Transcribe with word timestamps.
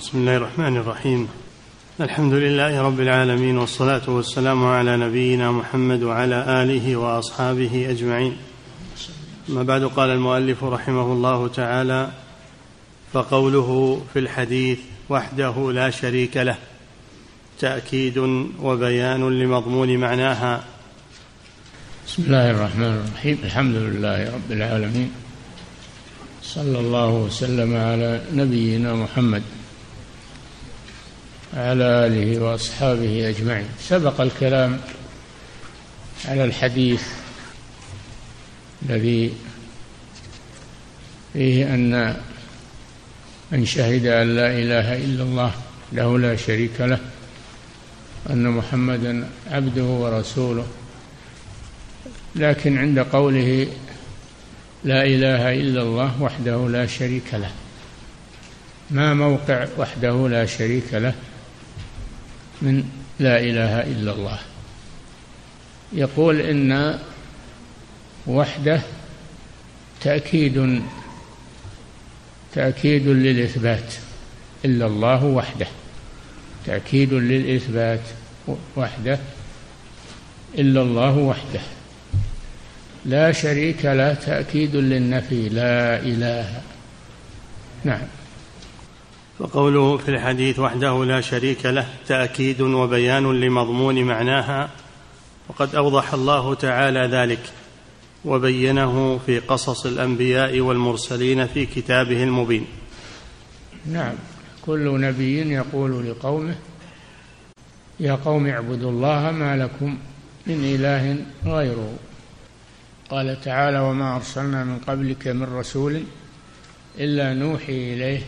بسم 0.00 0.18
الله 0.18 0.36
الرحمن 0.36 0.76
الرحيم. 0.76 1.28
الحمد 2.00 2.32
لله 2.32 2.82
رب 2.82 3.00
العالمين 3.00 3.58
والصلاة 3.58 4.10
والسلام 4.10 4.64
على 4.64 4.96
نبينا 4.96 5.52
محمد 5.52 6.02
وعلى 6.02 6.62
آله 6.62 6.96
وأصحابه 6.96 7.90
أجمعين. 7.90 8.36
ما 9.48 9.62
بعد 9.62 9.84
قال 9.84 10.10
المؤلف 10.10 10.64
رحمه 10.64 11.12
الله 11.12 11.48
تعالى 11.48 12.10
فقوله 13.12 14.00
في 14.12 14.18
الحديث 14.18 14.78
وحده 15.08 15.72
لا 15.72 15.90
شريك 15.90 16.36
له 16.36 16.56
تأكيد 17.58 18.18
وبيان 18.62 19.40
لمضمون 19.40 19.96
معناها. 19.96 20.64
بسم 22.06 22.22
الله 22.22 22.50
الرحمن 22.50 23.04
الرحيم. 23.04 23.38
الحمد 23.44 23.74
لله 23.74 24.34
رب 24.34 24.52
العالمين. 24.52 25.12
صلى 26.42 26.78
الله 26.80 27.08
وسلم 27.08 27.76
على 27.76 28.20
نبينا 28.32 28.94
محمد. 28.94 29.42
وعلى 31.56 32.06
آله 32.06 32.42
وأصحابه 32.42 33.28
أجمعين. 33.28 33.66
سبق 33.80 34.20
الكلام 34.20 34.80
على 36.24 36.44
الحديث 36.44 37.02
الذي 38.82 39.32
فيه 41.32 41.74
أن 41.74 42.16
من 43.52 43.66
شهد 43.66 44.06
أن 44.06 44.36
لا 44.36 44.46
إله 44.46 44.96
إلا 44.96 45.22
الله 45.22 45.52
له 45.92 46.18
لا 46.18 46.36
شريك 46.36 46.80
له 46.80 46.98
أن 48.30 48.48
محمدا 48.48 49.28
عبده 49.50 49.84
ورسوله. 49.84 50.66
لكن 52.36 52.78
عند 52.78 52.98
قوله 52.98 53.66
لا 54.84 55.04
إله 55.04 55.54
إلا 55.54 55.82
الله 55.82 56.22
وحده 56.22 56.68
لا 56.68 56.86
شريك 56.86 57.34
له 57.34 57.50
ما 58.90 59.14
موقع 59.14 59.66
وحده 59.78 60.28
لا 60.28 60.46
شريك 60.46 60.94
له؟ 60.94 61.14
من 62.62 62.84
لا 63.20 63.40
إله 63.40 63.82
إلا 63.82 64.12
الله. 64.12 64.38
يقول 65.92 66.40
إن 66.40 66.98
وحده 68.26 68.80
تأكيد 70.00 70.82
تأكيد 72.52 73.06
للإثبات. 73.08 73.94
إلا 74.64 74.86
الله 74.86 75.24
وحده. 75.24 75.66
تأكيد 76.66 77.14
للإثبات 77.14 78.00
وحده. 78.76 79.18
إلا 80.58 80.82
الله 80.82 81.16
وحده. 81.16 81.60
لا 83.04 83.32
شريك 83.32 83.84
له. 83.84 84.14
تأكيد 84.14 84.76
للنفي. 84.76 85.48
لا 85.48 86.00
إله. 86.00 86.60
نعم. 87.84 88.19
وقوله 89.40 89.96
في 89.96 90.08
الحديث 90.08 90.58
وحده 90.58 91.04
لا 91.04 91.20
شريك 91.20 91.66
له 91.66 91.86
تأكيد 92.06 92.60
وبيان 92.60 93.40
لمضمون 93.40 94.04
معناها 94.04 94.70
وقد 95.48 95.74
أوضح 95.74 96.14
الله 96.14 96.54
تعالى 96.54 97.00
ذلك 97.00 97.40
وبينه 98.24 99.20
في 99.26 99.38
قصص 99.38 99.86
الأنبياء 99.86 100.60
والمرسلين 100.60 101.46
في 101.46 101.66
كتابه 101.66 102.22
المبين. 102.22 102.66
نعم 103.86 104.14
كل 104.66 105.00
نبي 105.00 105.52
يقول 105.52 106.10
لقومه 106.10 106.54
يا 108.00 108.14
قوم 108.24 108.46
اعبدوا 108.46 108.90
الله 108.90 109.30
ما 109.30 109.56
لكم 109.56 109.98
من 110.46 110.64
إله 110.64 111.16
غيره. 111.44 111.92
قال 113.10 113.40
تعالى 113.40 113.80
وما 113.80 114.16
أرسلنا 114.16 114.64
من 114.64 114.78
قبلك 114.78 115.28
من 115.28 115.42
رسول 115.42 116.02
إلا 116.98 117.34
نوحي 117.34 117.94
إليه 117.94 118.22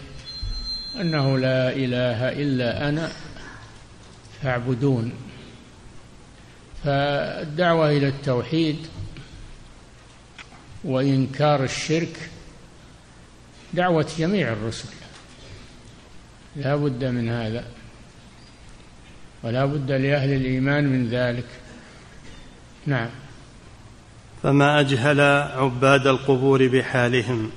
أنه 1.00 1.38
لا 1.38 1.72
إله 1.72 2.28
إلا 2.28 2.88
أنا 2.88 3.12
فاعبدون. 4.42 5.12
فالدعوة 6.84 7.90
إلى 7.90 8.08
التوحيد 8.08 8.76
وإنكار 10.84 11.64
الشرك 11.64 12.30
دعوة 13.74 14.06
جميع 14.18 14.52
الرسل. 14.52 14.88
لا 16.56 16.76
بد 16.76 17.04
من 17.04 17.28
هذا 17.28 17.64
ولا 19.42 19.64
بد 19.64 19.92
لأهل 19.92 20.32
الإيمان 20.32 20.84
من 20.84 21.08
ذلك. 21.08 21.46
نعم. 22.86 23.08
فما 24.42 24.80
أجهل 24.80 25.20
عباد 25.56 26.06
القبور 26.06 26.68
بحالهم؟ 26.68 27.50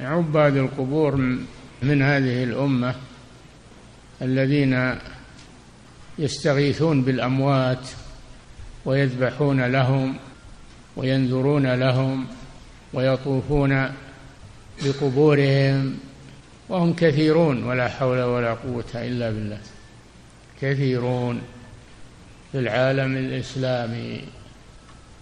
عباد 0.00 0.56
القبور 0.56 1.38
من 1.82 2.02
هذه 2.02 2.44
الأمة 2.44 2.94
الذين 4.22 4.94
يستغيثون 6.18 7.02
بالأموات 7.02 7.88
ويذبحون 8.84 9.66
لهم 9.66 10.16
وينذرون 10.96 11.74
لهم 11.74 12.26
ويطوفون 12.92 13.92
بقبورهم 14.84 15.98
وهم 16.68 16.94
كثيرون 16.94 17.64
ولا 17.64 17.88
حول 17.88 18.22
ولا 18.22 18.54
قوة 18.54 18.84
إلا 18.94 19.30
بالله. 19.30 19.58
كثيرون 20.60 21.40
في 22.52 22.58
العالم 22.58 23.16
الإسلامي 23.16 24.24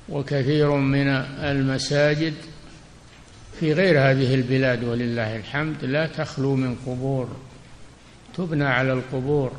وكثير 0.08 0.70
من 0.70 1.08
المساجد 1.42 2.34
في 3.60 3.72
غير 3.72 4.00
هذه 4.10 4.34
البلاد 4.34 4.84
ولله 4.84 5.36
الحمد 5.36 5.84
لا 5.84 6.06
تخلو 6.06 6.56
من 6.56 6.76
قبور 6.86 7.28
تبنى 8.36 8.64
على 8.64 8.92
القبور. 8.92 9.52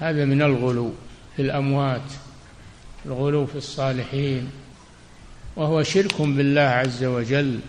هذا 0.00 0.24
من 0.24 0.42
الغلو 0.42 0.92
في 1.36 1.42
الأموات 1.42 2.02
الغلو 3.06 3.46
في 3.46 3.56
الصالحين. 3.56 4.50
وهو 5.56 5.82
شرك 5.82 6.22
بالله 6.22 6.60
عز 6.60 7.04
وجل 7.04 7.60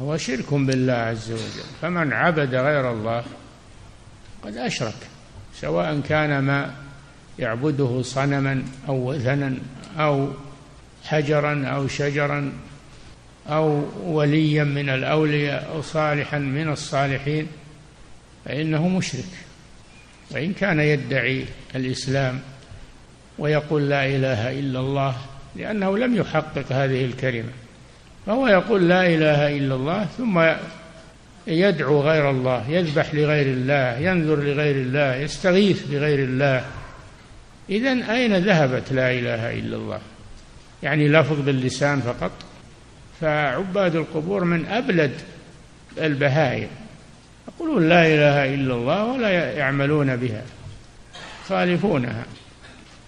هو 0.00 0.16
شرك 0.16 0.54
بالله 0.54 0.92
عز 0.92 1.32
وجل. 1.32 1.64
فمن 1.82 2.12
عبد 2.12 2.54
غير 2.54 2.92
الله 2.92 3.24
قد 4.44 4.56
أشرك 4.56 4.96
سواء 5.54 6.00
كان 6.08 6.38
ما 6.38 6.74
يعبده 7.38 8.02
صنما 8.02 8.62
أو 8.88 9.10
وثنا 9.10 9.54
أو 9.98 10.28
حجرا 11.04 11.66
أو 11.66 11.88
شجرا. 11.88 12.52
أو 13.50 13.84
وليا 14.04 14.64
من 14.64 14.88
الأولياء 14.88 15.70
أو 15.74 15.82
صالحا 15.82 16.38
من 16.38 16.68
الصالحين 16.68 17.46
فإنه 18.44 18.88
مشرك. 18.88 19.24
وإن 20.30 20.52
كان 20.52 20.80
يدعي 20.80 21.44
الإسلام 21.74 22.40
ويقول 23.38 23.88
لا 23.88 24.06
إله 24.06 24.58
إلا 24.58 24.80
الله 24.80 25.16
لأنه 25.56 25.98
لم 25.98 26.16
يحقق 26.16 26.72
هذه 26.72 27.04
الكلمة 27.04 27.50
فهو 28.26 28.48
يقول 28.48 28.88
لا 28.88 29.06
إله 29.06 29.56
إلا 29.56 29.74
الله 29.74 30.04
ثم 30.04 30.42
يدعو 31.46 32.00
غير 32.00 32.30
الله 32.30 32.70
يذبح 32.70 33.14
لغير 33.14 33.46
الله 33.46 33.98
ينذر 33.98 34.36
لغير 34.36 34.76
الله 34.76 35.14
يستغيث 35.16 35.86
بغير 35.86 36.18
الله. 36.18 36.64
إذا 37.70 38.12
أين 38.12 38.36
ذهبت 38.36 38.92
لا 38.92 39.12
إله 39.12 39.58
إلا 39.58 39.76
الله؟ 39.76 40.00
يعني 40.82 41.08
لفظ 41.08 41.40
باللسان 41.40 42.00
فقط؟ 42.00 42.32
فعباد 43.20 43.96
القبور 43.96 44.44
من 44.44 44.66
أبلد 44.66 45.12
البهائم. 45.98 46.68
يقولون 47.48 47.88
لا 47.88 48.06
إله 48.06 48.54
إلا 48.54 48.74
الله 48.74 49.04
ولا 49.04 49.52
يعملون 49.52 50.16
بها 50.16 50.42
خالفونها 51.48 52.24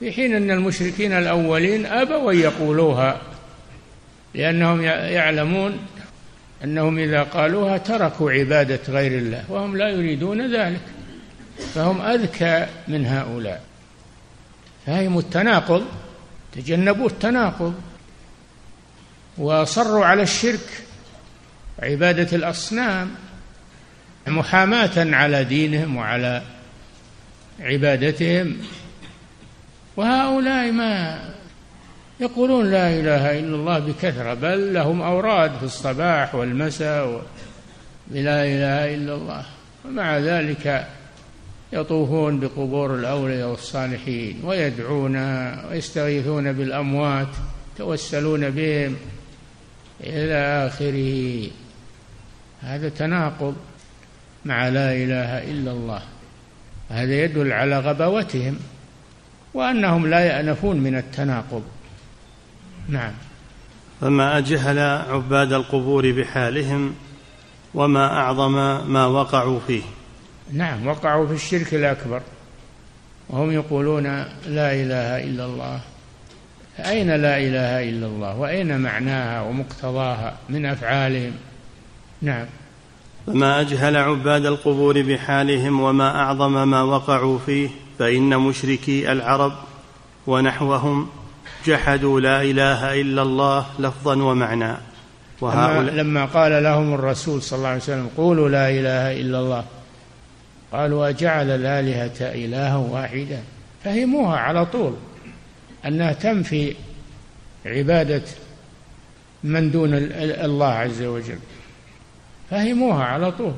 في 0.00 0.12
حين 0.12 0.34
أن 0.34 0.50
المشركين 0.50 1.12
الأولين 1.12 1.86
أبوا 1.86 2.32
أن 2.32 2.38
يقولوها 2.38 3.20
لأنهم 4.34 4.82
يعلمون 4.82 5.78
أنهم 6.64 6.98
إذا 6.98 7.22
قالوها 7.22 7.78
تركوا 7.78 8.32
عبادة 8.32 8.80
غير 8.88 9.18
الله 9.18 9.44
وهم 9.48 9.76
لا 9.76 9.88
يريدون 9.88 10.54
ذلك 10.54 10.80
فهم 11.74 12.02
أذكى 12.02 12.66
من 12.88 13.06
هؤلاء. 13.06 13.62
فهم 14.86 15.18
التناقض 15.18 15.84
تجنبوا 16.52 17.06
التناقض. 17.06 17.74
وصروا 19.38 20.04
على 20.04 20.22
الشرك 20.22 20.82
عبادة 21.82 22.36
الأصنام 22.36 23.10
محاماة 24.26 24.90
على 24.96 25.44
دينهم 25.44 25.96
وعلى 25.96 26.42
عبادتهم. 27.60 28.56
وهؤلاء 29.96 30.72
ما 30.72 31.20
يقولون 32.20 32.70
لا 32.70 32.88
إله 32.88 33.38
إلا 33.38 33.56
الله 33.56 33.78
بكثرة 33.78 34.34
بل 34.34 34.74
لهم 34.74 35.02
أوراد 35.02 35.56
في 35.56 35.62
الصباح 35.62 36.34
والمساء 36.34 37.22
بلا 38.06 38.44
إله 38.44 38.94
إلا 38.94 39.14
الله. 39.14 39.44
ومع 39.84 40.18
ذلك 40.18 40.88
يطوفون 41.72 42.40
بقبور 42.40 42.94
الأولياء 42.94 43.48
والصالحين 43.48 44.40
ويدعون 44.44 45.16
ويستغيثون 45.70 46.52
بالأموات 46.52 47.28
يتوسلون 47.74 48.50
بهم. 48.50 48.96
إلى 50.02 50.66
آخره. 50.66 51.50
هذا 52.62 52.88
تناقض 52.88 53.56
مع 54.44 54.68
لا 54.68 54.92
إله 54.92 55.50
إلا 55.50 55.70
الله. 55.70 56.02
هذا 56.90 57.24
يدل 57.24 57.52
على 57.52 57.78
غباوتهم 57.78 58.56
وأنهم 59.54 60.06
لا 60.06 60.20
يأنفون 60.20 60.76
من 60.76 60.96
التناقض. 60.96 61.62
نعم. 62.88 63.12
فما 64.00 64.38
أجهل 64.38 64.78
عباد 65.10 65.52
القبور 65.52 66.12
بحالهم 66.12 66.94
وما 67.74 68.06
أعظم 68.06 68.52
ما 68.92 69.06
وقعوا 69.06 69.60
فيه. 69.66 69.82
نعم 70.52 70.86
وقعوا 70.86 71.26
في 71.26 71.34
الشرك 71.34 71.74
الأكبر. 71.74 72.22
وهم 73.28 73.52
يقولون 73.52 74.02
لا 74.46 74.72
إله 74.72 75.24
إلا 75.24 75.44
الله. 75.46 75.80
أين 76.78 77.06
لا 77.06 77.38
إله 77.38 77.90
إلا 77.90 78.06
الله؟ 78.06 78.38
وأين 78.38 78.80
معناها 78.80 79.42
ومقتضاها 79.42 80.34
من 80.48 80.66
أفعالهم؟ 80.66 81.32
نعم. 82.22 82.46
فما 83.26 83.60
أجهل 83.60 83.96
عباد 83.96 84.46
القبور 84.46 85.02
بحالهم 85.02 85.80
وما 85.80 86.20
أعظم 86.20 86.68
ما 86.68 86.82
وقعوا 86.82 87.38
فيه 87.46 87.68
فإن 87.98 88.38
مشركي 88.38 89.12
العرب 89.12 89.52
ونحوهم 90.26 91.08
جحدوا 91.66 92.20
لا 92.20 92.42
إله 92.42 93.00
إلا 93.00 93.22
الله 93.22 93.66
لفظا 93.78 94.22
ومعنى. 94.22 94.76
وهؤلاء 95.40 95.94
لما 95.94 96.24
قال 96.24 96.62
لهم 96.62 96.94
الرسول 96.94 97.42
صلى 97.42 97.56
الله 97.56 97.68
عليه 97.68 97.82
وسلم 97.82 98.10
قولوا 98.16 98.48
لا 98.48 98.70
إله 98.70 99.20
إلا 99.20 99.38
الله. 99.38 99.64
قالوا 100.72 101.08
أجعل 101.08 101.50
الآلهة 101.50 102.20
إلها 102.20 102.76
واحدا. 102.76 103.42
فهموها 103.84 104.36
على 104.36 104.66
طول. 104.66 104.94
أنها 105.86 106.12
تنفي 106.12 106.74
عبادة 107.66 108.22
من 109.44 109.70
دون 109.70 109.94
الله 109.94 110.72
عز 110.72 111.02
وجل. 111.02 111.38
فهموها 112.50 113.04
على 113.04 113.32
طول. 113.32 113.52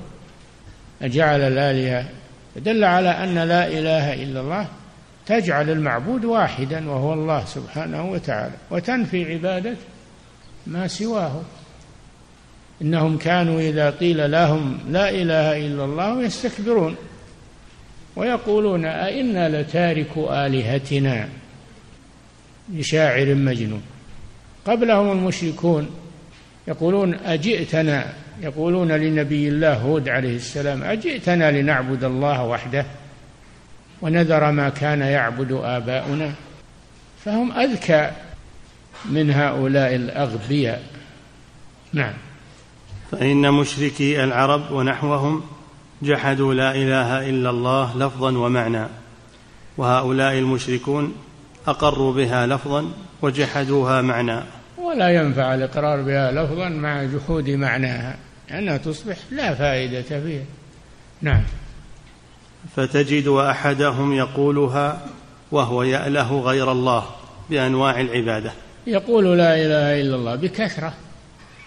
أجعل 1.02 1.40
الآلهة 1.40 2.08
دل 2.56 2.84
على 2.84 3.08
أن 3.08 3.34
لا 3.34 3.66
إله 3.66 4.22
إلا 4.22 4.40
الله 4.40 4.68
تجعل 5.26 5.70
المعبود 5.70 6.24
واحدا 6.24 6.90
وهو 6.90 7.12
الله 7.12 7.44
سبحانه 7.44 8.10
وتعالى 8.10 8.54
وتنفي 8.70 9.32
عبادة 9.32 9.76
ما 10.66 10.86
سواه. 10.86 11.42
إنهم 12.82 13.18
كانوا 13.18 13.60
إذا 13.60 13.90
قيل 13.90 14.30
لهم 14.30 14.78
لا 14.88 15.10
إله 15.10 15.66
إلا 15.66 15.84
الله 15.84 16.22
يستكبرون 16.22 16.96
ويقولون 18.16 18.84
أئنا 18.84 19.60
لتاركوا 19.60 20.46
آلهتنا؟ 20.46 21.28
لشاعر 22.72 23.34
مجنون. 23.34 23.82
قبلهم 24.66 25.12
المشركون 25.12 25.90
يقولون 26.68 27.14
أجئتنا 27.14 28.12
يقولون 28.40 28.92
لنبي 28.92 29.48
الله 29.48 29.74
هود 29.74 30.08
عليه 30.08 30.36
السلام 30.36 30.82
أجئتنا 30.82 31.50
لنعبد 31.50 32.04
الله 32.04 32.44
وحده 32.44 32.86
ونذر 34.02 34.50
ما 34.50 34.68
كان 34.68 35.00
يعبد 35.00 35.52
آباؤنا. 35.52 36.32
فهم 37.24 37.52
أذكى 37.52 38.10
من 39.04 39.30
هؤلاء 39.30 39.94
الأغبياء. 39.94 40.82
نعم. 41.92 42.14
فإن 43.10 43.52
مشركي 43.52 44.24
العرب 44.24 44.72
ونحوهم 44.72 45.42
جحدوا 46.02 46.54
لا 46.54 46.74
إله 46.74 47.28
إلا 47.30 47.50
الله 47.50 47.98
لفظا 47.98 48.38
ومعنى. 48.38 48.86
وهؤلاء 49.76 50.38
المشركون 50.38 51.14
أقروا 51.66 52.12
بها 52.12 52.46
لفظا 52.46 52.90
وجحدوها 53.22 54.02
معنى 54.02 54.40
ولا 54.78 55.08
ينفع 55.08 55.54
الإقرار 55.54 56.02
بها 56.02 56.32
لفظا 56.32 56.68
مع 56.68 57.04
جحود 57.04 57.50
معناها 57.50 58.16
لأنها 58.50 58.76
تصبح 58.76 59.16
لا 59.30 59.54
فائدة 59.54 60.02
فيها. 60.02 60.44
نعم. 61.22 61.42
فتجد 62.76 63.28
أحدهم 63.28 64.12
يقولها 64.12 65.00
وهو 65.52 65.82
يأله 65.82 66.40
غير 66.40 66.72
الله 66.72 67.04
بأنواع 67.50 68.00
العبادة. 68.00 68.52
يقول 68.86 69.38
لا 69.38 69.54
إله 69.54 70.00
إلا 70.00 70.16
الله 70.16 70.34
بكثرة. 70.34 70.92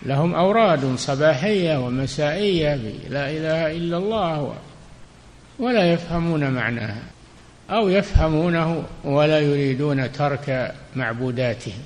لهم 0.06 0.36
أوراد 0.36 0.96
صباحية 0.96 1.78
ومسائية 1.78 2.76
لا 3.10 3.30
إله 3.30 3.72
إلا 3.78 3.98
الله 3.98 4.54
ولا 5.60 5.94
يفهمون 5.94 6.52
معناها. 6.52 7.04
أو 7.69 7.90
يفهمونه 7.90 8.84
ولا 9.04 9.40
يريدون 9.40 10.12
ترك 10.12 10.75
معبوداتهم 10.96 11.80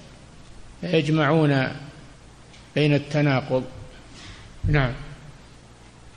يجمعون 0.83 1.67
بين 2.75 2.93
التناقض. 2.93 3.63
نعم. 4.67 4.91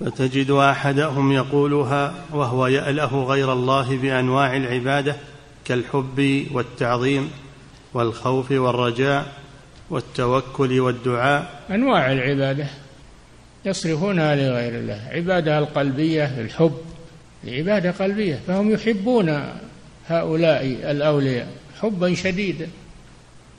فتجد 0.00 0.50
أحدهم 0.50 1.32
يقولها 1.32 2.14
وهو 2.32 2.66
يأله 2.66 3.24
غير 3.24 3.52
الله 3.52 3.96
بأنواع 3.96 4.56
العبادة 4.56 5.16
كالحب 5.64 6.46
والتعظيم 6.52 7.30
والخوف 7.94 8.50
والرجاء 8.50 9.26
والتوكل 9.90 10.80
والدعاء. 10.80 11.60
أنواع 11.70 12.12
العبادة 12.12 12.66
يصرفونها 13.64 14.36
لغير 14.36 14.74
الله 14.74 15.00
عبادة 15.12 15.58
القلبية 15.58 16.24
الحب 16.24 16.93
عباده 17.46 17.90
قلبية 17.90 18.40
فهم 18.46 18.70
يحبون 18.70 19.42
هؤلاء 20.08 20.64
الأولياء 20.90 21.48
حبا 21.80 22.14
شديدا. 22.14 22.68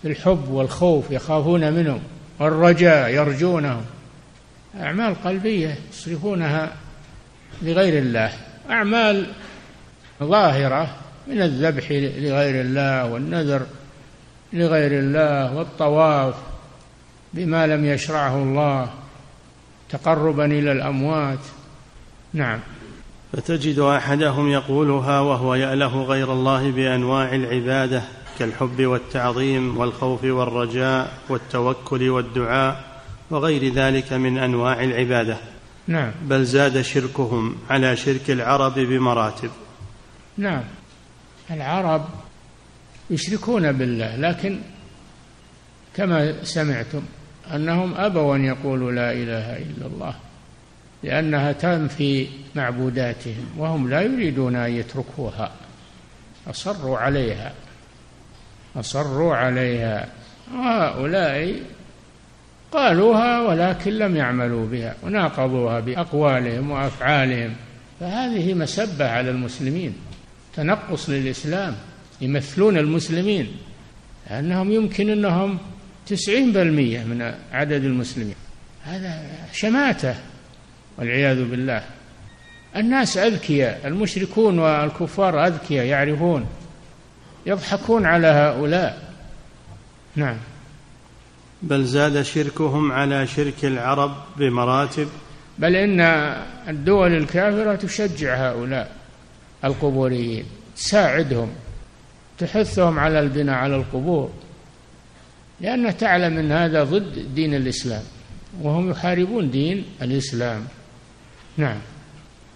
الحب 0.05 0.49
والخوف 0.49 1.11
يخافون 1.11 1.73
منهم 1.73 1.99
والرجاء 2.39 3.09
يرجونهم. 3.09 3.85
أعمال 4.79 5.23
قلبية 5.23 5.75
يصرفونها 5.91 6.73
لغير 7.61 7.99
الله. 7.99 8.31
أعمال 8.69 9.25
ظاهرة 10.23 10.95
من 11.27 11.41
الذبح 11.41 11.91
لغير 11.91 12.61
الله 12.61 13.05
والنذر 13.05 13.65
لغير 14.53 14.99
الله 14.99 15.55
والطواف 15.55 16.35
بما 17.33 17.67
لم 17.67 17.85
يشرعه 17.85 18.35
الله 18.37 18.89
تقربا 19.89 20.45
إلى 20.45 20.71
الأموات. 20.71 21.39
نعم. 22.33 22.59
فتجد 23.35 23.79
أحدهم 23.79 24.49
يقولها 24.49 25.19
وهو 25.19 25.55
يأله 25.55 26.03
غير 26.03 26.33
الله 26.33 26.71
بأنواع 26.71 27.35
العبادة 27.35 28.03
كالحب 28.39 28.81
والتعظيم 28.81 29.77
والخوف 29.77 30.23
والرجاء 30.23 31.13
والتوكل 31.29 32.09
والدعاء 32.09 32.83
وغير 33.29 33.73
ذلك 33.73 34.13
من 34.13 34.37
أنواع 34.37 34.83
العبادة. 34.83 35.37
نعم. 35.87 36.11
بل 36.23 36.45
زاد 36.45 36.81
شركهم 36.81 37.55
على 37.69 37.95
شرك 37.95 38.31
العرب 38.31 38.73
بمراتب. 38.79 39.49
نعم. 40.37 40.63
العرب 41.51 42.05
يشركون 43.09 43.71
بالله 43.71 44.15
لكن 44.15 44.59
كما 45.95 46.43
سمعتم 46.43 47.01
أنهم 47.55 47.93
أبوا 47.93 48.35
أن 48.35 48.45
يقولوا 48.45 48.91
لا 48.91 49.11
إله 49.11 49.57
إلا 49.57 49.85
الله. 49.85 50.15
لأنها 51.05 51.51
تنفي 51.51 52.27
معبوداتهم 52.55 53.45
وهم 53.57 53.89
لا 53.89 54.01
يريدون 54.01 54.55
أن 54.55 54.71
يتركوها. 54.71 55.51
أصروا 56.47 56.97
عليها. 56.97 57.53
أصروا 58.75 59.35
عليها. 59.35 60.07
وهؤلاء 60.53 61.59
قالوها 62.71 63.41
ولكن 63.41 63.91
لم 63.91 64.15
يعملوا 64.15 64.65
بها 64.67 64.95
وناقضوها 65.03 65.79
بأقوالهم 65.79 66.71
وأفعالهم. 66.71 67.55
فهذه 67.99 68.53
مسبة 68.53 69.09
على 69.09 69.29
المسلمين. 69.29 69.93
تنقص 70.55 71.09
للإسلام 71.09 71.75
يمثلون 72.21 72.77
المسلمين. 72.77 73.51
لأنهم 74.29 74.71
يمكن 74.71 75.09
أنهم 75.09 75.57
تسعين 76.07 76.51
بالمية 76.51 77.03
من 77.03 77.33
عدد 77.51 77.83
المسلمين. 77.83 78.35
هذا 78.83 79.23
شماتة. 79.53 80.15
والعياذ 80.97 81.49
بالله. 81.49 81.83
الناس 82.75 83.17
أذكياء 83.17 83.87
المشركون 83.87 84.59
والكفار 84.59 85.47
أذكياء 85.47 85.85
يعرفون 85.85 86.45
يضحكون 87.45 88.05
على 88.05 88.27
هؤلاء. 88.27 89.13
نعم. 90.15 90.37
بل 91.61 91.83
زاد 91.83 92.21
شركهم 92.21 92.91
على 92.91 93.27
شرك 93.27 93.65
العرب 93.65 94.15
بمراتب. 94.37 95.07
بل 95.59 95.75
إن 95.75 96.01
الدول 96.67 97.17
الكافرة 97.17 97.75
تشجع 97.75 98.49
هؤلاء 98.49 98.95
القبوريين. 99.63 100.45
تساعدهم. 100.75 101.49
تحثهم 102.37 102.99
على 102.99 103.19
البناء 103.19 103.55
على 103.55 103.75
القبور. 103.75 104.31
لأنها 105.61 105.91
تعلم 105.91 106.37
أن 106.37 106.51
هذا 106.51 106.83
ضد 106.83 107.35
دين 107.35 107.55
الإسلام. 107.55 108.03
وهم 108.61 108.91
يحاربون 108.91 109.51
دين 109.51 109.85
الإسلام. 110.01 110.67
نعم. 111.57 111.77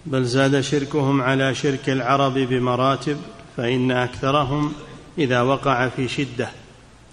بل 0.06 0.24
زاد 0.24 0.60
شركهم 0.60 1.22
على 1.22 1.54
شرك 1.54 1.90
العرب 1.90 2.34
بمراتب 2.34 3.16
فإن 3.56 3.90
أكثرهم 3.90 4.72
إذا 5.18 5.40
وقع 5.40 5.88
في 5.88 6.08
شدة. 6.08 6.48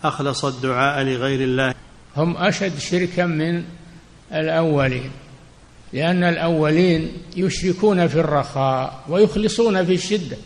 أخلص 0.04 0.46
الدعاء 0.46 1.04
لغير 1.04 1.42
الله. 1.42 1.74
هم 2.18 2.38
أشد 2.38 2.80
شركا 2.80 3.26
من 3.26 3.64
الأولين 4.34 5.12
لأن 5.94 6.24
الأولين 6.24 7.12
يشركون 7.36 8.08
في 8.08 8.20
الرخاء 8.20 9.04
ويخلصون 9.10 9.86
في 9.86 9.94
الشدة. 9.94 10.38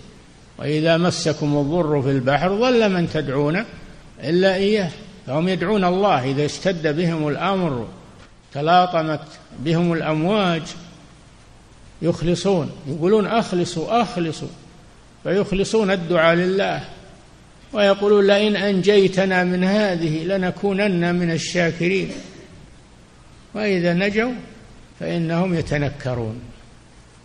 وإذا 0.59 0.97
مسكم 0.97 1.57
الضر 1.57 2.01
في 2.01 2.11
البحر 2.11 2.49
ظل 2.49 2.93
من 2.93 3.09
تدعون 3.09 3.65
إلا 4.23 4.55
إياه. 4.55 4.91
فهم 5.27 5.47
يدعون 5.47 5.83
الله 5.83 6.31
إذا 6.31 6.45
اشتد 6.45 6.95
بهم 6.95 7.27
الأمر 7.27 7.87
تلاطمت 8.53 9.21
بهم 9.59 9.93
الأمواج 9.93 10.61
يخلصون 12.01 12.71
يقولون 12.87 13.27
أخلصوا 13.27 14.01
أخلصوا. 14.01 14.47
فيخلصون 15.23 15.91
الدعاء 15.91 16.35
لله. 16.35 16.83
ويقولون 17.73 18.27
لئن 18.27 18.55
أنجيتنا 18.55 19.43
من 19.43 19.63
هذه 19.63 20.23
لنكونن 20.23 21.15
من 21.15 21.31
الشاكرين. 21.31 22.11
وإذا 23.53 23.93
نجوا 23.93 24.31
فإنهم 24.99 25.53
يتنكرون. 25.53 26.39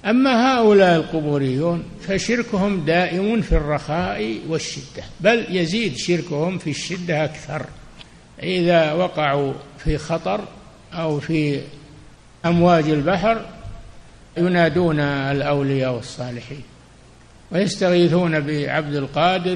أما 0.05 0.59
هؤلاء 0.59 0.97
القبوريون 0.97 1.83
فشركهم 2.09 2.85
دائم 2.85 3.43
في 3.43 3.53
الرخاء 3.53 4.39
والشدة 4.49 5.05
بل 5.21 5.47
يزيد 5.51 5.97
شركهم 5.97 6.59
في 6.59 6.71
الشدة 6.71 7.25
أكثر. 7.25 7.67
إذا 8.43 8.93
وقعوا 8.93 9.53
في 9.79 9.99
خطر 9.99 10.41
أو 10.93 11.21
في 11.21 11.61
أمواج 12.45 12.85
البحر 12.89 13.56
ينادون 14.39 15.01
الأولياء 15.01 15.95
والصالحين 15.95 16.63
ويستغيثون 17.53 18.41
بعبد 18.41 18.95
القادر 18.95 19.55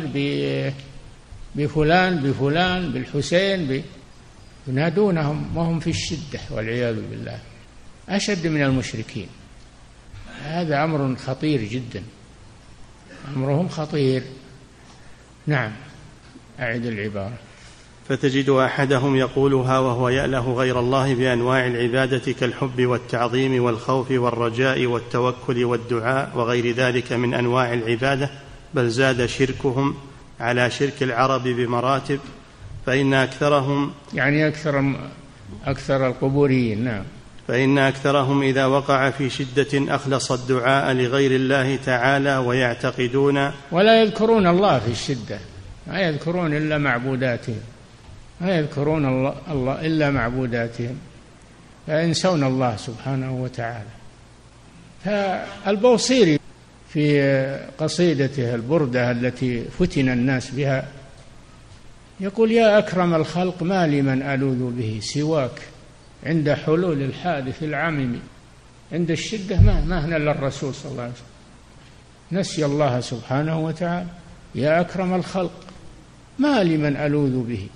بفلان 1.55 2.17
بفلان 2.17 2.93
بالحسين 2.93 3.83
ينادونهم 4.69 5.57
وهم 5.57 5.81
في 5.81 5.91
الشدة 5.91 6.41
والعياذ 6.51 6.95
بالله 7.11 7.39
أشد 8.09 8.47
من 8.47 8.63
المشركين. 8.63 9.29
هذا 10.45 10.85
أمر 10.85 11.17
خطير 11.17 11.65
جدا. 11.65 12.03
أمرهم 13.37 13.69
خطير. 13.69 14.23
نعم 15.47 15.73
أعد 16.61 16.87
العبارة. 16.87 17.39
فتجد 18.11 18.51
أحدهم 18.51 19.17
يقولها 19.17 19.79
وهو 19.79 20.09
يأله 20.09 20.55
غير 20.55 20.81
الله 20.81 21.15
بأنواع 21.15 21.67
العبادة 21.67 22.33
كالحب 22.33 22.87
والتعظيم 22.87 23.65
والخوف 23.65 24.11
والرجاء 24.11 24.87
والتوكل 24.87 25.65
والدعاء 25.65 26.31
وغير 26.35 26.75
ذلك 26.75 27.13
من 27.13 27.35
أنواع 27.35 27.73
العبادة 27.73 28.31
بل 28.75 28.89
زاد 28.89 29.27
شركهم 29.27 29.95
على 30.41 30.71
شرك 30.71 31.03
العرب 31.03 31.43
بمراتب 31.43 32.19
فإن 32.87 33.15
أكثرهم 33.15 33.91
يعني 34.15 34.49
أكثر 34.49 34.95
أكثر 35.65 36.07
القبوريين 36.07 36.85
نعم. 36.85 37.03
فإن 37.49 37.79
أكثرهم 37.79 38.43
إذا 38.43 38.67
وقع 38.67 39.11
في 39.11 39.31
شدة 39.31 39.95
أخلص 39.95 40.33
الدعاء 40.33 40.93
لغير 40.93 41.31
الله 41.31 41.77
تعالى 41.77 42.37
ويعتقدون 42.37 43.51
ولا 43.73 44.03
يذكرون 44.03 44.47
الله 44.47 44.79
في 44.79 44.91
الشدة 44.91 45.39
ما 45.87 46.01
يذكرون 46.01 46.57
إلا 46.57 46.79
معبوداتهم 46.79 47.61
ما 48.41 48.57
يذكرون 48.57 49.05
الله, 49.05 49.35
الله 49.51 49.87
إلا 49.87 50.11
معبوداتهم 50.11 50.99
فينسون 51.87 52.45
الله 52.45 52.77
سبحانه 52.77 53.43
وتعالى. 53.43 53.91
فالبوصيري 55.05 56.39
في 56.89 57.23
قصيدته 57.79 58.55
البردة 58.55 59.11
التي 59.11 59.65
فتن 59.65 60.09
الناس 60.09 60.51
بها 60.51 60.89
يقول 62.21 62.53
يا 62.53 62.79
أكرم 62.79 63.15
الخلق 63.15 63.63
ما 63.63 63.87
لي 63.87 64.03
من 64.03 64.23
ألوذ 64.23 64.71
به 64.71 65.01
سواك 65.03 65.61
عند 66.27 66.53
حلول 66.53 67.03
الحادث 67.03 67.63
العمم 67.63 68.17
عند 68.93 69.11
الشدة 69.11 69.61
ما 69.61 69.81
ما 69.81 70.05
هنا 70.05 70.17
إلا 70.17 70.31
الرسول 70.31 70.75
صلى 70.75 70.93
الله 70.93 71.03
عليه 71.03 71.13
وسلم. 71.13 72.41
نسي 72.41 72.65
الله 72.65 73.01
سبحانه 73.01 73.61
وتعالى 73.61 74.07
يا 74.55 74.81
أكرم 74.81 75.15
الخلق 75.15 75.53
ما 76.39 76.63
لي 76.63 76.77
من 76.77 76.97
ألوذ 76.97 77.43
به 77.43 77.67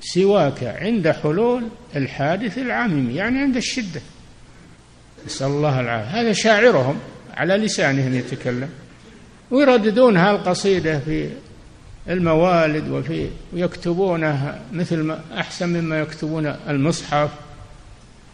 سواك 0.00 0.64
عند 0.64 1.10
حلول 1.10 1.68
الحادث 1.96 2.58
العميم 2.58 3.10
يعني 3.10 3.38
عند 3.38 3.56
الشدة. 3.56 4.00
نسأل 5.26 5.46
الله 5.46 5.80
العافية. 5.80 6.20
هذا 6.20 6.32
شاعرهم 6.32 6.98
على 7.34 7.56
لسانهم 7.56 8.14
يتكلم 8.14 8.68
ويرددون 9.50 10.16
هالقصيدة 10.16 10.98
في 10.98 11.28
الموالد 12.08 12.88
وفي 12.88 13.28
ويكتبونها 13.52 14.60
مثل 14.72 14.96
ما 14.96 15.20
أحسن 15.34 15.68
مما 15.68 16.00
يكتبون 16.00 16.46
المصحف. 16.46 17.30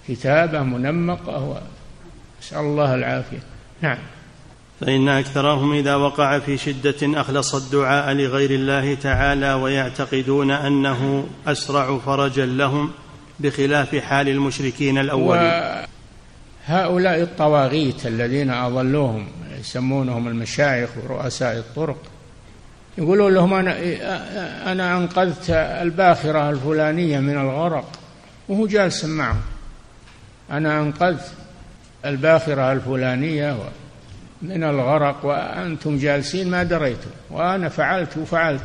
كتابة 0.09 0.62
منمقة 0.62 1.62
نسأل 2.42 2.59
الله 2.59 2.95
العافية. 2.95 3.42
نعم. 3.83 3.99
فإن 4.83 5.09
أكثرهم 5.09 5.73
إذا 5.73 5.95
وقع 5.95 6.39
في 6.39 6.59
شدة 6.59 7.21
أخلص 7.21 7.55
الدعاء 7.55 8.15
لغير 8.15 8.51
الله 8.51 8.95
تعالى 8.95 9.53
ويعتقدون 9.53 10.51
أنه 10.51 11.27
أسرع 11.47 11.99
فرجا 11.99 12.47
لهم 12.47 12.91
بخلاف 13.41 13.97
حال 13.97 14.29
المشركين 14.29 14.99
الأولين. 14.99 15.87
هؤلاء 16.67 17.23
الطواغيت 17.23 18.07
الذين 18.07 18.51
أضلوهم 18.51 19.27
يسمونهم 19.61 20.29
المشايخ 20.29 20.91
ورؤساء 21.05 21.59
الطرق 21.59 21.99
يقولون 22.99 23.35
لهم 23.35 23.55
أنا 23.55 23.77
أنا 24.73 24.97
أنقذت 24.97 25.51
الباخرة 25.51 26.51
الفلانية 26.51 27.19
من 27.19 27.39
الغرق 27.39 27.89
وهو 28.49 28.67
جالس 28.67 29.05
معهم. 29.05 29.41
أنا 30.51 30.81
أنقذت 30.81 31.33
الباخرة 32.05 32.73
الفلانية 32.73 33.57
من 34.42 34.64
الغرق 34.64 35.25
وأنتم 35.25 35.99
جالسين 35.99 36.50
ما 36.50 36.62
دريتم 36.62 37.11
وأنا 37.30 37.68
فعلت 37.68 38.16
وفعلت. 38.16 38.64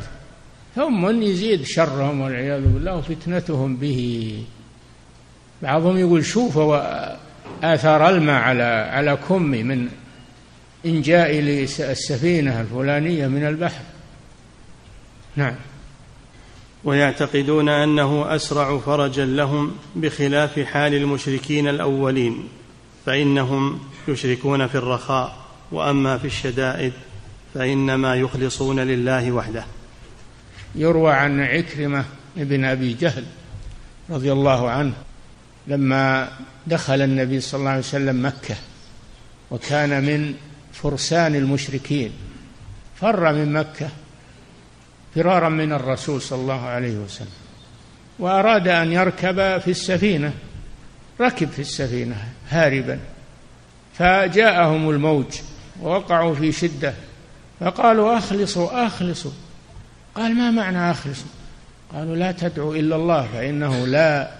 ثم 0.76 1.22
يزيد 1.22 1.62
شرهم 1.62 2.20
والعياذ 2.20 2.60
بالله 2.60 2.96
وفتنتهم 2.96 3.76
به. 3.76 4.44
بعضهم 5.62 5.96
يقول 5.96 6.24
شوفوا 6.24 6.82
آثار 7.62 8.08
الماء 8.08 8.42
على 8.42 8.62
على 8.92 9.18
كمي 9.28 9.62
من 9.62 9.88
إنجاء 10.86 11.38
السفينة 11.78 12.60
الفلانية 12.60 13.26
من 13.26 13.46
البحر. 13.46 13.82
نعم. 15.36 15.54
ويعتقدون 16.84 17.68
أنه 17.68 18.34
أسرع 18.34 18.78
فرجا 18.78 19.24
لهم 19.24 19.72
بخلاف 19.96 20.60
حال 20.60 20.94
المشركين 20.94 21.68
الأولين 21.68 22.48
فإنهم 23.06 23.80
يشركون 24.08 24.66
في 24.66 24.74
الرخاء. 24.74 25.47
وأما 25.72 26.18
في 26.18 26.26
الشدائد 26.26 26.92
فإنما 27.54 28.14
يخلصون 28.14 28.80
لله 28.80 29.32
وحده. 29.32 29.64
يروى 30.74 31.12
عن 31.12 31.40
عكرمة 31.40 32.04
بن 32.36 32.64
أبي 32.64 32.92
جهل 32.92 33.24
رضي 34.10 34.32
الله 34.32 34.70
عنه 34.70 34.92
لما 35.66 36.28
دخل 36.66 37.02
النبي 37.02 37.40
صلى 37.40 37.58
الله 37.58 37.70
عليه 37.70 37.80
وسلم 37.80 38.26
مكة 38.26 38.56
وكان 39.50 40.04
من 40.04 40.34
فرسان 40.72 41.34
المشركين 41.34 42.12
فر 43.00 43.32
من 43.32 43.52
مكة 43.52 43.88
فرارا 45.14 45.48
من 45.48 45.72
الرسول 45.72 46.22
صلى 46.22 46.40
الله 46.40 46.66
عليه 46.66 46.96
وسلم 46.96 47.28
وأراد 48.18 48.68
أن 48.68 48.92
يركب 48.92 49.58
في 49.58 49.70
السفينة 49.70 50.32
ركب 51.20 51.48
في 51.48 51.58
السفينة 51.58 52.28
هاربا 52.48 53.00
فجاءهم 53.94 54.90
الموج 54.90 55.40
ووقعوا 55.82 56.34
في 56.34 56.52
شدة. 56.52 56.94
فقالوا 57.60 58.18
أخلصوا 58.18 58.86
أخلصوا. 58.86 59.30
قال 60.14 60.34
ما 60.34 60.50
معنى 60.50 60.90
أخلصوا؟ 60.90 61.30
قالوا 61.92 62.16
لا 62.16 62.32
تدعوا 62.32 62.74
إلا 62.74 62.96
الله 62.96 63.28
فإنه 63.32 63.86
لا 63.86 64.30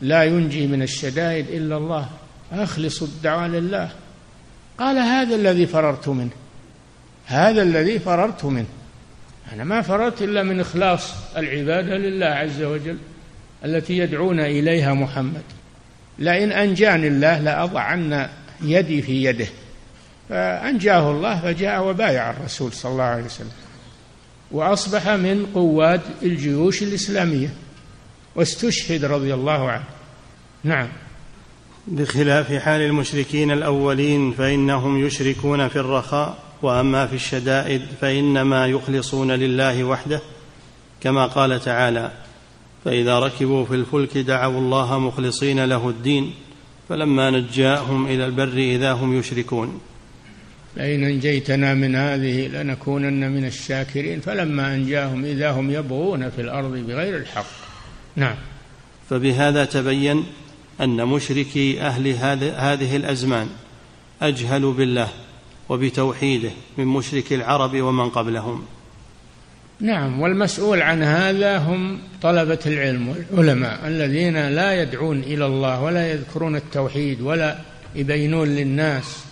لا 0.00 0.24
ينجي 0.24 0.66
من 0.66 0.82
الشدائد 0.82 1.48
إلا 1.48 1.76
الله. 1.76 2.08
أخلصوا 2.52 3.06
الدعاء 3.06 3.48
لله. 3.48 3.90
قال 4.78 4.98
هذا 4.98 5.34
الذي 5.34 5.66
فررت 5.66 6.08
منه. 6.08 6.30
هذا 7.26 7.62
الذي 7.62 7.98
فررت 7.98 8.44
منه. 8.44 8.66
أنا 9.52 9.64
ما 9.64 9.82
فررت 9.82 10.22
إلا 10.22 10.42
من 10.42 10.60
إخلاص 10.60 11.14
العبادة 11.36 11.96
لله 11.96 12.26
عز 12.26 12.62
وجل 12.62 12.98
التي 13.64 13.98
يدعون 13.98 14.40
إليها 14.40 14.94
محمد. 14.94 15.42
لئن 16.18 16.52
أنجاني 16.52 17.08
الله 17.08 17.38
لأضعن 17.38 18.28
يدي 18.62 19.02
في 19.02 19.24
يده. 19.24 19.46
فأنجاه 20.28 21.10
الله 21.10 21.40
فجاء 21.40 21.88
وبايع 21.88 22.30
الرسول 22.30 22.72
صلى 22.72 22.92
الله 22.92 23.04
عليه 23.04 23.24
وسلم. 23.24 23.50
وأصبح 24.50 25.08
من 25.08 25.46
قواد 25.54 26.00
الجيوش 26.22 26.82
الإسلامية. 26.82 27.54
واستشهد 28.36 29.04
رضي 29.04 29.34
الله 29.34 29.70
عنه. 29.70 29.84
نعم. 30.64 30.88
بخلاف 31.86 32.52
حال 32.52 32.80
المشركين 32.80 33.50
الأولين 33.50 34.32
فإنهم 34.32 35.06
يشركون 35.06 35.68
في 35.68 35.76
الرخاء 35.76 36.38
وأما 36.62 37.06
في 37.06 37.14
الشدائد 37.14 37.82
فإنما 38.00 38.66
يخلصون 38.66 39.30
لله 39.30 39.84
وحده. 39.84 40.20
كما 41.00 41.26
قال 41.26 41.60
تعالى 41.60 42.12
فإذا 42.84 43.18
ركبوا 43.18 43.64
في 43.64 43.74
الفلك 43.74 44.18
دعوا 44.18 44.60
الله 44.60 44.98
مخلصين 44.98 45.64
له 45.64 45.88
الدين 45.88 46.34
فلما 46.88 47.30
نجاهم 47.30 48.06
إلى 48.06 48.26
البر 48.26 48.58
إذا 48.58 48.92
هم 48.92 49.18
يشركون. 49.18 49.80
لئن 50.76 51.04
أنجيتنا 51.04 51.74
من 51.74 51.96
هذه 51.96 52.46
لنكونن 52.46 53.30
من 53.30 53.44
الشاكرين. 53.44 54.20
فلما 54.20 54.74
أنجاهم 54.74 55.24
إذا 55.24 55.50
هم 55.50 55.70
يبغون 55.70 56.30
في 56.30 56.40
الأرض 56.40 56.72
بغير 56.76 57.16
الحق. 57.16 57.46
نعم. 58.16 58.36
فبهذا 59.10 59.64
تبين 59.64 60.24
أن 60.80 61.06
مشركي 61.06 61.80
أهل 61.80 62.08
هذه 62.56 62.96
الأزمان 62.96 63.48
أجهل 64.22 64.72
بالله 64.72 65.08
وبتوحيده 65.68 66.50
من 66.78 66.84
مشرك 66.84 67.32
العرب 67.32 67.82
ومن 67.82 68.08
قبلهم. 68.08 68.64
نعم. 69.80 70.20
والمسؤول 70.20 70.82
عن 70.82 71.02
هذا 71.02 71.58
هم 71.58 71.98
طلبة 72.22 72.58
العلم 72.66 73.08
والعلماء 73.08 73.86
الذين 73.86 74.48
لا 74.48 74.82
يدعون 74.82 75.20
إلى 75.20 75.46
الله 75.46 75.82
ولا 75.82 76.12
يذكرون 76.12 76.56
التوحيد 76.56 77.20
ولا 77.20 77.58
يبينون 77.94 78.48
للناس 78.48 79.27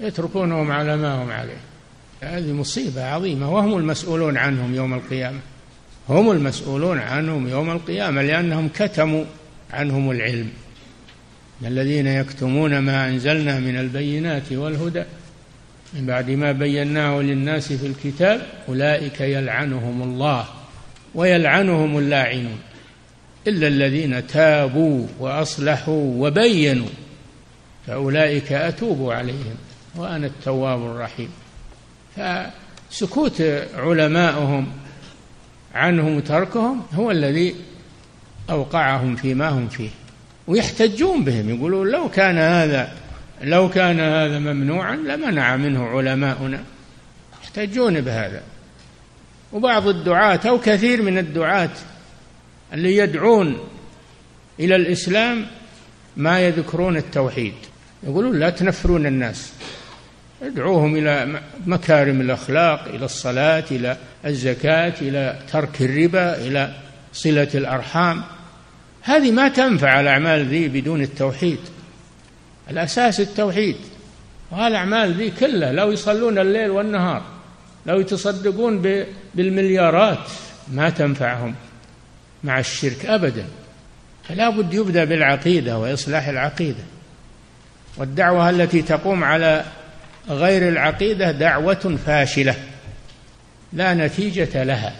يتركونهم 0.00 0.70
على 0.70 0.96
ما 0.96 1.22
هم 1.22 1.30
عليه. 1.30 1.60
هذه 2.20 2.52
مصيبة 2.52 3.04
عظيمة 3.04 3.54
وهم 3.54 3.76
المسؤولون 3.76 4.36
عنهم 4.36 4.74
يوم 4.74 4.94
القيامة. 4.94 5.38
هم 6.08 6.30
المسؤولون 6.30 6.98
عنهم 6.98 7.48
يوم 7.48 7.70
القيامة 7.70 8.22
لأنهم 8.22 8.68
كتموا 8.68 9.24
عنهم 9.70 10.10
العلم. 10.10 10.50
الذين 11.66 12.06
يكتمون 12.06 12.78
ما 12.78 13.08
أنزلنا 13.08 13.60
من 13.60 13.76
البينات 13.76 14.52
والهدى 14.52 15.04
من 15.94 16.06
بعد 16.06 16.30
ما 16.30 16.52
بيناه 16.52 17.20
للناس 17.20 17.72
في 17.72 17.86
الكتاب 17.86 18.46
أولئك 18.68 19.20
يلعنهم 19.20 20.02
الله 20.02 20.44
ويلعنهم 21.14 21.98
اللاعنون. 21.98 22.58
إلا 23.46 23.68
الذين 23.68 24.26
تابوا 24.26 25.06
وأصلحوا 25.18 26.26
وبينوا 26.26 26.88
فأولئك 27.86 28.52
أتوب 28.52 29.10
عليهم. 29.10 29.56
وأنا 29.98 30.26
التواب 30.26 30.82
الرحيم. 30.82 31.30
فسكوت 32.16 33.42
علمائهم 33.74 34.66
عنهم 35.74 36.16
وتركهم 36.16 36.82
هو 36.94 37.10
الذي 37.10 37.54
أوقعهم 38.50 39.16
فيما 39.16 39.48
هم 39.48 39.68
فيه. 39.68 39.90
ويحتجون 40.46 41.24
بهم 41.24 41.56
يقولون 41.56 41.90
لو 41.90 42.08
كان 42.08 42.38
هذا 42.38 42.92
لو 43.42 43.68
كان 43.68 44.00
هذا 44.00 44.38
ممنوعا 44.38 44.96
لمنع 44.96 45.56
منه 45.56 45.86
علماؤنا. 45.86 46.62
يحتجون 47.42 48.00
بهذا. 48.00 48.42
وبعض 49.52 49.86
الدعاة 49.88 50.40
أو 50.48 50.60
كثير 50.60 51.02
من 51.02 51.18
الدعاة 51.18 51.70
اللي 52.72 52.96
يدعون 52.96 53.58
إلى 54.60 54.76
الإسلام 54.76 55.46
ما 56.16 56.40
يذكرون 56.40 56.96
التوحيد. 56.96 57.54
يقولون 58.02 58.38
لا 58.38 58.50
تنفرون 58.50 59.06
الناس. 59.06 59.52
ادعوهم 60.42 60.96
إلى 60.96 61.40
مكارم 61.66 62.20
الأخلاق 62.20 62.84
إلى 62.84 63.04
الصلاة 63.04 63.64
إلى 63.70 63.96
الزكاة 64.26 64.94
إلى 65.00 65.38
ترك 65.52 65.82
الربا 65.82 66.36
إلى 66.36 66.74
صلة 67.12 67.48
الأرحام. 67.54 68.22
هذه 69.02 69.30
ما 69.30 69.48
تنفع 69.48 70.00
الأعمال 70.00 70.46
ذي 70.46 70.68
بدون 70.68 71.02
التوحيد. 71.02 71.58
الأساس 72.70 73.20
التوحيد. 73.20 73.76
وهالأعمال 74.50 75.14
ذي 75.14 75.30
كلها 75.30 75.72
لو 75.72 75.90
يصلون 75.90 76.38
الليل 76.38 76.70
والنهار 76.70 77.22
لو 77.86 78.00
يتصدقون 78.00 78.82
بالمليارات 79.34 80.18
ما 80.72 80.90
تنفعهم 80.90 81.54
مع 82.44 82.58
الشرك 82.58 83.06
أبدا. 83.06 83.44
فلا 84.28 84.50
بد 84.50 84.74
يبدأ 84.74 85.04
بالعقيدة 85.04 85.78
وإصلاح 85.78 86.28
العقيدة. 86.28 86.84
والدعوة 87.96 88.50
التي 88.50 88.82
تقوم 88.82 89.24
على 89.24 89.64
غير 90.28 90.68
العقيدة 90.68 91.30
دعوة 91.30 91.98
فاشلة. 92.06 92.54
لا 93.72 93.94
نتيجة 93.94 94.64
لها. 94.64 94.92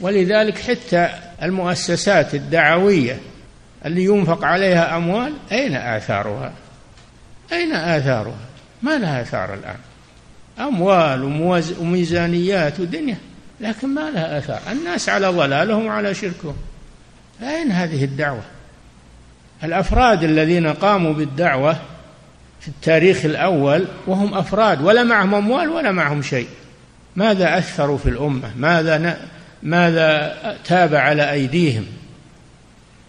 ولذلك 0.00 0.58
حتى 0.58 1.08
المؤسسات 1.42 2.34
الدعوية 2.34 3.18
اللي 3.86 4.04
ينفق 4.04 4.44
عليها 4.44 4.96
أموال 4.96 5.32
أين 5.52 5.74
آثارها؟ 5.74 6.52
أين 7.52 7.72
آثارها؟ 7.74 8.36
ما 8.82 8.98
لها 8.98 9.22
آثار 9.22 9.54
الآن. 9.54 9.78
أموال 10.58 11.24
وميزانيات 11.80 12.80
ودنيا 12.80 13.16
لكن 13.60 13.88
ما 13.88 14.10
لها 14.10 14.38
آثار. 14.38 14.60
الناس 14.72 15.08
على 15.08 15.26
ضلالهم 15.26 15.86
وعلى 15.86 16.14
شركهم. 16.14 16.56
أين 17.42 17.72
هذه 17.72 18.04
الدعوة؟ 18.04 18.42
الأفراد 19.64 20.24
الذين 20.24 20.66
قاموا 20.66 21.12
بالدعوة 21.12 21.76
في 22.62 22.68
التاريخ 22.68 23.24
الأول 23.24 23.86
وهم 24.06 24.34
أفراد 24.34 24.82
ولا 24.82 25.02
معهم 25.02 25.34
أموال 25.34 25.68
ولا 25.68 25.92
معهم 25.92 26.22
شيء. 26.22 26.48
ماذا 27.16 27.58
أثروا 27.58 27.98
في 27.98 28.08
الأمة؟ 28.08 28.50
ماذا 28.56 29.28
ماذا 29.62 30.36
تاب 30.64 30.94
على 30.94 31.32
أيديهم؟ 31.32 31.86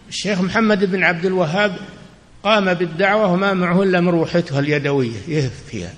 الشيخ 0.08 0.40
محمد 0.40 0.84
بن 0.84 1.04
عبد 1.04 1.26
الوهاب 1.26 1.76
قام 2.42 2.74
بالدعوة 2.74 3.32
وما 3.32 3.54
معه 3.54 3.82
إلا 3.82 4.00
مروحته 4.00 4.58
اليدوية 4.58 5.18
يهف 5.28 5.52
فيها 5.70 5.92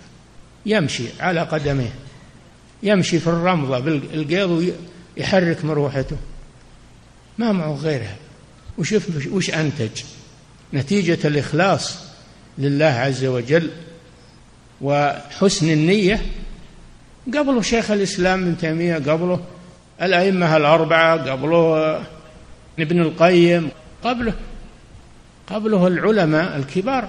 يمشي 0.67 1.05
على 1.21 1.41
قدميه 1.41 1.93
يمشي 2.83 3.19
في 3.19 3.27
الرمضة 3.27 3.79
بالقيض 3.79 4.73
ويحرك 5.17 5.65
مروحته 5.65 6.17
ما 7.39 7.53
معه 7.53 7.75
غيرها. 7.75 8.17
وشوف 8.79 9.27
وش 9.33 9.51
أنتج؟ 9.51 10.03
نتيجة 10.75 11.19
الإخلاص. 11.25 12.06
لله 12.59 12.87
عز 12.87 13.25
وجل 13.25 13.71
وحسن 14.81 15.71
النية 15.71 16.21
قبله 17.35 17.63
شيخ 17.63 17.91
الإسلام 17.91 18.43
ابن 18.43 18.59
تيمية 18.59 18.95
قبله 18.95 19.41
الأئمة 20.03 20.57
الأربعة 20.57 21.31
قبله 21.31 22.01
ابن 22.79 23.01
القيم 23.01 23.71
قبله 24.05 24.35
قبله 25.47 25.87
العلماء 25.87 26.57
الكبار. 26.57 27.09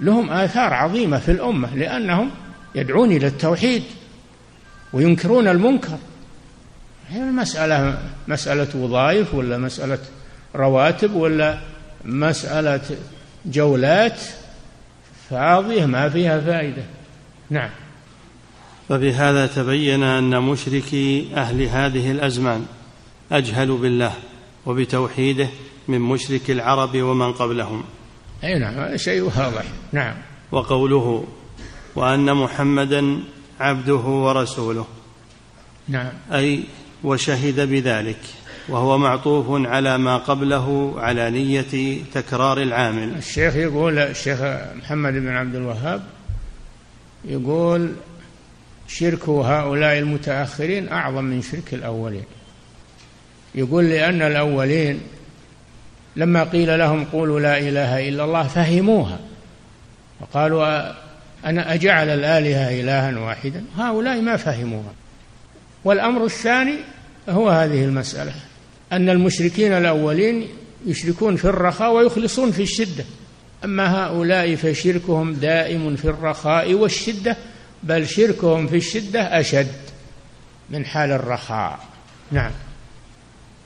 لهم 0.00 0.30
آثار 0.30 0.74
عظيمة 0.74 1.18
في 1.18 1.30
الأمة 1.30 1.76
لأنهم 1.76 2.30
يدعون 2.74 3.12
إلى 3.12 3.26
التوحيد 3.26 3.82
وينكرون 4.92 5.48
المنكر. 5.48 5.98
هي 7.10 7.20
المسألة 7.20 7.98
مسألة 8.28 8.68
وظائف 8.74 9.34
ولا 9.34 9.58
مسألة 9.58 9.98
رواتب 10.56 11.14
ولا 11.14 11.58
مسألة 12.04 12.80
جولات 13.46 14.20
فاضية 15.30 15.86
ما 15.86 16.08
فيها 16.08 16.40
فائدة. 16.40 16.82
نعم. 17.50 17.70
فبهذا 18.88 19.46
تبين 19.46 20.02
أن 20.02 20.42
مشركي 20.42 21.28
أهل 21.36 21.62
هذه 21.62 22.10
الأزمان 22.10 22.66
أجهل 23.32 23.76
بالله 23.76 24.12
وبتوحيده 24.66 25.48
من 25.88 26.00
مشرك 26.00 26.50
العرب 26.50 26.96
ومن 26.96 27.32
قبلهم. 27.32 27.84
أي 28.44 28.58
نعم 28.58 28.74
هذا 28.74 28.96
شيء 28.96 29.22
واضح. 29.22 29.64
نعم. 29.92 30.14
وقوله 30.52 31.26
وأن 31.96 32.34
محمدا 32.34 33.18
عبده 33.60 33.94
ورسوله. 33.94 34.86
نعم. 35.88 36.12
أي 36.32 36.64
وشهد 37.04 37.60
بذلك. 37.60 38.20
وهو 38.68 38.98
معطوف 38.98 39.66
على 39.66 39.98
ما 39.98 40.16
قبله 40.16 40.94
على 40.96 41.30
نية 41.30 42.02
تكرار 42.14 42.62
العامل. 42.62 43.14
الشيخ 43.16 43.56
يقول 43.56 43.98
الشيخ 43.98 44.38
محمد 44.76 45.12
بن 45.12 45.28
عبد 45.28 45.54
الوهاب 45.54 46.02
يقول 47.24 47.92
شرك 48.88 49.28
هؤلاء 49.28 49.98
المتأخرين 49.98 50.88
أعظم 50.88 51.24
من 51.24 51.42
شرك 51.42 51.74
الأولين. 51.74 52.24
يقول 53.54 53.84
لأن 53.84 54.22
الأولين 54.22 55.00
لما 56.16 56.44
قيل 56.44 56.78
لهم 56.78 57.04
قولوا 57.04 57.40
لا 57.40 57.58
إله 57.58 58.08
إلا 58.08 58.24
الله 58.24 58.42
فهموها 58.42 59.18
وقالوا 60.20 60.92
أنا 61.44 61.74
أجعل 61.74 62.08
الآلهة 62.08 62.80
إلها 62.80 63.18
واحدا؟ 63.18 63.64
هؤلاء 63.76 64.20
ما 64.20 64.36
فهموها. 64.36 64.92
والأمر 65.84 66.24
الثاني 66.24 66.76
هو 67.28 67.48
هذه 67.48 67.84
المسألة. 67.84 68.32
أن 68.96 69.08
المشركين 69.08 69.72
الأولين 69.72 70.48
يشركون 70.86 71.36
في 71.36 71.44
الرخاء 71.44 71.92
ويخلصون 71.92 72.50
في 72.50 72.62
الشدة. 72.62 73.04
أما 73.64 74.04
هؤلاء 74.04 74.54
فشركهم 74.54 75.32
دائم 75.32 75.96
في 75.96 76.04
الرخاء 76.04 76.74
والشدة 76.74 77.36
بل 77.82 78.08
شركهم 78.08 78.66
في 78.66 78.76
الشدة 78.76 79.40
أشد 79.40 79.74
من 80.70 80.84
حال 80.84 81.10
الرخاء. 81.10 81.78
نعم. 82.32 82.50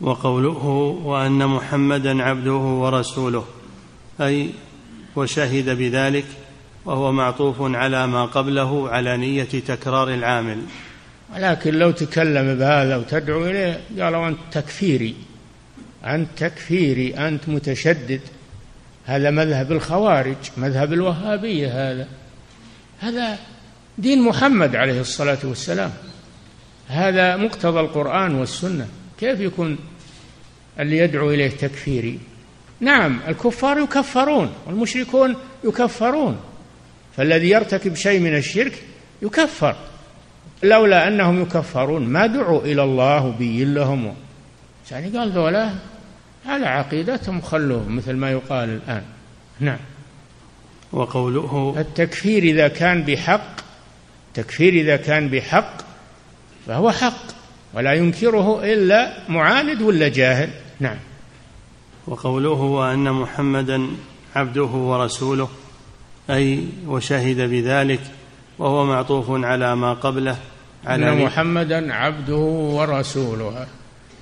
وقوله 0.00 0.66
وأن 1.04 1.46
محمدا 1.46 2.22
عبده 2.22 2.52
ورسوله 2.52 3.44
أي 4.20 4.50
وشهد 5.16 5.78
بذلك 5.78 6.26
وهو 6.84 7.12
معطوف 7.12 7.56
على 7.60 8.06
ما 8.06 8.24
قبله 8.24 8.88
على 8.88 9.16
نية 9.16 9.44
تكرار 9.44 10.08
العامل. 10.14 10.58
ولكن 11.34 11.74
لو 11.74 11.90
تكلم 11.90 12.58
بهذا 12.58 12.96
وتدعو 12.96 13.46
إليه 13.46 13.80
قالوا 13.98 14.28
أنت 14.28 14.38
تكفيري 14.52 15.14
أنت 16.04 16.28
تكفيري 16.36 17.14
أنت 17.14 17.48
متشدد. 17.48 18.20
هذا 19.06 19.30
مذهب 19.30 19.72
الخوارج 19.72 20.36
مذهب 20.56 20.92
الوهابية 20.92 21.90
هذا. 21.90 22.08
هذا 23.00 23.38
دين 23.98 24.22
محمد 24.22 24.76
عليه 24.76 25.00
الصلاة 25.00 25.38
والسلام. 25.44 25.92
هذا 26.88 27.36
مقتضى 27.36 27.80
القرآن 27.80 28.34
والسنة. 28.34 28.88
كيف 29.20 29.40
يكون 29.40 29.78
اللي 30.80 30.98
يدعو 30.98 31.30
إليه 31.30 31.50
تكفيري؟ 31.50 32.18
نعم 32.80 33.20
الكفار 33.28 33.78
يكفرون 33.78 34.52
والمشركون 34.66 35.36
يكفرون. 35.64 36.40
فالذي 37.16 37.50
يرتكب 37.50 37.94
شيء 37.94 38.20
من 38.20 38.36
الشرك 38.36 38.82
يكفر. 39.22 39.76
لولا 40.62 41.08
أنهم 41.08 41.42
يكفرون 41.42 42.02
ما 42.04 42.26
دعوا 42.26 42.60
إلى 42.60 42.82
الله 42.84 43.30
بين 43.38 43.74
لهم. 43.74 44.14
يعني 44.90 45.18
قال 45.18 45.30
ذولا 45.30 45.70
على 46.46 46.66
عقيدتهم 46.66 47.40
خلوهم 47.40 47.96
مثل 47.96 48.12
ما 48.12 48.30
يقال 48.30 48.68
الآن. 48.68 49.02
نعم. 49.60 49.78
وقوله 50.92 51.74
التكفير 51.78 52.42
إذا 52.42 52.68
كان 52.68 53.02
بحق 53.02 53.60
تكفير 54.34 54.72
إذا 54.72 54.96
كان 54.96 55.28
بحق 55.28 55.72
فهو 56.66 56.90
حق 56.90 57.22
ولا 57.74 57.92
ينكره 57.92 58.64
إلا 58.64 59.12
معاند 59.28 59.82
ولا 59.82 60.08
جاهل. 60.08 60.50
نعم. 60.80 60.96
وقوله 62.06 62.50
وأن 62.50 63.12
محمدا 63.12 63.88
عبده 64.36 64.62
ورسوله 64.62 65.48
أي 66.30 66.64
وشهد 66.86 67.36
بذلك 67.36 68.00
وهو 68.58 68.84
معطوف 68.84 69.26
على 69.30 69.76
ما 69.76 69.92
قبله 69.92 70.36
على 70.86 71.12
أن 71.12 71.18
محمدا 71.24 71.94
عبده 71.94 72.36
ورسوله 72.36 73.66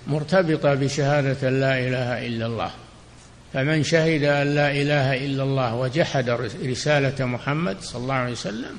مرتبطة 0.06 0.74
بشهادة 0.74 1.50
لا 1.50 1.78
إله 1.78 2.26
إلا 2.26 2.46
الله. 2.46 2.70
فمن 3.52 3.82
شهد 3.82 4.24
أن 4.24 4.54
لا 4.54 4.70
إله 4.70 5.26
إلا 5.26 5.42
الله 5.42 5.74
وجحد 5.74 6.30
رسالة 6.64 7.24
محمد 7.24 7.76
صلى 7.80 8.02
الله 8.02 8.14
عليه 8.14 8.32
وسلم 8.32 8.76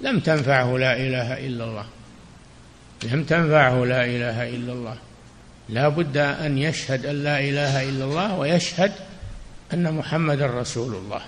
لم 0.00 0.20
تنفعه 0.20 0.78
لا 0.78 0.96
إله 0.96 1.46
إلا 1.46 1.64
الله. 1.64 1.84
لم 3.12 3.24
تنفعه 3.24 3.84
لا 3.84 4.04
إله 4.04 4.48
إلا 4.48 4.72
الله. 4.72 4.96
لا 5.68 5.88
بد 5.88 6.16
أن 6.16 6.58
يشهد 6.58 7.06
أن 7.06 7.24
لا 7.24 7.40
إله 7.40 7.88
إلا 7.88 8.04
الله 8.04 8.38
ويشهد 8.38 8.92
أن 9.74 9.94
محمد 9.94 10.42
رسول 10.42 10.94
الله. 10.94 11.20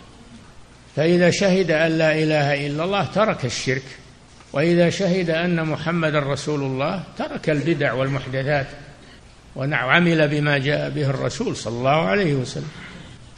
فإذا 0.96 1.30
شهد 1.30 1.70
أن 1.70 1.98
لا 1.98 2.12
إله 2.12 2.66
إلا 2.66 2.84
الله 2.84 3.04
ترك 3.04 3.44
الشرك 3.44 3.82
وإذا 4.52 4.90
شهد 4.90 5.30
أن 5.30 5.66
محمد 5.66 6.14
رسول 6.14 6.62
الله 6.62 7.02
ترك 7.18 7.50
البدع 7.50 7.92
والمحدثات 7.92 8.66
وعمل 9.56 10.28
بما 10.28 10.58
جاء 10.58 10.90
به 10.90 11.10
الرسول 11.10 11.56
صلى 11.56 11.78
الله 11.78 12.06
عليه 12.06 12.34
وسلم. 12.34 12.70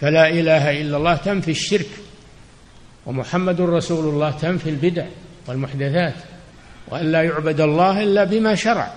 فلا 0.01 0.29
إله 0.29 0.81
إلا 0.81 0.97
الله 0.97 1.17
تنفي 1.17 1.51
الشرك 1.51 1.89
ومحمد 3.07 3.61
رسول 3.61 4.15
الله 4.15 4.31
تنفي 4.31 4.71
البدع 4.71 5.07
والمحدثات 5.47 6.15
وأن 6.89 7.13
لا 7.13 7.23
يعبد 7.23 7.61
الله 7.61 8.03
إلا 8.03 8.25
بما 8.25 8.55
شرع. 8.55 8.95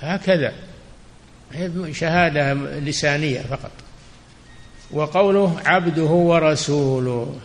هكذا. 0.00 0.52
شهادة 1.92 2.54
لسانية 2.80 3.40
فقط. 3.40 3.70
وقوله 4.90 5.60
عبده 5.64 6.02
ورسوله. 6.02 7.36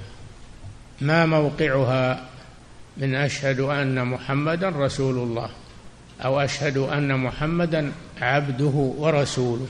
ما 1.01 1.25
موقعها 1.25 2.25
من 2.97 3.15
أشهد 3.15 3.59
أن 3.59 4.07
محمدا 4.07 4.69
رسول 4.69 5.17
الله 5.17 5.49
أو 6.25 6.39
أشهد 6.39 6.77
أن 6.77 7.19
محمدا 7.19 7.91
عبده 8.21 8.93
ورسوله. 8.97 9.67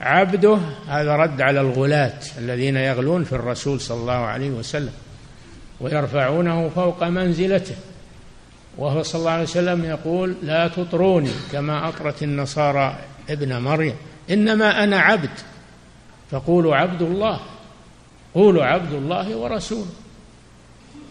عبده 0.00 0.58
هذا 0.88 1.16
رد 1.16 1.40
على 1.40 1.60
الغلاة 1.60 2.18
الذين 2.38 2.76
يغلون 2.76 3.24
في 3.24 3.32
الرسول 3.32 3.80
صلى 3.80 4.00
الله 4.00 4.12
عليه 4.12 4.50
وسلم 4.50 4.92
ويرفعونه 5.80 6.68
فوق 6.68 7.04
منزلته. 7.04 7.74
وهو 8.78 9.02
صلى 9.02 9.18
الله 9.18 9.30
عليه 9.30 9.42
وسلم 9.42 9.84
يقول 9.84 10.34
لا 10.42 10.68
تطروني 10.68 11.30
كما 11.52 11.88
أطرت 11.88 12.22
النصارى 12.22 12.96
ابن 13.30 13.58
مريم 13.58 13.94
إنما 14.30 14.84
أنا 14.84 15.00
عبد 15.00 15.30
فقولوا 16.30 16.76
عبد 16.76 17.02
الله 17.02 17.40
قولوا 18.34 18.64
عبد 18.64 18.92
الله 18.92 19.36
ورسوله. 19.36 20.01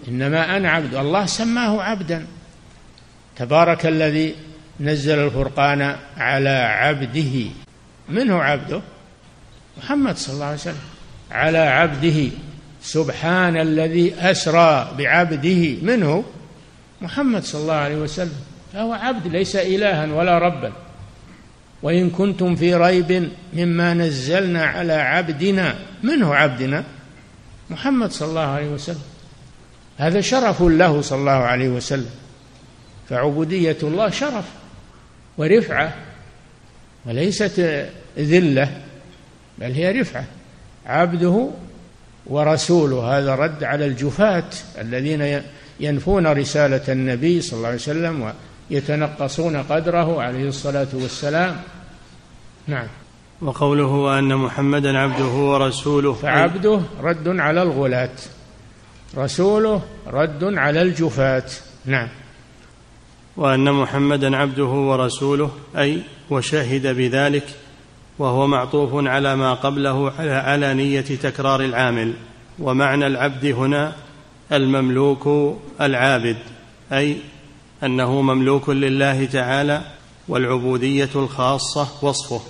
إنما 0.08 0.58
أنا 0.58 0.72
عبد. 0.72 0.96
الله 0.96 1.26
سماه 1.26 1.82
عبدا. 1.82 2.26
تبارك 3.36 3.86
الذي 3.86 4.36
نزل 4.80 5.20
الفرقان 5.20 5.96
على 6.18 6.50
عبده. 6.50 7.46
من 8.10 8.32
هو 8.32 8.40
عبده؟ 8.40 8.82
محمد 9.78 10.18
صلى 10.18 10.34
الله 10.34 10.46
عليه 10.46 10.56
وسلم. 10.56 10.76
على 11.32 11.58
عبده. 11.58 12.30
سبحان 12.84 13.58
الذي 13.58 14.16
أسرى 14.20 14.92
بعبده. 14.98 15.76
منه 15.82 16.24
محمد 17.02 17.44
صلى 17.44 17.62
الله 17.62 17.74
عليه 17.74 17.96
وسلم. 17.96 18.42
فهو 18.74 18.94
عبد 18.94 19.28
ليس 19.28 19.56
إلها 19.56 20.14
ولا 20.14 20.38
ربا. 20.38 20.72
وإن 21.84 22.10
كنتم 22.10 22.56
في 22.56 22.76
ريب 22.76 23.30
مما 23.54 23.94
نزلنا 23.94 24.66
على 24.66 24.94
عبدنا. 24.94 25.76
منه 26.04 26.36
عبدنا؟ 26.36 26.84
محمد 27.70 28.12
صلى 28.12 28.30
الله 28.30 28.48
عليه 28.48 28.70
وسلم. 28.70 29.11
هذا 30.02 30.22
شرف 30.22 30.62
له 30.62 31.02
صلى 31.02 31.20
الله 31.20 31.32
عليه 31.32 31.70
وسلم. 31.70 32.10
فعبودية 33.10 33.78
الله 33.84 34.10
شرف 34.10 34.46
ورفعة 35.38 35.94
وليست 37.06 37.88
ذلة 38.18 38.82
بل 39.58 39.72
هي 39.72 40.02
رفعة. 40.02 40.26
عبده 40.86 41.50
ورسوله 42.26 43.18
هذا 43.18 43.36
رد 43.36 43.64
على 43.64 43.86
الجفاة 43.86 44.50
الذين 44.82 45.42
ينفون 45.80 46.28
رسالة 46.28 46.94
النبي 46.94 47.42
صلى 47.42 47.58
الله 47.58 47.68
عليه 47.68 47.78
وسلم 47.78 48.34
ويتنقصون 48.72 49.58
قدره 49.58 50.22
عليه 50.22 50.48
الصلاة 50.48 50.88
والسلام. 50.94 51.62
نعم. 52.68 52.88
وقوله 53.42 54.20
أن 54.20 54.36
محمدا 54.36 54.98
عبده 54.98 55.26
ورسوله. 55.26 56.14
فعبده 56.14 56.82
رد 57.02 57.28
على 57.28 57.62
الغلاة. 57.62 58.18
رسوله 59.18 59.82
رد 60.08 60.44
على 60.44 60.82
الجفاة. 60.82 61.50
نعم. 61.86 62.08
وأن 63.38 63.72
محمدا 63.72 64.38
عبده 64.38 64.66
ورسوله 64.66 65.52
أي 65.78 66.02
وشهد 66.30 66.88
بذلك 66.88 67.44
وهو 68.20 68.48
معطوف 68.48 69.08
على 69.08 69.36
ما 69.36 69.54
قبله 69.54 70.12
على 70.20 70.74
نية 70.74 71.02
تكرار 71.02 71.62
العامل. 71.62 72.14
ومعنى 72.60 73.08
العبد 73.08 73.46
هنا 73.46 73.96
المملوك 74.52 75.56
العابد 75.82 76.38
أي 76.94 77.18
أنه 77.84 78.22
مملوك 78.22 78.70
لله 78.70 79.26
تعالى 79.26 79.82
والعبودية 80.28 81.10
الخاصة 81.16 82.06
وصفه. 82.06 82.42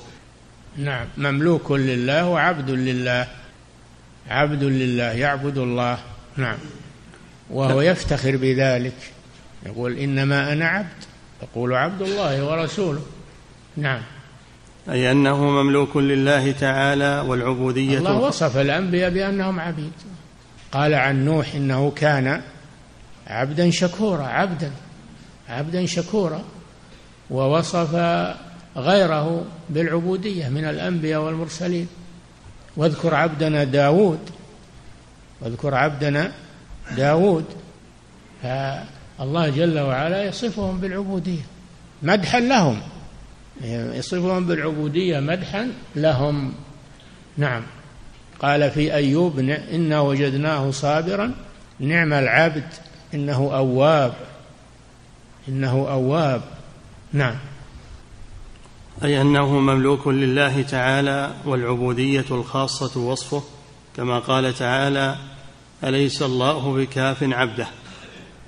نعم. 0.77 1.07
مملوك 1.17 1.71
لله 1.71 2.27
وعبد 2.29 2.69
لله. 2.69 3.27
عبد 4.29 4.63
لله 4.63 5.11
يعبد 5.11 5.57
الله. 5.57 6.10
نعم. 6.37 6.57
وهو 7.49 7.81
يفتخر 7.81 8.37
بذلك. 8.37 8.93
يقول 9.65 9.97
إنما 9.97 10.53
أنا 10.53 10.67
عبد. 10.67 10.87
يقول 11.43 11.73
عبد 11.73 12.01
الله 12.01 12.45
ورسوله. 12.45 13.01
نعم. 13.77 14.01
أي 14.89 15.11
أنه 15.11 15.45
مملوك 15.45 15.97
لله 15.97 16.51
تعالى 16.51 17.23
والعبودية 17.27 17.97
الله 17.97 18.17
وصف 18.17 18.57
الأنبياء 18.57 19.09
بأنهم 19.09 19.59
عبيد. 19.59 19.91
قال 20.71 20.93
عن 20.93 21.25
نوح 21.25 21.55
إنه 21.55 21.91
كان 21.91 22.41
عبدا 23.27 23.69
شكورا 23.71 24.23
عبدا 24.23 24.71
عبدا 25.49 25.85
شكورا 25.85 26.43
ووصف 27.29 27.95
غيره 28.77 29.45
بالعبودية 29.69 30.49
من 30.49 30.65
الأنبياء 30.65 31.21
والمرسلين. 31.21 31.87
واذكر 32.77 33.15
عبدنا 33.15 33.63
داود. 33.63 34.19
واذكر 35.41 35.75
عبدنا 35.75 36.31
داود 36.97 37.45
فالله 38.43 39.49
جل 39.49 39.79
وعلا 39.79 40.23
يصفهم 40.23 40.79
بالعبودية 40.79 41.41
مدحا 42.03 42.39
لهم. 42.39 42.81
يصفهم 43.63 44.45
بالعبودية 44.45 45.19
مدحا 45.19 45.71
لهم. 45.95 46.53
نعم. 47.37 47.63
قال 48.39 48.71
في 48.71 48.93
أيوب 48.93 49.39
إنا 49.49 49.99
وجدناه 49.99 50.71
صابرا 50.71 51.33
نعم 51.79 52.13
العبد 52.13 52.67
إنه 53.13 53.51
أواب 53.53 54.13
إنه 55.47 55.71
أواب. 55.71 56.41
نعم. 57.13 57.35
أي 59.03 59.21
أنه 59.21 59.59
مملوك 59.59 60.07
لله 60.07 60.61
تعالى 60.61 61.33
والعبودية 61.45 62.25
الخاصة 62.31 62.99
وصفه 62.99 63.43
كما 63.97 64.19
قال 64.19 64.53
تعالى 64.53 65.15
أليس 65.83 66.21
الله 66.21 66.73
بكاف 66.73 67.23
عبده؟ 67.23 67.67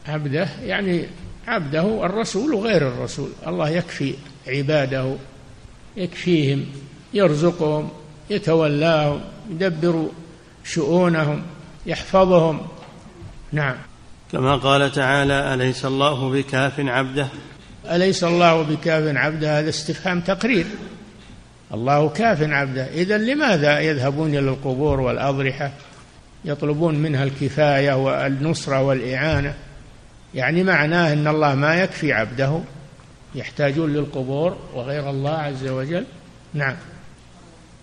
عبده 0.08 0.48
يعني 0.64 1.06
عبده 1.48 2.06
الرسول 2.06 2.54
وغير 2.54 2.88
الرسول. 2.88 3.30
الله 3.48 3.70
يكفي 3.70 4.14
عباده 4.48 5.16
يكفيهم 5.98 6.66
يرزقهم 7.14 7.90
يتولاهم 8.30 9.22
يدبر 9.50 10.08
شؤونهم 10.64 11.44
يحفظهم. 11.86 12.68
نعم. 13.52 13.76
كما 14.32 14.56
قال 14.56 14.92
تعالى 14.92 15.54
أليس 15.54 15.86
الله 15.86 16.30
بكاف 16.30 16.80
عبده؟ 16.80 17.28
أليس 17.92 18.24
الله 18.24 18.62
بكاف 18.62 19.18
عبده؟ 19.18 19.60
هذا 19.60 19.70
استفهام 19.70 20.22
تقرير. 20.22 20.66
الله 21.74 22.10
كاف 22.10 22.42
عبده. 22.42 22.88
إذا 22.94 23.18
لماذا 23.18 23.80
يذهبون 23.80 24.30
إلى 24.30 24.40
القبور 24.40 25.00
والأضرحة؟ 25.00 25.72
يطلبون 26.46 26.96
منها 26.96 27.24
الكفاية 27.24 27.94
والنصرة 27.94 28.82
والإعانة. 28.82 29.54
يعني 30.36 30.64
معناه 30.64 31.14
أن 31.14 31.28
الله 31.28 31.56
ما 31.56 31.76
يكفي 31.76 32.14
عبده 32.14 32.60
يحتاجون 33.36 33.94
للقبور 33.94 34.58
وغير 34.74 35.10
الله 35.10 35.32
عز 35.32 35.68
وجل. 35.68 36.06
نعم. 36.54 36.76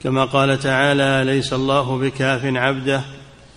كما 0.03 0.25
قال 0.25 0.59
تعالى 0.59 1.23
ليس 1.25 1.53
الله 1.53 1.99
بكاف 1.99 2.41
عبده 2.45 3.01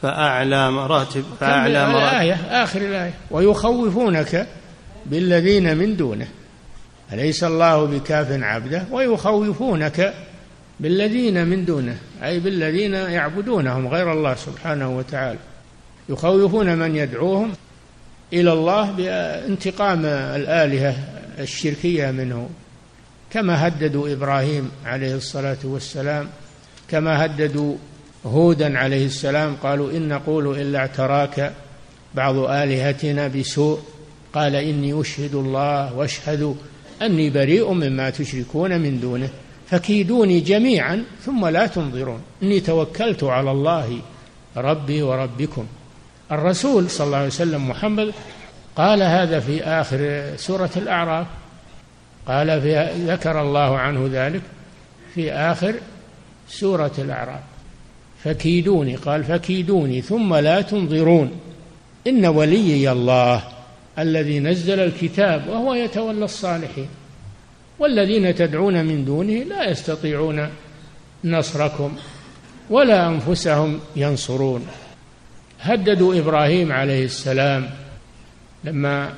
فأعلى 0.01 0.71
مراتب 0.71 1.23
فأعلى 1.39 1.87
مراتب 1.87 2.13
الآية؟ 2.13 2.33
آخر 2.33 2.81
الآية. 2.81 3.13
ويخوفونك 3.31 4.47
بالذين 5.05 5.77
من 5.77 5.97
دونه. 5.97 6.27
أليس 7.13 7.43
الله 7.43 7.85
بكاف 7.85 8.27
عبده؟ 8.31 8.85
ويخوفونك 8.91 10.13
بالذين 10.79 11.47
من 11.47 11.65
دونه 11.65 11.97
أي 12.23 12.39
بالذين 12.39 12.93
يعبدونهم 12.93 13.87
غير 13.87 14.11
الله 14.11 14.35
سبحانه 14.35 14.97
وتعالى. 14.97 15.39
يخوفون 16.09 16.77
من 16.77 16.95
يدعوهم 16.95 17.51
إلى 18.33 18.53
الله 18.53 18.91
بانتقام 18.91 20.05
الآلهة 20.05 20.95
الشركية 21.39 22.11
منه. 22.11 22.49
كما 23.31 23.67
هددوا 23.67 24.13
إبراهيم 24.13 24.71
عليه 24.85 25.15
الصلاة 25.15 25.57
والسلام 25.63 26.27
كما 26.87 27.25
هددوا 27.25 27.75
هودا 28.25 28.79
عليه 28.79 29.05
السلام 29.05 29.55
قالوا 29.55 29.91
إن 29.91 30.07
نقول 30.07 30.59
إلا 30.61 30.79
اعتراك 30.79 31.53
بعض 32.15 32.35
آلهتنا 32.35 33.27
بسوء. 33.27 33.79
قال 34.33 34.55
إني 34.55 35.01
أشهد 35.01 35.35
الله 35.35 35.93
واشهدوا 35.93 36.53
أني 37.01 37.29
بريء 37.29 37.71
مما 37.71 38.09
تشركون 38.09 38.81
من 38.81 38.99
دونه. 38.99 39.29
فكيدوني 39.73 40.39
جميعا 40.39 41.03
ثم 41.25 41.47
لا 41.47 41.67
تنظرون. 41.67 42.21
إني 42.43 42.59
توكلت 42.59 43.23
على 43.23 43.51
الله 43.51 43.99
ربي 44.57 45.01
وربكم. 45.01 45.65
الرسول 46.31 46.89
صلى 46.89 47.05
الله 47.05 47.17
عليه 47.17 47.27
وسلم 47.27 47.69
محمد 47.69 48.13
قال 48.75 49.03
هذا 49.03 49.39
في 49.39 49.63
آخر 49.63 50.31
سورة 50.37 50.69
الأعراف. 50.77 51.27
قال 52.27 52.61
في 52.61 52.89
ذكر 53.07 53.41
الله 53.41 53.77
عنه 53.77 54.09
ذلك 54.11 54.41
في 55.15 55.31
آخر 55.31 55.75
سورة 56.49 56.91
الأعراف. 56.97 57.43
فكيدوني 58.23 58.95
قال 58.95 59.23
فكيدوني 59.23 60.01
ثم 60.01 60.35
لا 60.35 60.61
تنظرون. 60.61 61.31
إن 62.07 62.25
وليي 62.25 62.91
الله 62.91 63.43
الذي 63.99 64.39
نزل 64.39 64.79
الكتاب 64.79 65.47
وهو 65.47 65.73
يتولى 65.73 66.25
الصالحين. 66.25 66.87
والذين 67.79 68.35
تدعون 68.35 68.85
من 68.85 69.05
دونه 69.05 69.33
لا 69.43 69.69
يستطيعون 69.69 70.49
نصركم 71.23 71.95
ولا 72.69 73.07
أنفسهم 73.07 73.79
ينصرون. 73.95 74.67
هددوا 75.59 76.19
إبراهيم 76.19 76.71
عليه 76.71 77.05
السلام 77.05 77.69
لما 78.63 79.13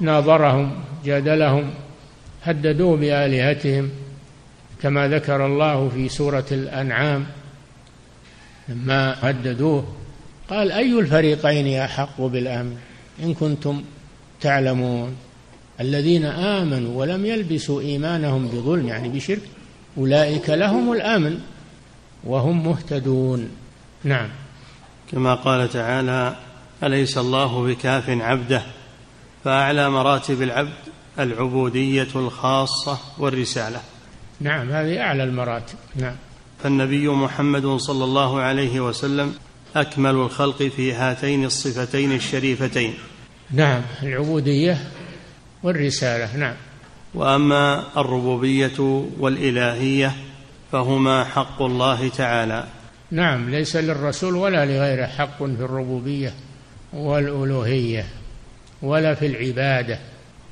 ناظرهم 0.00 0.84
جادلهم 1.04 1.70
هددوه 2.44 2.96
بآلهتهم 2.96 3.90
كما 4.82 5.08
ذكر 5.08 5.46
الله 5.46 5.88
في 5.88 6.08
سورة 6.08 6.46
الأنعام. 6.52 7.26
لما 8.68 9.16
هددوه 9.20 9.84
قال 10.48 10.72
أي 10.72 10.98
الفريقين 10.98 11.78
أحق 11.78 12.20
بالأمن؟ 12.20 12.76
إن 13.22 13.34
كنتم 13.34 13.82
تعلمون. 14.40 15.16
الذين 15.82 16.24
آمنوا 16.24 17.00
ولم 17.00 17.26
يلبسوا 17.26 17.80
إيمانهم 17.80 18.48
بظلم 18.48 18.88
يعني 18.88 19.08
بشرك 19.08 19.42
أولئك 19.98 20.50
لهم 20.50 20.92
الأمن 20.92 21.38
وهم 22.24 22.64
مهتدون. 22.66 23.48
نعم. 24.04 24.28
كما 25.12 25.34
قال 25.34 25.68
تعالى 25.68 26.36
أليس 26.82 27.18
الله 27.18 27.66
بكاف 27.66 28.10
عبده؟ 28.10 28.62
فأعلى 29.44 29.90
مراتب 29.90 30.42
العبد 30.42 30.82
العبودية 31.18 32.08
الخاصة 32.16 32.98
والرسالة. 33.18 33.80
نعم 34.40 34.70
هذه 34.70 35.00
أعلى 35.00 35.24
المراتب. 35.24 35.76
نعم. 35.96 36.16
فالنبي 36.62 37.08
محمد 37.08 37.66
صلى 37.66 38.04
الله 38.04 38.40
عليه 38.40 38.80
وسلم 38.80 39.34
أكمل 39.76 40.10
الخلق 40.10 40.62
في 40.62 40.92
هاتين 40.92 41.44
الصفتين 41.44 42.12
الشريفتين. 42.12 42.94
نعم 43.50 43.82
العبودية 44.02 44.78
والرسالة 45.62 46.36
نعم. 46.36 46.54
وأما 47.14 47.84
الربوبية 47.96 49.06
والإلهية 49.18 50.12
فهما 50.72 51.24
حق 51.24 51.62
الله 51.62 52.08
تعالى. 52.08 52.64
نعم 53.10 53.50
ليس 53.50 53.76
للرسول 53.76 54.34
ولا 54.34 54.64
لغيره 54.66 55.06
حق 55.06 55.38
في 55.38 55.60
الربوبية 55.60 56.34
والألوهية 56.92 58.06
ولا 58.82 59.14
في 59.14 59.26
العبادة. 59.26 59.98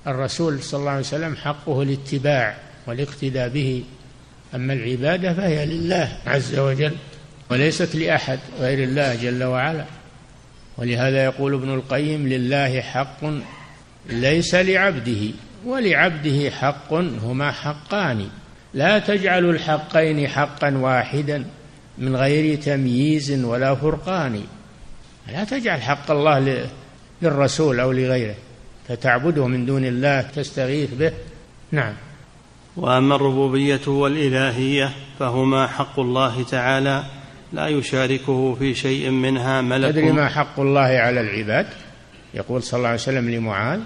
الرسول 0.06 0.62
صلى 0.62 0.80
الله 0.80 0.90
عليه 0.90 1.00
وسلم 1.00 1.36
حقه 1.36 1.82
الاتباع 1.82 2.56
والاقتداء 2.86 3.48
به. 3.48 3.84
أما 4.54 4.72
العبادة 4.72 5.34
فهي 5.34 5.66
لله 5.66 6.12
عز 6.26 6.58
وجل 6.58 6.92
وليست 7.50 7.94
لأحد 7.96 8.38
غير 8.60 8.84
الله 8.84 9.14
جل 9.14 9.44
وعلا. 9.44 9.84
ولهذا 10.78 11.24
يقول 11.24 11.54
ابن 11.54 11.74
القيم 11.74 12.28
لله 12.28 12.80
حق 12.80 13.24
ليس 14.08 14.54
لعبده 14.54 15.30
ولعبده 15.66 16.50
حق 16.50 16.92
هما 16.94 17.52
حقان. 17.52 18.28
لا 18.74 18.98
تجعل 18.98 19.50
الحقين 19.50 20.28
حقا 20.28 20.70
واحدا 20.76 21.44
من 21.98 22.16
غير 22.16 22.58
تمييز 22.58 23.44
ولا 23.44 23.74
فرقان. 23.74 24.40
لا 25.32 25.44
تجعل 25.44 25.82
حق 25.82 26.10
الله 26.10 26.66
للرسول 27.22 27.80
أو 27.80 27.92
لغيره. 27.92 28.34
فتعبده 28.88 29.46
من 29.46 29.66
دون 29.66 29.84
الله 29.84 30.20
تستغيث 30.20 30.94
به. 30.94 31.12
نعم. 31.72 31.94
وأما 32.76 33.16
الربوبية 33.16 33.88
والإلهية 33.88 34.90
فهما 35.18 35.66
حق 35.66 36.00
الله 36.00 36.42
تعالى 36.42 37.04
لا 37.52 37.68
يشاركه 37.68 38.54
في 38.54 38.74
شيء 38.74 39.10
منها 39.10 39.60
ملك. 39.60 39.90
تدري 39.90 40.12
ما 40.12 40.28
حق 40.28 40.60
الله 40.60 40.80
على 40.80 41.20
العباد؟ 41.20 41.66
يقول 42.34 42.62
صلى 42.62 42.78
الله 42.78 42.88
عليه 42.88 43.00
وسلم 43.00 43.30
لمعاذ 43.30 43.80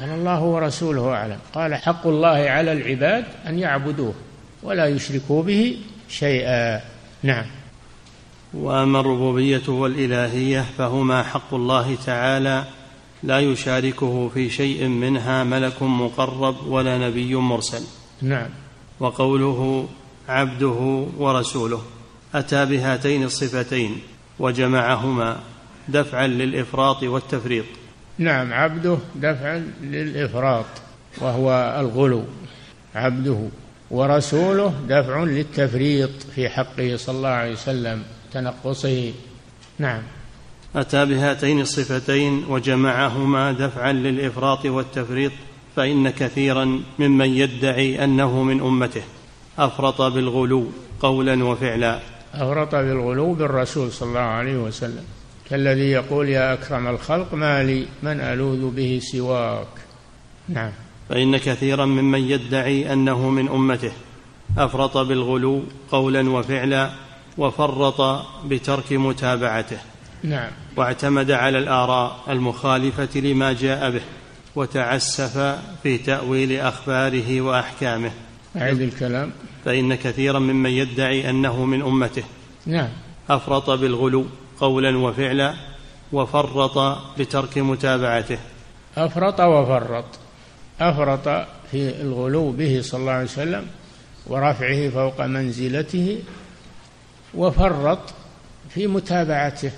قال 0.00 0.10
الله 0.10 0.42
ورسوله 0.42 1.14
أعلم. 1.14 1.38
قال 1.54 1.74
حق 1.74 2.06
الله 2.06 2.28
على 2.28 2.72
العباد 2.72 3.24
أن 3.46 3.58
يعبدوه 3.58 4.14
ولا 4.62 4.86
يشركوا 4.86 5.42
به 5.42 5.76
شيئا. 6.08 6.80
نعم. 7.22 7.44
وأما 8.54 9.00
الربوبية 9.00 9.68
والإلهية 9.68 10.64
فهما 10.78 11.22
حق 11.22 11.54
الله 11.54 11.94
تعالى 12.06 12.64
لا 13.22 13.38
يشاركه 13.40 14.28
في 14.34 14.50
شيء 14.50 14.86
منها 14.88 15.44
ملك 15.44 15.82
مقرب 15.82 16.66
ولا 16.66 16.98
نبي 16.98 17.34
مرسل. 17.34 17.82
نعم. 18.22 18.48
وقوله 19.00 19.88
عبده 20.28 21.06
ورسوله 21.18 21.82
أتى 22.34 22.66
بهاتين 22.66 23.24
الصفتين 23.24 23.96
وجمعهما 24.38 25.36
دفعا 25.88 26.26
للإفراط 26.26 27.02
والتفريط. 27.02 27.64
نعم 28.18 28.52
عبده 28.52 28.98
دفعا 29.16 29.58
للإفراط 29.82 30.66
وهو 31.18 31.76
الغلو. 31.80 32.24
عبده 32.94 33.48
ورسوله 33.90 34.74
دفع 34.88 35.24
للتفريط 35.24 36.10
في 36.34 36.48
حقه 36.48 36.96
صلى 36.96 37.16
الله 37.16 37.28
عليه 37.28 37.52
وسلم 37.52 38.02
تنقصه. 38.32 39.12
نعم. 39.78 40.02
أتى 40.76 41.06
بهاتين 41.06 41.60
الصفتين 41.60 42.44
وجمعهما 42.48 43.52
دفعا 43.52 43.92
للإفراط 43.92 44.66
والتفريط 44.66 45.32
فإن 45.76 46.10
كثيرا 46.10 46.80
ممن 46.98 47.28
يدعي 47.28 48.04
أنه 48.04 48.42
من 48.42 48.60
أمته. 48.60 49.02
أفرط 49.58 50.02
بالغلو 50.02 50.66
قولا 51.00 51.44
وفعلا. 51.44 52.00
أفرط 52.34 52.74
بالغلو 52.74 53.32
بالرسول 53.32 53.92
صلى 53.92 54.08
الله 54.08 54.20
عليه 54.20 54.56
وسلم. 54.56 55.04
كالذي 55.50 55.90
يقول 55.90 56.28
يا 56.28 56.52
أكرم 56.52 56.86
الخلق 56.86 57.34
ما 57.34 57.62
لي 57.62 57.86
من 58.02 58.20
ألوذ 58.20 58.70
به 58.70 59.00
سواك. 59.02 59.66
نعم. 60.48 60.70
فإن 61.08 61.36
كثيرا 61.36 61.84
ممن 61.84 62.30
يدعي 62.30 62.92
أنه 62.92 63.30
من 63.30 63.48
أمته 63.48 63.92
أفرط 64.58 64.96
بالغلو 64.98 65.62
قولا 65.92 66.30
وفعلا 66.30 66.90
وفرط 67.38 68.26
بترك 68.44 68.92
متابعته. 68.92 69.78
نعم. 70.22 70.50
واعتمد 70.76 71.30
على 71.30 71.58
الآراء 71.58 72.20
المخالفة 72.28 73.20
لما 73.20 73.52
جاء 73.52 73.90
به 73.90 74.02
وتعسف 74.56 75.58
في 75.82 75.98
تأويل 75.98 76.60
أخباره 76.60 77.40
وأحكامه. 77.40 78.10
أعيد 78.56 78.80
الكلام. 78.80 79.30
فإن 79.64 79.94
كثيرا 79.94 80.38
ممن 80.38 80.70
يدعي 80.70 81.30
أنه 81.30 81.64
من 81.64 81.82
أمته 81.82 82.24
نعم. 82.66 82.88
أفرط 83.30 83.70
بالغلو 83.70 84.26
قولا 84.60 84.98
وفعلا 84.98 85.54
وفرط 86.12 86.98
بترك 87.18 87.58
متابعته. 87.58 88.38
أفرط 88.96 89.40
وفرط. 89.40 90.04
أفرط 90.80 91.46
في 91.70 92.00
الغلو 92.00 92.50
به 92.50 92.80
صلى 92.82 93.00
الله 93.00 93.12
عليه 93.12 93.24
وسلم 93.24 93.66
ورفعه 94.26 94.88
فوق 94.88 95.20
منزلته 95.20 96.22
وفرط 97.34 97.98
في 98.74 98.86
متابعته. 98.86 99.70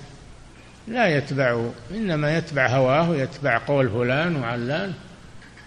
لا 0.87 1.17
يتبعه 1.17 1.71
إنما 1.91 2.37
يتبع 2.37 2.67
هواه 2.67 3.15
يتبع 3.15 3.57
قول 3.57 3.89
فلان 3.89 4.35
وعلان 4.35 4.93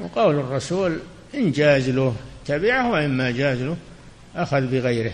وقول 0.01 0.35
الرسول 0.35 0.99
إن 1.35 1.53
جاز 1.53 1.91
له 1.91 2.15
تبعه 2.47 2.91
وإن 2.91 3.11
ما 3.11 3.31
جاز 3.31 3.63
له 3.63 3.77
أخذ 4.37 4.61
بغيره. 4.67 5.13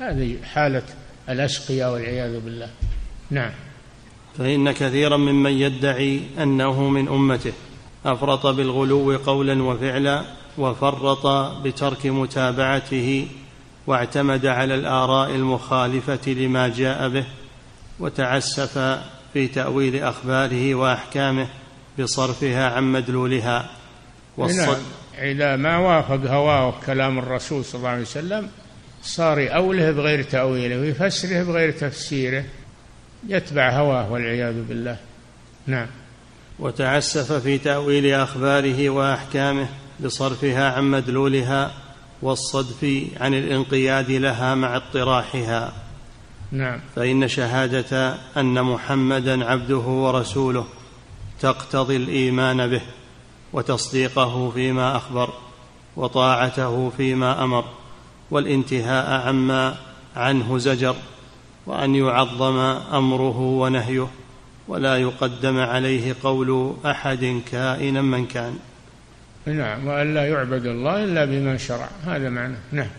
هذه 0.00 0.36
حالة 0.44 0.82
الأشقياء 1.28 1.92
والعياذ 1.92 2.40
بالله. 2.40 2.68
نعم. 3.30 3.50
فإن 4.38 4.72
كثيرا 4.72 5.16
ممن 5.16 5.52
يدعي 5.52 6.20
أنه 6.38 6.88
من 6.88 7.08
أمته 7.08 7.52
أفرط 8.06 8.46
بالغلو 8.46 9.16
قولا 9.16 9.62
وفعلا 9.62 10.24
وفرط 10.58 11.26
بترك 11.62 12.06
متابعته 12.06 13.28
واعتمد 13.86 14.46
على 14.46 14.74
الآراء 14.74 15.30
المخالفة 15.30 16.32
لما 16.32 16.68
جاء 16.68 17.08
به 17.08 17.24
وتعسف 18.00 18.98
في 19.32 19.48
تأويل 19.48 20.02
أخباره 20.02 20.74
وأحكامه 20.74 21.46
بصرفها 21.98 22.70
عن 22.70 22.92
مدلولها. 22.92 23.70
والصد 24.36 24.82
إذا 25.18 25.56
ما 25.56 25.78
وافق 25.78 26.30
هواه 26.30 26.74
كلام 26.86 27.18
الرسول 27.18 27.64
صلى 27.64 27.78
الله 27.78 27.88
عليه 27.88 28.02
وسلم 28.02 28.48
صار 29.02 29.38
يأوله 29.38 29.90
بغير 29.90 30.22
تأويله 30.22 30.76
ويفسره 30.80 31.42
بغير 31.42 31.70
تفسيره. 31.70 32.44
يتبع 33.28 33.70
هواه 33.70 34.12
والعياذ 34.12 34.62
بالله. 34.68 34.96
نعم. 35.66 35.86
وتعسف 36.58 37.32
في 37.32 37.58
تأويل 37.58 38.14
أخباره 38.14 38.90
وأحكامه 38.90 39.68
بصرفها 40.04 40.72
عن 40.72 40.90
مدلولها 40.90 41.72
والصدف 42.22 43.06
عن 43.20 43.34
الانقياد 43.34 44.10
لها 44.10 44.54
مع 44.54 44.76
اطراحها. 44.76 45.72
نعم. 46.52 46.80
فإن 46.96 47.28
شهادة 47.28 48.14
أن 48.36 48.62
محمدا 48.62 49.44
عبده 49.44 49.76
ورسوله 49.76 50.66
تقتضي 51.40 51.96
الإيمان 51.96 52.66
به 52.66 52.82
وتصديقه 53.52 54.50
فيما 54.50 54.96
أخبر 54.96 55.32
وطاعته 55.96 56.90
فيما 56.96 57.44
أمر 57.44 57.64
والانتهاء 58.30 59.28
عما 59.28 59.76
عنه 60.16 60.58
زجر 60.58 60.96
وأن 61.66 61.94
يعظم 61.94 62.56
أمره 62.92 63.40
ونهيه 63.40 64.06
ولا 64.68 64.96
يقدم 64.96 65.58
عليه 65.58 66.14
قول 66.22 66.74
أحد 66.86 67.42
كائنا 67.52 68.02
من 68.02 68.26
كان. 68.26 68.58
نعم 69.46 69.86
وأن 69.86 70.14
لا 70.14 70.26
يعبد 70.26 70.66
الله 70.66 71.04
إلا 71.04 71.24
بما 71.24 71.56
شرع 71.56 71.88
هذا 72.06 72.28
معنى. 72.28 72.56
نعم. 72.72 72.90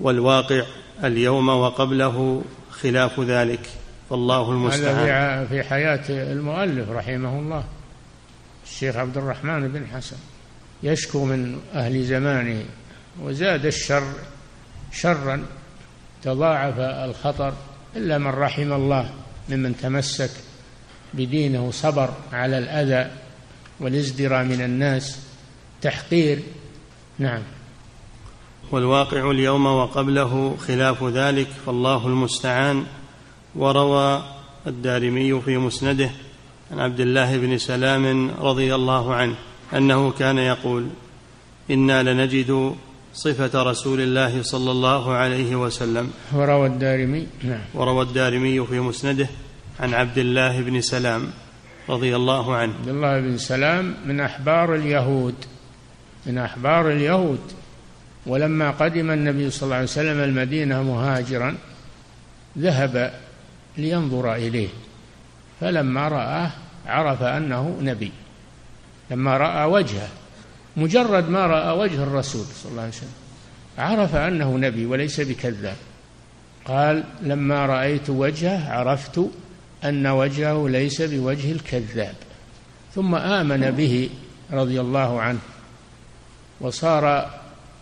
والواقع 0.00 0.62
اليوم 1.04 1.48
وقبله 1.48 2.42
خلاف 2.70 3.20
ذلك 3.20 3.68
والله 4.10 4.50
المستعان. 4.50 4.96
هذا 4.96 5.46
في 5.46 5.62
حياة 5.62 6.04
المؤلف 6.08 6.90
رحمه 6.90 7.38
الله 7.38 7.64
الشيخ 8.66 8.96
عبد 8.96 9.16
الرحمن 9.16 9.68
بن 9.68 9.86
حسن. 9.86 10.16
يشكو 10.82 11.24
من 11.24 11.58
أهل 11.74 12.04
زمانه 12.04 12.64
وزاد 13.22 13.66
الشر 13.66 14.12
شرا 14.92 15.44
تضاعف 16.22 16.78
الخطر 16.78 17.52
إلا 17.98 18.18
من 18.18 18.26
رحم 18.26 18.72
الله 18.72 19.10
ممن 19.48 19.76
تمسك 19.76 20.30
بدينه 21.14 21.70
صبر 21.70 22.10
على 22.32 22.58
الأذى 22.58 23.10
والازدراء 23.80 24.44
من 24.44 24.60
الناس. 24.60 25.18
تحقير. 25.82 26.38
نعم. 27.18 27.42
والواقع 28.70 29.30
اليوم 29.30 29.66
وقبله 29.66 30.56
خلاف 30.60 31.04
ذلك 31.04 31.48
فالله 31.66 32.06
المستعان. 32.06 32.84
وروى 33.54 34.22
الدارمي 34.66 35.40
في 35.40 35.56
مسنده 35.56 36.10
عن 36.70 36.80
عبد 36.80 37.00
الله 37.00 37.36
بن 37.36 37.58
سلام 37.58 38.30
رضي 38.40 38.74
الله 38.74 39.14
عنه 39.14 39.34
أنه 39.74 40.10
كان 40.10 40.38
يقول 40.38 40.88
إنا 41.70 42.02
لنجد 42.02 42.76
صفة 43.14 43.62
رسول 43.62 44.00
الله 44.00 44.42
صلى 44.42 44.70
الله 44.70 45.12
عليه 45.12 45.56
وسلم. 45.56 46.10
وروى 46.32 46.66
الدارمي 46.66 47.26
نعم. 47.42 47.60
وروى 47.74 48.02
الدارمي 48.02 48.66
في 48.66 48.80
مسنده 48.80 49.28
عن 49.80 49.94
عبد 49.94 50.18
الله 50.18 50.60
بن 50.60 50.80
سلام 50.80 51.30
رضي 51.88 52.16
الله 52.16 52.56
عنه. 52.56 52.74
عبد 52.74 52.88
الله 52.88 53.20
بن 53.20 53.38
سلام 53.38 53.94
من 54.06 54.20
أحبار 54.20 54.74
اليهود 54.74 55.34
من 56.26 56.38
أحبار 56.38 56.92
اليهود. 56.92 57.40
ولما 58.26 58.70
قدم 58.70 59.10
النبي 59.10 59.50
صلى 59.50 59.62
الله 59.62 59.76
عليه 59.76 59.84
وسلم 59.84 60.20
المدينة 60.20 60.82
مهاجرا 60.82 61.56
ذهب 62.58 63.12
لينظر 63.76 64.34
إليه. 64.34 64.68
فلما 65.60 66.08
رآه 66.08 66.50
عرف 66.86 67.22
أنه 67.22 67.78
نبي. 67.80 68.12
لما 69.10 69.36
رأى 69.36 69.64
وجهه 69.64 70.08
مجرد 70.78 71.28
ما 71.28 71.46
رأى 71.46 71.78
وجه 71.78 72.02
الرسول 72.02 72.44
صلى 72.62 72.70
الله 72.70 72.82
عليه 72.82 72.92
وسلم 72.92 73.18
عرف 73.78 74.14
أنه 74.14 74.56
نبي 74.56 74.86
وليس 74.86 75.20
بكذاب. 75.20 75.76
قال 76.64 77.04
لما 77.22 77.66
رأيت 77.66 78.10
وجهه 78.10 78.72
عرفت 78.72 79.20
أن 79.84 80.06
وجهه 80.06 80.68
ليس 80.68 81.02
بوجه 81.02 81.52
الكذاب. 81.52 82.14
ثم 82.94 83.14
آمن 83.14 83.70
به 83.70 84.10
رضي 84.52 84.80
الله 84.80 85.20
عنه 85.20 85.38
وصار 86.60 87.30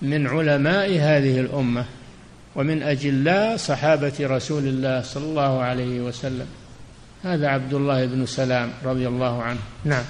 من 0.03 0.27
علماء 0.27 0.91
هذه 0.91 1.41
الأمة 1.41 1.85
ومن 2.57 2.83
أجلاء 2.83 3.57
صحابة 3.57 4.13
رسول 4.21 4.65
الله 4.67 5.03
صلى 5.03 5.25
الله 5.25 5.63
عليه 5.63 6.01
وسلم. 6.01 6.47
هذا 7.25 7.49
عبد 7.49 7.75
الله 7.75 8.07
بن 8.07 8.27
سلام 8.27 8.71
رضي 8.85 9.09
الله 9.09 9.43
عنه. 9.43 9.61
نعم. 9.85 10.05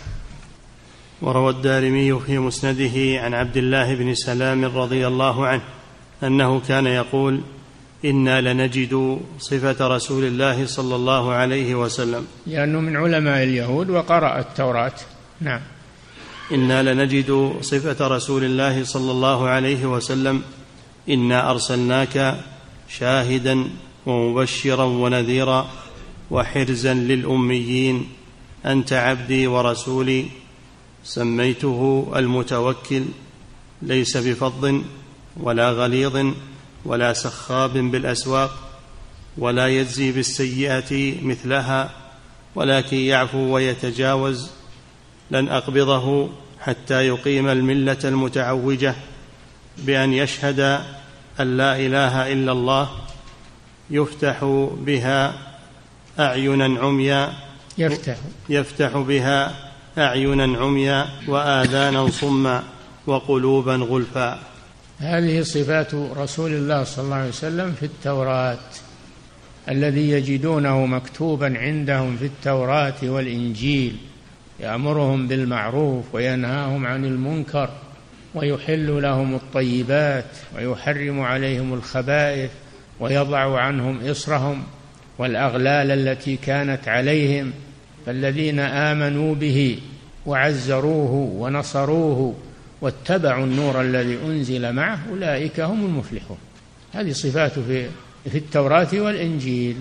وروى 1.23 1.51
الدارمي 1.51 2.21
في 2.21 2.39
مسنده 2.39 3.21
عن 3.23 3.35
عبد 3.35 3.57
الله 3.57 3.95
بن 3.95 4.15
سلام 4.15 4.65
رضي 4.65 5.07
الله 5.07 5.47
عنه 5.47 5.63
أنه 6.23 6.61
كان 6.61 6.87
يقول 6.87 7.41
إنا 8.05 8.41
لنجد 8.41 9.21
صفة 9.39 9.97
رسول 9.97 10.25
الله 10.25 10.67
صلى 10.67 10.97
الله 10.97 11.33
عليه 11.33 11.75
وسلم. 11.75 12.27
لأنه 12.47 12.81
من 12.81 12.97
علماء 12.97 13.43
اليهود 13.43 13.91
وقرأ 13.91 14.39
التوراة. 14.39 14.93
نعم. 15.41 15.61
إنا 16.53 16.83
لنجد 16.93 17.53
صفة 17.61 18.09
رسول 18.09 18.45
الله 18.45 18.85
صلى 18.85 19.11
الله 19.11 19.49
عليه 19.49 19.87
وسلم. 19.87 20.43
إنا 21.09 21.51
أرسلناك 21.51 22.45
شاهدا 22.89 23.65
ومبشرا 24.07 24.85
ونذيرا 24.85 25.67
وحرزا 26.31 26.95
للأميين. 26.95 28.09
أنت 28.67 28.93
عبدي 28.93 29.47
ورسولي 29.47 30.27
سميته 31.07 32.13
المتوكل 32.17 33.05
ليس 33.83 34.17
بفظ 34.17 34.75
ولا 35.37 35.71
غليظ 35.71 36.27
ولا 36.85 37.13
سخاب 37.13 37.73
بالأسواق 37.73 38.79
ولا 39.39 39.69
يجزي 39.69 40.13
بالسيئه 40.13 41.23
مثلها 41.23 41.91
ولكن 42.55 42.97
يعفو 42.97 43.39
ويتجاوز. 43.39 44.51
لن 45.31 45.49
أقبضه 45.49 46.29
حتى 46.61 47.07
يقيم 47.07 47.49
الملة 47.49 47.99
المتعوجة 48.05 48.95
بأن 49.79 50.13
يشهد 50.13 50.61
أن 51.41 51.57
لا 51.57 51.77
إله 51.77 52.33
إلا 52.33 52.53
الله 52.53 52.91
يفتح 53.91 54.45
بها 54.79 55.35
أعينا 56.19 56.81
عميا 56.81 57.33
يفتح. 57.79 58.17
يفتح 58.49 58.97
بها 58.97 59.66
أعينا 59.99 60.59
عميا 60.59 61.07
وآذانا 61.29 62.11
صما 62.11 62.63
وقلوبا 63.07 63.77
غلفا. 63.77 64.39
هذه 64.99 65.43
صفات 65.43 65.95
رسول 65.95 66.51
الله 66.51 66.85
صلى 66.85 67.05
الله 67.05 67.17
عليه 67.17 67.29
وسلم 67.29 67.73
في 67.73 67.87
التوراة 67.87 68.59
الذي 69.69 70.11
يجدونه 70.11 70.87
مكتوبا 70.87 71.59
عندهم 71.59 72.17
في 72.17 72.25
التوراة 72.25 72.95
والإنجيل 73.03 73.97
يأمرهم 74.61 75.29
بالمعروف 75.29 76.05
وينهاهم 76.15 76.87
عن 76.87 77.05
المنكر 77.05 77.69
ويحل 78.35 79.03
لهم 79.03 79.35
الطيبات 79.35 80.25
ويحرم 80.57 81.21
عليهم 81.21 81.75
الخبائث 81.75 82.51
ويضع 83.01 83.61
عنهم 83.61 84.07
إصرهم 84.11 84.63
والأغلال 85.19 85.91
التي 85.91 86.37
كانت 86.37 86.89
عليهم 86.89 87.53
فالذين 88.07 88.61
آمنوا 88.61 89.35
به 89.35 89.79
وعزروه 90.27 91.13
ونصروه 91.13 92.35
واتبعوا 92.81 93.45
النور 93.45 93.81
الذي 93.81 94.19
أنزل 94.27 94.73
معه 94.73 95.01
أولئك 95.11 95.61
هم 95.61 95.85
المفلحون. 95.85 96.39
هذه 96.93 97.13
صفاته 97.13 97.63
في 97.67 97.89
في 98.31 98.39
التوراة 98.39 98.89
والإنجيل. 98.93 99.77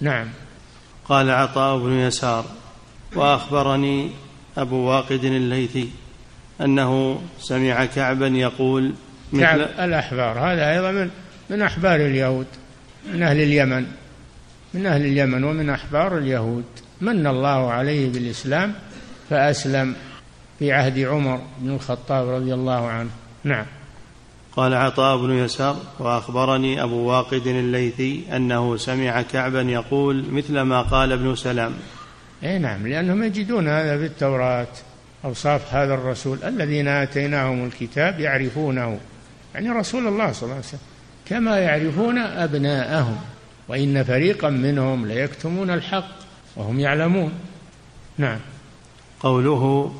نعم. 0.00 0.26
قال 1.04 1.30
عطاء 1.30 1.78
بن 1.78 1.92
يسار 1.92 2.44
وأخبرني 3.16 4.10
أبو 4.56 4.76
واقد 4.76 5.24
الليثي 5.24 5.88
أنه 6.60 7.22
سمع 7.40 7.84
كعبا 7.84 8.26
يقول 8.26 8.92
مثل 9.32 9.42
كعب 9.42 9.60
الأحبار. 9.60 10.38
هذا 10.38 10.72
أيضا 10.72 10.90
من 10.90 11.10
من 11.50 11.62
أحبار 11.62 11.96
اليهود 11.96 12.46
من 13.12 13.22
أهل 13.22 13.40
اليمن 13.40 13.86
من 14.74 14.86
أهل 14.86 15.06
اليمن 15.06 15.44
ومن 15.44 15.70
أحبار 15.70 16.18
اليهود. 16.18 16.64
من 17.04 17.26
الله 17.26 17.72
عليه 17.72 18.12
بالإسلام 18.12 18.74
فأسلم 19.30 19.94
في 20.58 20.72
عهد 20.72 20.98
عمر 20.98 21.40
بن 21.58 21.74
الخطاب 21.74 22.28
رضي 22.28 22.54
الله 22.54 22.88
عنه. 22.88 23.10
نعم. 23.44 23.66
قال 24.56 24.74
عطاء 24.74 25.16
بن 25.16 25.32
يسار 25.32 25.76
وأخبرني 25.98 26.82
أبو 26.82 26.96
واقد 26.96 27.46
الليثي 27.46 28.24
أنه 28.36 28.76
سمع 28.76 29.22
كعبا 29.22 29.62
يقول 29.62 30.24
مثل 30.30 30.60
ما 30.60 30.82
قال 30.82 31.12
ابن 31.12 31.36
سلام. 31.36 31.72
إي 32.44 32.58
نعم 32.58 32.86
لأنهم 32.86 33.22
يجدون 33.22 33.68
هذا 33.68 33.98
في 33.98 34.06
التوراة 34.06 34.66
أوصاف 35.24 35.74
هذا 35.74 35.94
الرسول 35.94 36.38
الذين 36.44 36.88
آتيناهم 36.88 37.64
الكتاب 37.64 38.20
يعرفونه. 38.20 38.98
يعني 39.54 39.70
رسول 39.70 40.06
الله 40.06 40.32
صلى 40.32 40.42
الله 40.42 40.54
عليه 40.54 40.64
وسلم 40.64 40.80
كما 41.26 41.58
يعرفون 41.58 42.18
أبناءهم 42.18 43.16
وإن 43.68 44.04
فريقا 44.04 44.50
منهم 44.50 45.06
ليكتمون 45.06 45.70
الحق. 45.70 46.23
وهم 46.56 46.80
يعلمون. 46.80 47.32
نعم. 48.18 48.38
قوله 49.20 49.94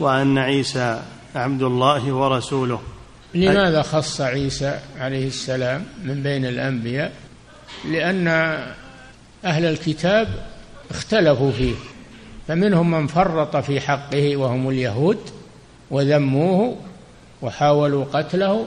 وأن 0.00 0.38
عيسى 0.38 1.02
عبد 1.34 1.62
الله 1.62 2.12
ورسوله. 2.12 2.80
لماذا 3.34 3.82
خص 3.82 4.20
عيسى 4.20 4.78
عليه 4.98 5.26
السلام 5.26 5.84
من 6.04 6.22
بين 6.22 6.44
الأنبياء؟ 6.46 7.12
لأن 7.84 8.28
أهل 9.44 9.64
الكتاب 9.64 10.28
اختلفوا 10.90 11.52
فيه 11.52 11.74
فمنهم 12.48 12.90
من 12.90 13.06
فرط 13.06 13.56
في 13.56 13.80
حقه 13.80 14.36
وهم 14.36 14.68
اليهود 14.68 15.18
وذموه 15.90 16.76
وحاولوا 17.42 18.04
قتله 18.04 18.66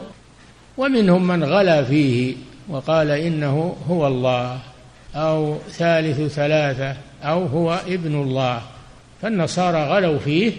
ومنهم 0.78 1.28
من 1.28 1.44
غلا 1.44 1.84
فيه 1.84 2.36
وقال 2.70 3.12
إنه 3.12 3.76
هو 3.90 4.08
الله 4.08 4.60
أو 5.16 5.58
ثالث 5.72 6.34
ثلاثة 6.34 6.98
أو 7.24 7.46
هو 7.46 7.82
ابن 7.88 8.22
الله. 8.22 8.62
فالنصارى 9.22 9.84
غلوا 9.84 10.20
فيه 10.20 10.52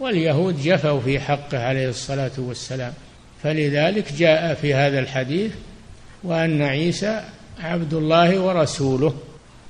واليهود 0.00 0.62
جفوا 0.62 1.00
في 1.00 1.20
حقه 1.20 1.66
عليه 1.66 1.88
الصلاة 1.88 2.30
والسلام. 2.38 2.92
فلذلك 3.42 4.12
جاء 4.12 4.54
في 4.54 4.74
هذا 4.74 4.98
الحديث 4.98 5.52
وأن 6.22 6.62
عيسى 6.62 7.22
عبد 7.62 7.94
الله 7.94 8.40
ورسوله 8.40 9.14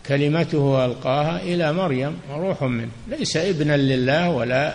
كلمته 0.06 0.84
ألقاها 0.84 1.42
إلى 1.42 1.72
مريم 1.72 2.18
وروح 2.30 2.62
منه. 2.62 2.90
ليس 3.08 3.36
ابنا 3.36 3.76
لله 3.76 4.30
ولا 4.30 4.74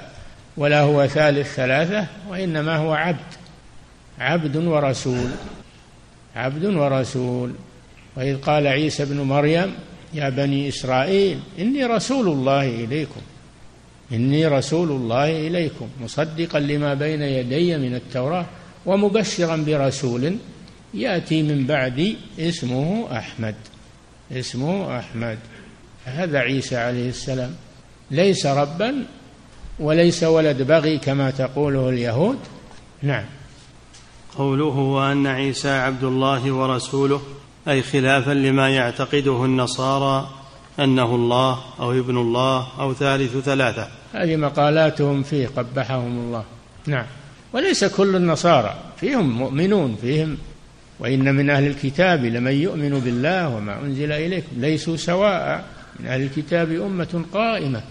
ولا 0.57 0.81
هو 0.81 1.07
ثالث 1.07 1.55
ثلاثة 1.55 2.05
وإنما 2.29 2.75
هو 2.75 2.93
عبد 2.93 3.31
عبد 4.19 4.55
ورسول 4.55 5.29
عبد 6.35 6.65
ورسول. 6.65 7.53
وإذ 8.15 8.37
قال 8.37 8.67
عيسى 8.67 9.03
ابن 9.03 9.21
مريم 9.21 9.75
يا 10.13 10.29
بني 10.29 10.69
إسرائيل 10.69 11.39
إني 11.59 11.85
رسول 11.85 12.27
الله 12.27 12.65
إليكم. 12.65 13.21
إني 14.11 14.47
رسول 14.47 14.91
الله 14.91 15.47
إليكم 15.47 15.87
مصدقا 16.01 16.59
لما 16.59 16.93
بين 16.93 17.21
يدي 17.21 17.77
من 17.77 17.95
التوراة 17.95 18.45
ومبشرا 18.85 19.55
برسول 19.55 20.35
يأتي 20.93 21.43
من 21.43 21.65
بعدي 21.65 22.17
اسمه 22.39 23.17
أحمد. 23.17 23.55
اسمه 24.31 24.99
أحمد. 24.99 25.39
هذا 26.05 26.39
عيسى 26.39 26.77
عليه 26.77 27.09
السلام. 27.09 27.55
ليس 28.11 28.45
ربا 28.45 29.05
وليس 29.79 30.23
ولد 30.23 30.61
بغي 30.61 30.97
كما 30.97 31.31
تقوله 31.31 31.89
اليهود. 31.89 32.37
نعم. 33.03 33.25
قوله 34.37 34.65
وأن 34.65 35.27
عيسى 35.27 35.69
عبد 35.69 36.03
الله 36.03 36.51
ورسوله 36.51 37.21
أي 37.67 37.81
خلافا 37.81 38.31
لما 38.31 38.69
يعتقده 38.69 39.45
النصارى 39.45 40.29
أنه 40.79 41.15
الله 41.15 41.59
أو 41.79 41.91
ابن 41.91 42.17
الله 42.17 42.67
أو 42.79 42.93
ثالث 42.93 43.37
ثلاثة. 43.37 43.87
هذه 44.13 44.35
مقالاتهم 44.35 45.23
فيه 45.23 45.47
قبحهم 45.47 46.19
الله. 46.19 46.43
نعم. 46.87 47.05
وليس 47.53 47.85
كل 47.85 48.15
النصارى 48.15 48.75
فيهم 48.97 49.29
مؤمنون 49.29 49.97
فيهم 50.01 50.37
وإن 50.99 51.35
من 51.35 51.49
أهل 51.49 51.67
الكتاب 51.67 52.25
لمن 52.25 52.51
يؤمن 52.51 52.99
بالله 52.99 53.55
وما 53.55 53.79
أنزل 53.81 54.11
إليكم. 54.11 54.47
ليسوا 54.57 54.97
سواء 54.97 55.65
من 55.99 56.07
أهل 56.07 56.21
الكتاب 56.21 56.71
أمة 56.71 57.23
قائمة 57.33 57.81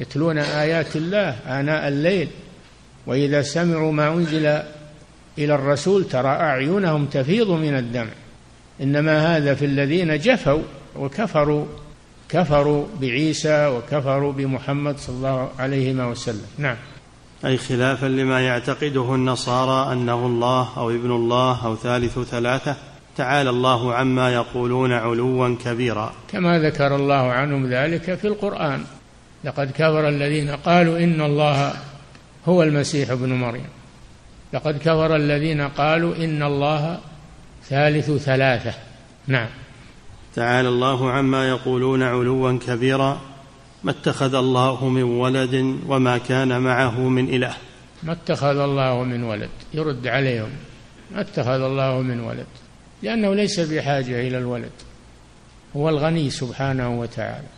يتلون 0.00 0.38
آيات 0.38 0.96
الله 0.96 1.36
آناء 1.46 1.88
الليل. 1.88 2.28
وإذا 3.06 3.42
سمعوا 3.42 3.92
ما 3.92 4.08
أنزل 4.08 4.46
إلى 5.38 5.54
الرسول 5.54 6.04
ترى 6.04 6.28
أعينهم 6.28 7.06
تفيض 7.06 7.50
من 7.50 7.76
الدمع. 7.76 8.10
إنما 8.80 9.36
هذا 9.36 9.54
في 9.54 9.64
الذين 9.64 10.18
جفوا 10.18 10.62
وكفروا 10.96 11.66
كفروا 12.28 12.86
بعيسى 13.00 13.66
وكفروا 13.66 14.32
بمحمد 14.32 14.98
صلى 14.98 15.16
الله 15.16 15.50
عليه 15.58 16.08
وسلم. 16.10 16.46
نعم. 16.58 16.76
أي 17.44 17.56
خلافا 17.56 18.06
لما 18.06 18.40
يعتقده 18.40 19.14
النصارى 19.14 19.92
أنه 19.92 20.26
الله 20.26 20.68
أو 20.76 20.90
ابن 20.90 21.10
الله 21.10 21.66
أو 21.66 21.76
ثالث 21.76 22.18
ثلاثة 22.18 22.76
تعالى 23.16 23.50
الله 23.50 23.94
عما 23.94 24.34
يقولون 24.34 24.92
علوا 24.92 25.56
كبيرا. 25.64 26.12
كما 26.32 26.58
ذكر 26.58 26.96
الله 26.96 27.32
عنهم 27.32 27.66
ذلك 27.66 28.14
في 28.14 28.26
القرآن. 28.26 28.84
لقد 29.44 29.70
كفر 29.70 30.08
الذين 30.08 30.50
قالوا 30.50 30.98
إن 30.98 31.20
الله 31.20 31.72
هو 32.48 32.62
المسيح 32.62 33.10
ابن 33.10 33.32
مريم. 33.32 33.68
لقد 34.52 34.78
كفر 34.78 35.16
الذين 35.16 35.60
قالوا 35.60 36.16
إن 36.16 36.42
الله 36.42 36.98
ثالث 37.68 38.10
ثلاثة. 38.10 38.74
نعم. 39.26 39.48
تعالى 40.34 40.68
الله 40.68 41.10
عما 41.10 41.48
يقولون 41.48 42.02
علوا 42.02 42.58
كبيرا 42.66 43.20
ما 43.84 43.90
اتخذ 43.90 44.34
الله 44.34 44.88
من 44.88 45.02
ولد 45.02 45.78
وما 45.86 46.18
كان 46.18 46.60
معه 46.60 47.00
من 47.00 47.34
إله. 47.34 47.54
ما 48.02 48.12
اتخذ 48.12 48.58
الله 48.58 49.04
من 49.04 49.22
ولد. 49.22 49.48
يرد 49.74 50.06
عليهم. 50.06 50.50
ما 51.14 51.20
اتخذ 51.20 51.62
الله 51.62 52.00
من 52.00 52.20
ولد. 52.20 52.46
لأنه 53.02 53.34
ليس 53.34 53.60
بحاجة 53.60 54.28
إلى 54.28 54.38
الولد. 54.38 54.72
هو 55.76 55.88
الغني 55.88 56.30
سبحانه 56.30 57.00
وتعالى. 57.00 57.48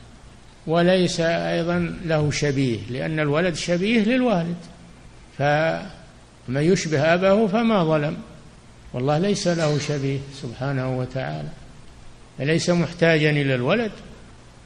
وليس 0.66 1.20
أيضا 1.20 1.98
له 2.04 2.30
شبيه 2.30 2.78
لأن 2.90 3.20
الولد 3.20 3.54
شبيه 3.54 4.02
للوالد. 4.02 4.56
فمن 5.38 6.62
يشبه 6.62 7.14
أباه 7.14 7.46
فما 7.46 7.84
ظلم. 7.84 8.16
والله 8.92 9.18
ليس 9.18 9.48
له 9.48 9.78
شبيه 9.78 10.18
سبحانه 10.42 10.98
وتعالى. 10.98 11.48
فليس 12.38 12.70
محتاجا 12.70 13.30
إلى 13.30 13.54
الولد 13.54 13.92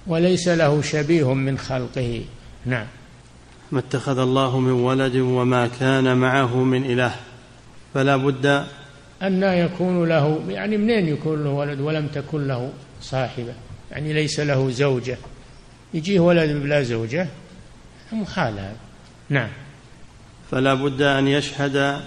وليس 0.07 0.49
له 0.49 0.83
شبيه 0.83 1.35
من 1.35 1.59
خلقه. 1.59 2.25
نعم. 2.67 2.87
ما 3.73 3.79
اتخذ 3.79 4.19
الله 4.19 4.59
من 4.59 4.73
ولد 4.73 5.17
وما 5.17 5.71
كان 5.81 6.17
معه 6.17 6.57
من 6.57 6.85
إله. 6.85 7.15
فلا 7.95 8.17
بد 8.17 8.47
أن 9.23 9.43
يكون 9.43 10.09
له 10.09 10.45
يعني 10.49 10.77
منين 10.77 11.09
يكون 11.09 11.45
له 11.45 11.51
ولد 11.51 11.81
ولم 11.81 12.07
تكن 12.07 12.49
له 12.49 12.73
صاحبة؟ 13.03 13.55
يعني 13.91 14.13
ليس 14.13 14.41
له 14.41 14.71
زوجة. 14.71 15.17
يجيه 15.95 16.21
ولد 16.21 16.51
بلا 16.51 16.83
زوجة؟ 16.83 17.27
محال 18.13 18.53
هذا 18.53 18.77
نعم. 19.29 19.49
فلا 20.51 20.75
بد 20.75 21.03
أن 21.03 21.29
يشهد 21.29 22.01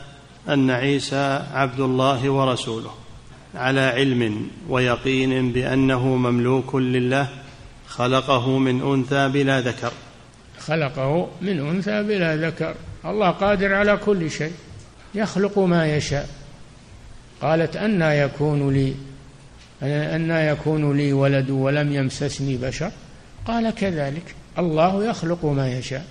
أن 0.49 0.69
عيسى 0.69 1.45
عبد 1.53 1.79
الله 1.79 2.29
ورسوله 2.29 2.91
على 3.55 3.81
علم 3.81 4.47
ويقين 4.69 5.51
بأنه 5.51 6.07
مملوك 6.07 6.75
لله 6.75 7.27
خلقه 7.87 8.57
من 8.57 8.81
أنثى 8.81 9.29
بلا 9.29 9.61
ذكر. 9.61 9.91
خلقه 10.59 11.27
من 11.41 11.59
أنثى 11.69 12.03
بلا 12.03 12.35
ذكر. 12.47 12.75
الله 13.05 13.29
قادر 13.29 13.73
على 13.73 13.97
كل 13.97 14.31
شيء 14.31 14.53
يخلق 15.15 15.59
ما 15.59 15.95
يشاء. 15.97 16.29
قالت 17.41 17.75
أنى 17.75 18.05
يكون 18.05 18.73
لي 18.73 18.93
أنى 19.83 20.47
يكون 20.47 20.97
لي 20.97 21.13
ولد 21.13 21.49
ولم 21.49 21.93
يمسسني 21.93 22.57
بشر؟ 22.57 22.91
قال 23.47 23.69
كذلك. 23.69 24.35
الله 24.57 25.05
يخلق 25.05 25.45
ما 25.45 25.77
يشاء. 25.77 26.05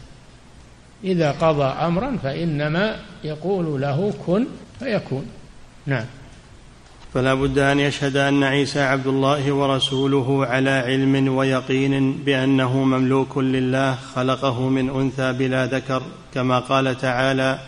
إذا 1.04 1.30
قضى 1.30 1.64
أمرا 1.64 2.16
فإنما 2.22 2.96
يقول 3.24 3.80
له 3.80 4.12
كن 4.26 4.46
فيكون. 4.78 5.26
نعم. 5.86 6.04
فلا 7.14 7.34
بد 7.34 7.58
أن 7.58 7.80
يشهد 7.80 8.16
أن 8.16 8.42
عيسى 8.42 8.80
عبد 8.80 9.06
الله 9.06 9.52
ورسوله 9.52 10.46
على 10.46 10.70
علم 10.70 11.36
ويقين 11.36 12.12
بأنه 12.12 12.84
مملوك 12.84 13.38
لله 13.38 13.94
خلقه 13.94 14.68
من 14.68 14.90
أنثى 14.90 15.32
بلا 15.32 15.66
ذكر 15.66 16.02
كما 16.34 16.58
قال 16.58 16.98
تعالى 16.98 17.58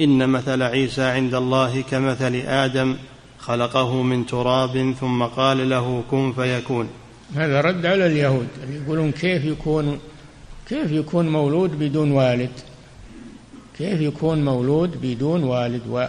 إن 0.00 0.28
مثل 0.28 0.62
عيسى 0.62 1.02
عند 1.02 1.34
الله 1.34 1.80
كمثل 1.80 2.34
آدم 2.34 2.96
خلقه 3.38 4.02
من 4.02 4.26
تراب 4.26 4.94
ثم 5.00 5.22
قال 5.22 5.70
له 5.70 6.02
كن 6.10 6.32
فيكون. 6.32 6.88
هذا 7.34 7.60
رد 7.60 7.86
على 7.86 8.06
اليهود 8.06 8.46
يقولون 8.70 9.12
كيف 9.12 9.44
يكون 9.44 9.98
كيف 10.68 10.92
يكون 10.92 11.28
مولود 11.28 11.78
بدون 11.78 12.12
والد؟ 12.12 12.50
كيف 13.78 14.00
يكون 14.00 14.44
مولود 14.44 15.00
بدون 15.02 15.44
والد؟ 15.44 16.08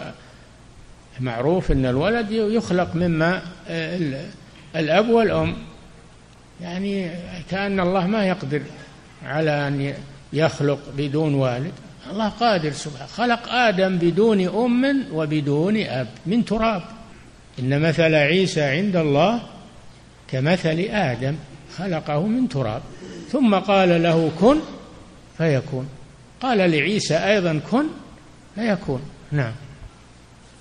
ومعروف 1.20 1.72
أن 1.72 1.86
الولد 1.86 2.32
يخلق 2.32 2.95
مما 2.95 3.41
الأب 4.76 5.09
والأم. 5.09 5.55
يعني 6.61 7.11
كأن 7.49 7.80
الله 7.80 8.07
ما 8.07 8.26
يقدر 8.26 8.61
على 9.26 9.68
أن 9.68 9.93
يخلق 10.34 10.80
بدون 10.97 11.34
والد. 11.34 11.72
الله 12.11 12.30
قادر 12.30 12.72
سبحانه. 12.72 13.07
خلق 13.07 13.49
آدم 13.49 13.97
بدون 13.97 14.47
أم 14.47 15.05
وبدون 15.14 15.78
أب 15.78 16.07
من 16.26 16.45
تراب. 16.45 16.82
إن 17.59 17.82
مثل 17.82 18.16
عيسى 18.16 18.61
عند 18.61 18.95
الله 18.95 19.41
كمثل 20.28 20.80
آدم 20.80 21.36
خلقه 21.78 22.28
من 22.28 22.49
تراب. 22.49 22.82
ثم 23.32 23.55
قال 23.55 24.03
له 24.03 24.32
كن 24.39 24.59
فيكون. 25.38 25.88
قال 26.44 26.58
لعيسى 26.58 27.16
أيضا 27.16 27.62
كن 27.72 27.86
فيكون 28.56 29.02
نعم. 29.32 29.54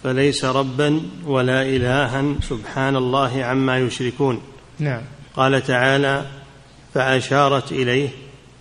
فليس 0.02 0.44
ربا 0.44 1.00
ولا 1.26 1.62
الها 1.62 2.24
سبحان 2.42 2.96
الله 2.96 3.44
عما 3.44 3.78
يشركون. 3.78 4.42
نعم. 4.78 5.00
قال 5.36 5.62
تعالى 5.62 6.26
فأشارت 6.94 7.72
إليه 7.72 8.08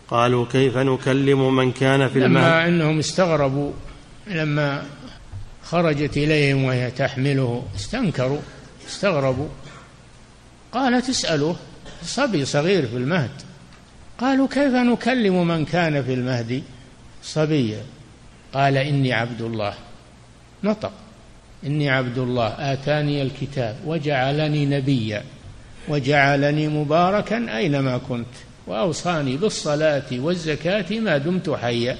قالوا 0.08 0.46
كيف 0.52 0.78
نكلم 0.78 1.56
من 1.56 1.72
كان 1.72 2.10
في 2.10 2.20
المهد؟ 2.20 2.44
لما 2.44 2.68
إنهم 2.68 3.00
استغربوا 3.00 3.72
لما 4.28 4.84
خرجت 5.64 6.18
إليهم 6.18 6.64
وهي 6.64 6.92
تحمله 6.92 7.64
استنكروا 7.76 8.40
استغربوا. 8.88 9.48
قالت 10.72 11.10
اسالوه 11.10 11.56
صبي 12.04 12.46
صغير 12.46 12.88
في 12.88 12.98
المهد. 12.98 13.32
قالوا 14.20 14.48
كيف 14.48 14.74
نكلم 14.74 15.48
من 15.48 15.66
كان 15.66 16.04
في 16.04 16.14
المهد؟ 16.14 16.64
صبيا. 17.24 17.82
قال 18.54 18.78
إني 18.78 19.14
عبد 19.14 19.42
الله. 19.42 19.74
نطق. 20.64 20.92
إني 21.66 21.90
عبد 21.90 22.18
الله. 22.18 22.48
آتاني 22.48 23.22
الكتاب 23.22 23.76
وجعلني 23.86 24.66
نبيا. 24.66 25.24
وجعلني 25.88 26.68
مباركا 26.68 27.58
أينما 27.58 27.98
كنت. 28.10 28.28
وأوصاني 28.68 29.38
بالصلاة 29.38 30.04
والزكاة 30.12 31.00
ما 31.00 31.18
دمت 31.18 31.50
حيا. 31.50 31.98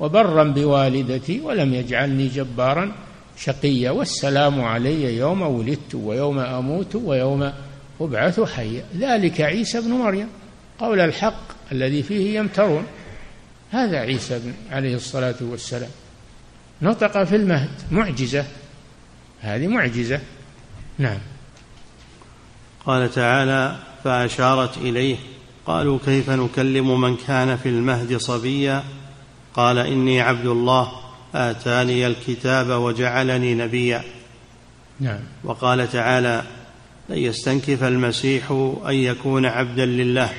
وبرا 0.00 0.44
بوالدتي 0.44 1.40
ولم 1.40 1.74
يجعلني 1.74 2.28
جبارا 2.28 2.92
شقيا. 3.38 3.90
والسلام 3.90 4.60
علي 4.60 5.16
يوم 5.16 5.42
ولدت 5.42 5.94
ويوم 5.94 6.38
أموت 6.38 6.94
ويوم 6.94 7.52
أبعث 8.00 8.40
حيا. 8.40 8.84
ذلك 8.98 9.40
عيسى 9.40 9.78
ابن 9.78 9.90
مريم. 9.90 10.28
قول 10.78 11.00
الحق 11.00 11.72
الذي 11.72 12.02
فيه 12.02 12.38
يمترون. 12.38 12.86
هذا 13.74 13.98
عيسى 13.98 14.38
بن 14.38 14.54
عليه 14.70 14.94
الصلاة 14.94 15.34
والسلام. 15.40 15.90
نطق 16.82 17.24
في 17.24 17.36
المهد. 17.36 17.70
معجزة. 17.90 18.44
هذه 19.40 19.66
معجزة. 19.66 20.20
نعم. 20.98 21.18
قال 22.86 23.10
تعالى 23.10 23.76
فأشارت 24.04 24.76
إليه 24.76 25.16
قالوا 25.66 25.98
كيف 26.04 26.30
نكلم 26.30 27.00
من 27.00 27.16
كان 27.16 27.56
في 27.56 27.68
المهد 27.68 28.16
صبيا؟ 28.16 28.82
قال 29.54 29.78
إني 29.78 30.20
عبد 30.20 30.46
الله 30.46 30.92
آتاني 31.34 32.06
الكتاب 32.06 32.68
وجعلني 32.68 33.54
نبيا. 33.54 34.02
نعم. 35.00 35.20
وقال 35.44 35.92
تعالى 35.92 36.42
لن 37.08 37.18
يستنكف 37.18 37.84
المسيح 37.84 38.50
أن 38.86 38.94
يكون 38.94 39.46
عبدا 39.46 39.86
لله. 39.86 40.32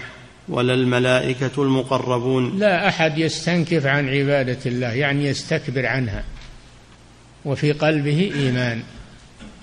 ولا 0.49 0.73
الملائكة 0.73 1.63
المقربون. 1.63 2.59
لا 2.59 2.87
أحد 2.87 3.17
يستنكف 3.17 3.85
عن 3.85 4.09
عبادة 4.09 4.59
الله 4.65 4.93
يعني 4.93 5.25
يستكبر 5.25 5.85
عنها. 5.85 6.23
وفي 7.45 7.71
قلبه 7.71 8.31
إيمان. 8.35 8.83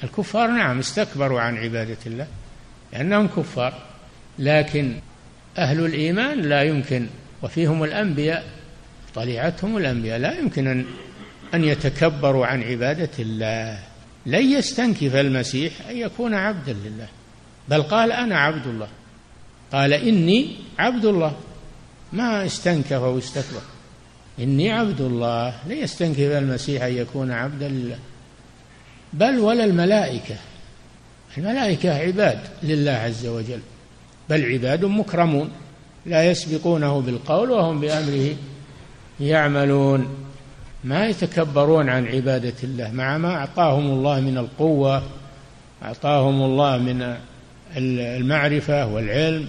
الكفار 0.05 0.51
نعم 0.51 0.79
استكبروا 0.79 1.41
عن 1.41 1.57
عبادة 1.57 1.97
الله 2.07 2.27
لأنهم 2.93 3.29
كفار. 3.29 3.75
لكن 4.39 4.95
أهل 5.59 5.87
الإيمان 5.87 6.41
لا 6.41 6.63
يمكن 6.63 7.07
وفيهم 7.43 7.85
الأنبياء 7.85 8.45
طليعتهم 9.15 9.77
الأنبياء 9.77 10.19
لا 10.19 10.39
يمكن 10.39 10.67
أن 10.67 10.85
أن 11.55 11.65
يتكبروا 11.65 12.47
عن 12.47 12.63
عبادة 12.63 13.11
الله. 13.19 13.79
لن 14.27 14.53
يستنكف 14.53 15.15
المسيح 15.15 15.73
أن 15.91 15.97
يكون 15.97 16.35
عبدا 16.35 16.73
لله 16.73 17.09
بل 17.69 17.83
قال 17.83 18.13
أنا 18.13 18.39
عبد 18.39 18.67
الله. 18.67 18.89
قال 19.73 19.93
إني 19.93 20.57
عبد 20.79 21.05
الله. 21.05 21.33
ما 22.13 22.47
استنكف 22.47 23.03
واستكبر 23.03 23.61
إني 24.39 24.73
عبد 24.73 25.01
الله. 25.01 25.55
لا 25.69 25.75
يستنكف 25.75 26.19
المسيح 26.19 26.83
أن 26.83 26.97
يكون 26.97 27.31
عبدا 27.31 27.69
لله 27.69 27.99
بل 29.13 29.39
ولا 29.39 29.65
الملائكة. 29.65 30.37
الملائكة 31.39 31.99
عباد 31.99 32.39
لله 32.63 32.93
عز 32.93 33.27
وجل. 33.27 33.61
بل 34.31 34.53
عباد 34.53 34.85
مكرمون. 34.85 35.51
لا 36.07 36.31
يسبقونه 36.31 37.01
بالقول 37.01 37.51
وهم 37.51 37.81
بأمره 37.81 38.37
يعملون. 39.21 40.09
ما 40.85 41.07
يتكبرون 41.07 41.89
عن 41.89 42.07
عبادة 42.07 42.55
الله. 42.65 42.91
مع 42.93 43.19
ما 43.19 43.35
أعطاهم 43.35 43.91
الله 43.91 44.21
من 44.21 44.39
القوة 44.39 45.03
أعطاهم 45.83 46.43
الله 46.43 46.79
من 46.79 47.17
المعرفة 47.77 48.87
والعلم 48.87 49.49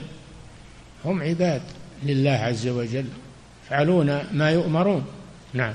هم 1.05 1.21
عباد 1.21 1.61
لله 2.03 2.32
عز 2.32 2.67
وجل 2.67 3.05
يفعلون 3.65 4.19
ما 4.34 4.51
يؤمرون. 4.51 5.05
نعم. 5.53 5.74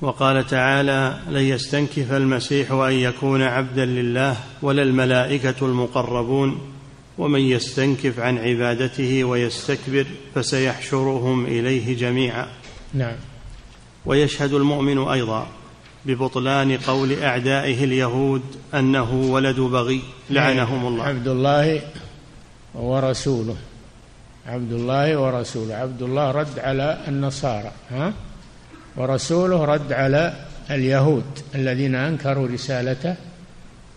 وقال 0.00 0.46
تعالى 0.46 1.18
لن 1.28 1.42
يستنكف 1.42 2.12
المسيح 2.12 2.72
أن 2.72 2.92
يكون 2.92 3.42
عبدا 3.42 3.84
لله 3.84 4.36
ولا 4.62 4.82
الملائكة 4.82 5.54
المقربون 5.62 6.72
ومن 7.18 7.40
يستنكف 7.40 8.18
عن 8.18 8.38
عبادته 8.38 9.24
ويستكبر 9.24 10.06
فسيحشرهم 10.34 11.46
إليه 11.46 11.96
جميعا. 11.96 12.46
نعم. 12.94 13.16
ويشهد 14.06 14.52
المؤمن 14.52 14.98
أيضا 14.98 15.48
ببطلان 16.04 16.76
قول 16.76 17.22
أعدائه 17.22 17.84
اليهود 17.84 18.42
أنه 18.74 19.12
ولد 19.12 19.60
بغي. 19.60 20.00
لعنهم 20.30 20.86
الله. 20.86 21.04
عبد 21.04 21.28
الله 21.28 21.80
ورسوله. 22.74 23.56
عبد 24.46 24.72
الله 24.72 25.20
ورسوله. 25.20 25.74
عبد 25.74 26.02
الله 26.02 26.30
رد 26.30 26.58
على 26.58 26.98
النصارى 27.08 27.72
ها؟ 27.90 28.12
ورسوله 28.96 29.64
رد 29.64 29.92
على 29.92 30.46
اليهود 30.70 31.24
الذين 31.54 31.94
أنكروا 31.94 32.48
رسالته 32.48 33.14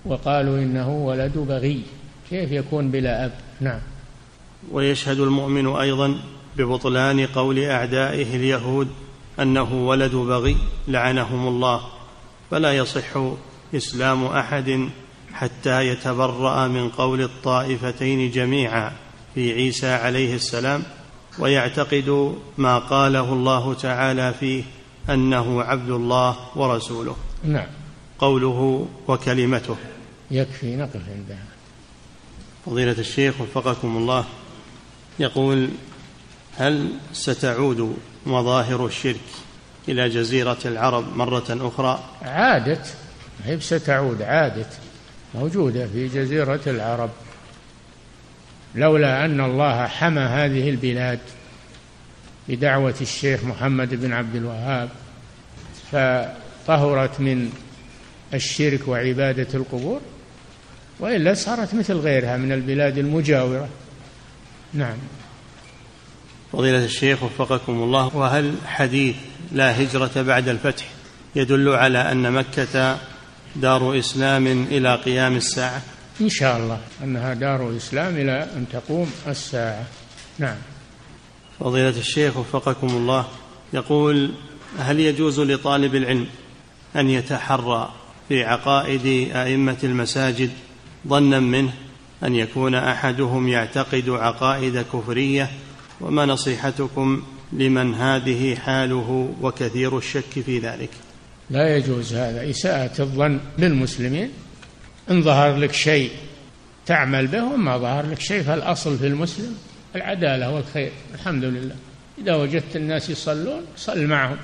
وقالوا 0.05 0.57
إنه 0.57 0.89
ولد 0.89 1.37
بغي. 1.37 1.81
كيف 2.29 2.51
يكون 2.51 2.91
بلا 2.91 3.25
أب؟ 3.25 3.31
نعم. 3.59 3.79
ويشهد 4.71 5.19
المؤمن 5.19 5.67
أيضا 5.67 6.19
ببطلان 6.57 7.25
قول 7.25 7.59
أعدائه 7.59 8.35
اليهود 8.35 8.87
أنه 9.39 9.87
ولد 9.87 10.15
بغي 10.15 10.57
لعنهم 10.87 11.47
الله 11.47 11.81
فلا 12.51 12.73
يصح 12.73 13.17
إسلام 13.75 14.25
أحد 14.25 14.89
حتى 15.33 15.87
يتبرأ 15.87 16.67
من 16.67 16.89
قول 16.89 17.21
الطائفتين 17.21 18.31
جميعا 18.31 18.91
في 19.35 19.53
عيسى 19.53 19.91
عليه 19.91 20.35
السلام 20.35 20.83
ويعتقد 21.39 22.35
ما 22.57 22.79
قاله 22.79 23.33
الله 23.33 23.73
تعالى 23.73 24.33
فيه 24.39 24.63
أنه 25.09 25.61
عبد 25.61 25.89
الله 25.89 26.37
ورسوله. 26.55 27.15
نعم. 27.43 27.67
قوله 28.19 28.87
وكلمته. 29.07 29.75
يكفي 30.31 30.75
نقف 30.75 31.01
عندها 31.09 31.45
فضيلة 32.65 32.95
الشيخ 32.99 33.41
وفقكم 33.41 33.97
الله 33.97 34.25
يقول 35.19 35.69
هل 36.57 36.89
ستعود 37.13 37.97
مظاهر 38.25 38.85
الشرك 38.85 39.21
إلى 39.89 40.09
جزيرة 40.09 40.57
العرب 40.65 41.17
مرة 41.17 41.45
أخرى. 41.49 42.03
عادت 42.21 42.93
هي 43.45 43.59
ستعود 43.59 44.21
عادت 44.21 44.67
موجودة 45.35 45.87
في 45.87 46.07
جزيرة 46.07 46.61
العرب. 46.67 47.09
لولا 48.75 49.25
أن 49.25 49.41
الله 49.41 49.87
حمى 49.87 50.21
هذه 50.21 50.69
البلاد 50.69 51.19
بدعوة 52.49 52.95
الشيخ 53.01 53.43
محمد 53.43 53.95
بن 53.95 54.13
عبد 54.13 54.35
الوهاب 54.35 54.89
فطهرت 55.91 57.19
من 57.19 57.51
الشرك 58.33 58.87
وعبادة 58.87 59.47
القبور 59.53 60.01
وإلا 60.99 61.33
صارت 61.33 61.75
مثل 61.75 61.93
غيرها 61.93 62.37
من 62.37 62.51
البلاد 62.51 62.97
المجاورة. 62.97 63.69
نعم. 64.73 64.97
فضيلة 66.53 66.85
الشيخ 66.85 67.23
وفقكم 67.23 67.73
الله 67.73 68.15
وهل 68.15 68.55
حديث 68.65 69.15
لا 69.51 69.81
هجرة 69.81 70.21
بعد 70.21 70.49
الفتح 70.49 70.85
يدل 71.35 71.69
على 71.69 72.11
أن 72.11 72.31
مكة 72.31 72.97
دار 73.55 73.99
إسلام 73.99 74.47
إلى 74.47 74.95
قيام 74.95 75.35
الساعة؟ 75.35 75.81
إن 76.21 76.29
شاء 76.29 76.57
الله 76.57 76.79
أنها 77.03 77.33
دار 77.33 77.77
إسلام 77.77 78.15
إلى 78.15 78.47
أن 78.55 78.65
تقوم 78.73 79.11
الساعة. 79.27 79.85
نعم. 80.39 80.55
فضيلة 81.59 81.89
الشيخ 81.89 82.37
وفقكم 82.37 82.87
الله 82.87 83.25
يقول 83.73 84.31
هل 84.79 84.99
يجوز 84.99 85.39
لطالب 85.39 85.95
العلم 85.95 86.27
أن 86.95 87.09
يتحرى 87.09 87.93
في 88.29 88.43
عقائد 88.43 89.31
أئمة 89.35 89.77
المساجد 89.83 90.49
ظنا 91.07 91.39
منه 91.39 91.73
أن 92.23 92.35
يكون 92.35 92.75
أحدهم 92.75 93.47
يعتقد 93.47 94.09
عقائد 94.09 94.85
كفرية 94.93 95.51
وما 96.01 96.25
نصيحتكم 96.25 97.23
لمن 97.53 97.95
هذه 97.95 98.55
حاله 98.55 99.33
وكثير 99.41 99.97
الشك 99.97 100.39
في 100.45 100.59
ذلك؟ 100.59 100.89
لا 101.49 101.77
يجوز 101.77 102.13
هذا. 102.13 102.49
إساءة 102.49 103.01
الظن 103.01 103.39
للمسلمين 103.57 104.31
إن 105.11 105.21
ظهر 105.21 105.57
لك 105.57 105.73
شيء 105.73 106.11
تعمل 106.85 107.27
به 107.27 107.43
وما 107.43 107.77
ظهر 107.77 108.05
لك 108.05 108.19
شيء 108.19 108.43
فالأصل 108.43 108.97
في 108.97 109.07
المسلم 109.07 109.55
العدالة 109.95 110.51
والخير 110.51 110.91
الحمد 111.13 111.43
لله. 111.43 111.75
إذا 112.17 112.35
وجدت 112.35 112.75
الناس 112.75 113.09
يصلون 113.09 113.61
صل 113.77 114.07
معهم. 114.07 114.37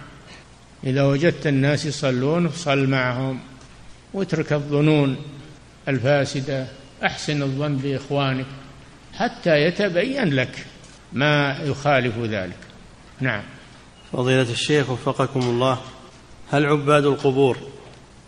إذا 0.84 1.04
وجدت 1.04 1.48
الناس 1.48 1.86
يصلون 1.86 2.50
صل 2.50 2.88
معهم. 2.88 3.40
واترك 4.14 4.54
الظنون 4.54 5.16
الفاسدة. 5.88 6.68
أحسن 7.04 7.42
الظن 7.42 7.76
بإخوانك 7.76 8.46
حتى 9.14 9.62
يتبين 9.62 10.34
لك 10.34 10.66
ما 11.14 11.58
يخالف 11.64 12.18
ذلك. 12.18 12.58
نعم. 13.20 13.44
فضيلة 14.14 14.52
الشيخ 14.52 14.90
وفقكم 14.90 15.40
الله 15.40 15.78
هل 16.52 16.66
عباد 16.66 17.06
القبور 17.06 17.58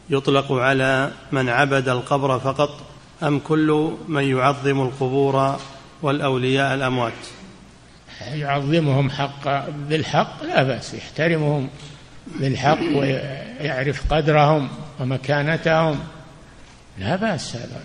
يطلق 0.09 0.51
على 0.51 1.11
من 1.31 1.49
عبد 1.49 1.89
القبر 1.89 2.39
فقط 2.39 2.69
أم 3.23 3.39
كل 3.39 3.97
من 4.07 4.23
يعظم 4.23 4.81
القبور 4.81 5.59
والأولياء 6.01 6.73
الأموات؟ 6.73 7.13
يعظمهم 8.33 9.09
حق 9.09 9.69
بالحق 9.69 10.43
لا 10.43 10.63
بأس 10.63 10.93
يحترمهم 10.93 11.69
بالحق 12.39 12.79
ويعرف 12.95 14.13
قدرهم 14.13 14.69
ومكانتهم 14.99 15.99
لا 16.97 17.15
بأس 17.15 17.55
هذا. 17.55 17.81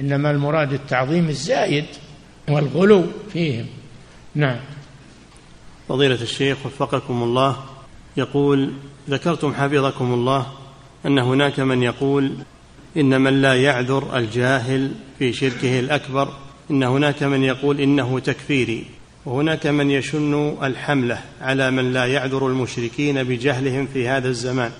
إنما 0.00 0.30
المراد 0.30 0.72
التعظيم 0.72 1.28
الزايد 1.28 1.86
والغلو 2.48 3.06
فيهم. 3.32 3.66
نعم. 4.36 4.56
فضيلة 5.88 6.22
الشيخ 6.22 6.66
وفقكم 6.66 7.22
الله 7.22 7.56
يقول 8.16 8.72
ذكرتم 9.10 9.54
حفظكم 9.54 10.14
الله 10.14 10.46
أن 11.06 11.18
هناك 11.18 11.60
من 11.60 11.82
يقول 11.82 12.32
إن 12.96 13.20
من 13.20 13.42
لا 13.42 13.54
يعذر 13.62 14.16
الجاهل 14.18 14.92
في 15.18 15.32
شركه 15.32 15.80
الأكبر 15.80 16.28
إن 16.70 16.82
هناك 16.82 17.22
من 17.22 17.42
يقول 17.42 17.80
إنه 17.80 18.18
تكفيري. 18.18 18.84
وهناك 19.26 19.66
من 19.66 19.90
يشن 19.90 20.56
الحملة 20.62 21.18
على 21.40 21.70
من 21.70 21.92
لا 21.92 22.06
يعذر 22.06 22.46
المشركين 22.46 23.22
بجهلهم 23.22 23.86
في 23.92 24.08
هذا 24.08 24.28
الزمان. 24.28 24.70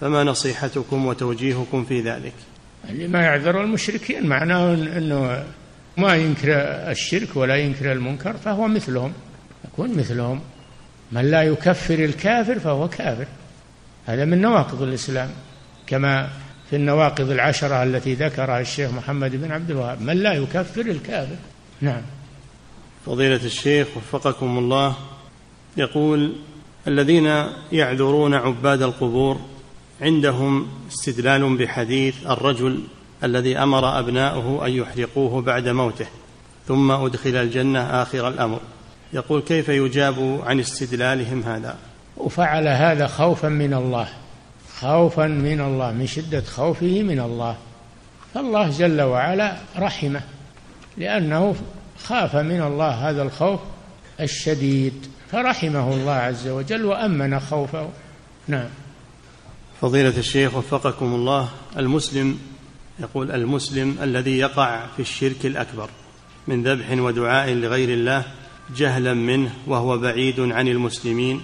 فما 0.00 0.24
نصيحتكم 0.24 1.06
وتوجيهكم 1.06 1.84
في 1.84 2.00
ذلك؟ 2.00 2.34
اللي 2.88 3.08
ما 3.08 3.20
يعذر 3.20 3.60
المشركين 3.62 4.26
معناه 4.26 4.74
أنه 4.74 5.44
ما 5.96 6.14
ينكر 6.14 6.48
الشرك 6.90 7.36
ولا 7.36 7.56
ينكر 7.56 7.92
المنكر 7.92 8.36
فهو 8.36 8.68
مثلهم. 8.68 9.12
يكون 9.64 9.96
مثلهم. 9.96 10.40
من 11.12 11.30
لا 11.30 11.42
يكفر 11.42 11.94
الكافر 11.94 12.58
فهو 12.58 12.88
كافر. 12.88 13.26
هذا 14.06 14.24
من 14.24 14.40
نواقض 14.40 14.82
الإسلام. 14.82 15.30
كما 15.86 16.30
في 16.70 16.76
النواقض 16.76 17.30
العشرة 17.30 17.82
التي 17.82 18.14
ذكرها 18.14 18.60
الشيخ 18.60 18.90
محمد 18.90 19.36
بن 19.36 19.52
عبد 19.52 19.70
الوهاب. 19.70 20.02
من 20.02 20.16
لا 20.16 20.32
يكفر 20.32 20.80
الكافر. 20.80 21.36
نعم. 21.80 22.02
فضيلة 23.06 23.44
الشيخ 23.44 23.96
وفقكم 23.96 24.58
الله 24.58 24.96
يقول 25.76 26.32
الذين 26.88 27.46
يعذرون 27.72 28.34
عباد 28.34 28.82
القبور 28.82 29.40
عندهم 30.00 30.68
استدلال 30.88 31.56
بحديث 31.56 32.26
الرجل 32.26 32.80
الذي 33.26 33.58
أمر 33.58 33.98
أبناؤه 33.98 34.66
أن 34.66 34.72
يحرقوه 34.72 35.42
بعد 35.42 35.68
موته 35.68 36.06
ثم 36.68 36.90
أدخل 36.90 37.36
الجنة 37.36 37.80
آخر 37.80 38.28
الأمر. 38.28 38.60
يقول 39.12 39.40
كيف 39.40 39.68
يجاب 39.68 40.40
عن 40.46 40.60
استدلالهم 40.60 41.42
هذا؟ 41.42 41.76
وفعل 42.16 42.68
هذا 42.68 43.06
خوفا 43.06 43.48
من 43.48 43.74
الله 43.74 44.08
خوفا 44.80 45.26
من 45.26 45.60
الله 45.60 45.92
من 45.92 46.06
شدة 46.06 46.40
خوفه 46.40 47.02
من 47.02 47.20
الله. 47.20 47.56
فالله 48.34 48.70
جل 48.70 49.02
وعلا 49.02 49.56
رحمه 49.78 50.22
لأنه 50.96 51.54
خاف 52.04 52.36
من 52.36 52.62
الله 52.62 53.10
هذا 53.10 53.22
الخوف 53.22 53.60
الشديد 54.20 55.06
فرحمه 55.32 55.94
الله 55.94 56.12
عز 56.12 56.48
وجل 56.48 56.84
وأمن 56.84 57.40
خوفه. 57.40 57.88
نعم. 58.48 58.68
فضيلة 59.80 60.18
الشيخ 60.18 60.54
وفقكم 60.54 61.14
الله 61.14 61.48
المسلم 61.76 62.38
يقول 63.00 63.30
المسلم 63.30 63.96
الذي 64.02 64.38
يقع 64.38 64.86
في 64.96 65.02
الشرك 65.02 65.46
الأكبر 65.46 65.88
من 66.48 66.62
ذبح 66.62 66.90
ودعاء 66.90 67.50
لغير 67.50 67.88
الله 67.88 68.24
جهلا 68.76 69.14
منه 69.14 69.50
وهو 69.66 69.98
بعيد 69.98 70.40
عن 70.40 70.68
المسلمين 70.68 71.40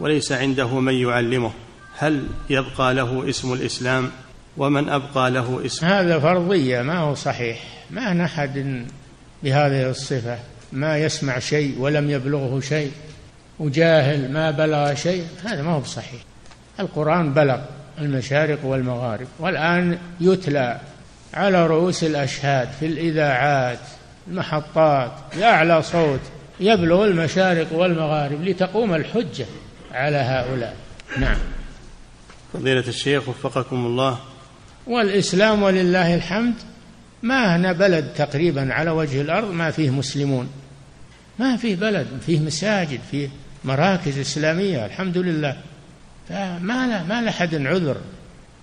وليس 0.00 0.32
عنده 0.32 0.80
من 0.80 0.94
يعلمه 0.94 1.50
هل 1.98 2.26
يبقى 2.50 2.94
له 2.94 3.28
اسم 3.28 3.52
الإسلام؟ 3.52 4.10
ومن 4.56 4.88
أبقى 4.88 5.30
له 5.30 5.60
اسم؟ 5.66 5.86
هذا 5.86 6.18
فرضية 6.18 6.82
ما 6.82 6.98
هو 6.98 7.14
صحيح. 7.14 7.62
ما 7.90 8.24
أحد 8.24 8.84
بهذه 9.42 9.90
الصفة 9.90 10.38
ما 10.72 10.98
يسمع 10.98 11.38
شيء 11.38 11.78
ولم 11.78 12.10
يبلغه 12.10 12.60
شيء 12.60 12.90
وجاهل 13.58 14.32
ما 14.32 14.50
بلغ 14.50 14.94
شيء 14.94 15.26
هذا 15.44 15.62
ما 15.62 15.70
هو 15.72 15.80
بصحيح. 15.80 16.20
القرآن 16.80 17.34
بلغ 17.34 17.58
المشارق 17.98 18.64
والمغارب 18.64 19.26
والآن 19.38 19.98
يتلى 20.20 20.80
على 21.34 21.66
رؤوس 21.66 22.04
الأشهاد 22.04 22.68
في 22.80 22.86
الإذاعات 22.86 23.78
المحطات 24.28 25.12
بأعلى 25.36 25.82
صوت 25.82 26.20
يبلغ 26.60 27.04
المشارق 27.04 27.72
والمغارب 27.72 28.42
لتقوم 28.42 28.94
الحجة 28.94 29.46
على 29.92 30.16
هؤلاء. 30.16 30.76
نعم. 31.18 31.36
فضيلة 32.52 32.88
الشيخ 32.88 33.28
وفقكم 33.28 33.86
الله. 33.86 34.18
والإسلام 34.86 35.62
ولله 35.62 36.14
الحمد 36.14 36.54
ما 37.22 37.56
هنا 37.56 37.72
بلد 37.72 38.12
تقريبا 38.16 38.74
على 38.74 38.90
وجه 38.90 39.20
الأرض 39.20 39.50
ما 39.50 39.70
فيه 39.70 39.90
مسلمون. 39.90 40.50
ما 41.38 41.56
فيه 41.56 41.76
بلد 41.76 42.06
فيه 42.26 42.40
مساجد 42.40 43.00
فيه 43.10 43.28
مراكز 43.64 44.18
إسلامية 44.18 44.86
الحمد 44.86 45.18
لله. 45.18 45.56
فما 46.28 46.86
لا 46.86 47.02
ما 47.02 47.22
لأحد 47.22 47.54
عذر. 47.54 47.96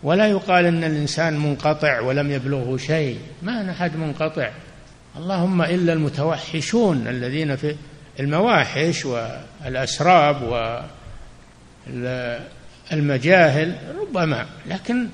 ولا 0.04 0.28
يقال 0.28 0.66
إن 0.66 0.84
الإنسان 0.84 1.40
منقطع 1.40 2.00
ولم 2.00 2.32
يبلغه 2.32 2.78
شيء. 2.78 3.18
ما 3.42 3.72
أحد 3.72 3.96
منقطع. 3.96 4.52
اللهم 5.18 5.62
إلا 5.62 5.94
المتوحشون 5.94 7.08
الذين 7.08 7.56
في 7.56 7.76
المواحش 8.20 9.06
والأسراب 9.06 10.42
والمجاهل 12.92 13.76
ربما. 14.02 14.46
لكن 14.68 15.08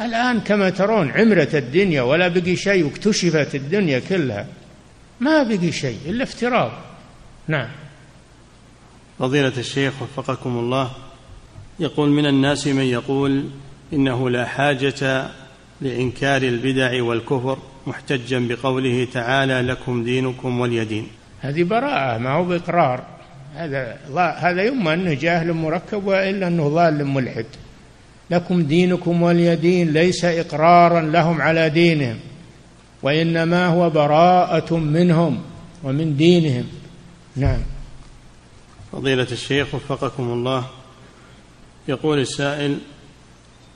الآن 0.00 0.40
كما 0.40 0.70
ترون 0.70 1.10
عمرت 1.10 1.54
الدنيا 1.54 2.02
ولا 2.02 2.28
بقي 2.28 2.56
شيء 2.56 2.84
واكتشفت 2.84 3.54
الدنيا 3.54 3.98
كلها. 3.98 4.46
ما 5.20 5.42
بقي 5.42 5.72
شيء 5.72 5.98
إلا 6.06 6.22
افتراض. 6.22 6.72
نعم. 7.48 7.68
فضيلة 9.18 9.52
الشيخ 9.58 10.02
وفقكم 10.02 10.58
الله 10.58 10.90
يقول 11.80 12.10
من 12.10 12.26
الناس 12.26 12.66
من 12.66 12.84
يقول 12.84 13.44
إنه 13.92 14.30
لا 14.30 14.44
حاجة 14.44 15.28
لإنكار 15.80 16.42
البدع 16.42 17.02
والكفر 17.02 17.58
محتجا 17.86 18.38
بقوله 18.48 19.08
تعالى 19.12 19.60
لكم 19.60 20.04
دينكم 20.04 20.60
ولي 20.60 20.84
دين 20.84 21.06
هذه 21.40 21.62
براءة 21.62 22.18
ما 22.18 22.30
هو 22.30 22.44
بإقرار. 22.44 23.02
هذا 23.54 23.98
هذا 24.16 24.62
يما 24.62 24.94
أنه 24.94 25.14
جاهل 25.14 25.52
مركب 25.52 26.06
وإلا 26.06 26.48
أنه 26.48 26.68
ضال 26.68 27.04
ملحد. 27.04 27.46
لكم 28.30 28.62
دينكم 28.62 29.22
ولي 29.22 29.56
دين 29.56 29.92
ليس 29.92 30.24
إقرارا 30.24 31.00
لهم 31.00 31.42
على 31.42 31.70
دينهم 31.70 32.16
وإنما 33.02 33.66
هو 33.66 33.90
براءة 33.90 34.76
منهم 34.76 35.42
ومن 35.84 36.16
دينهم. 36.16 36.64
نعم. 37.36 37.60
فضيلة 38.92 39.26
الشيخ 39.32 39.74
وفقكم 39.74 40.22
الله 40.22 40.66
يقول 41.88 42.18
السائل 42.18 42.78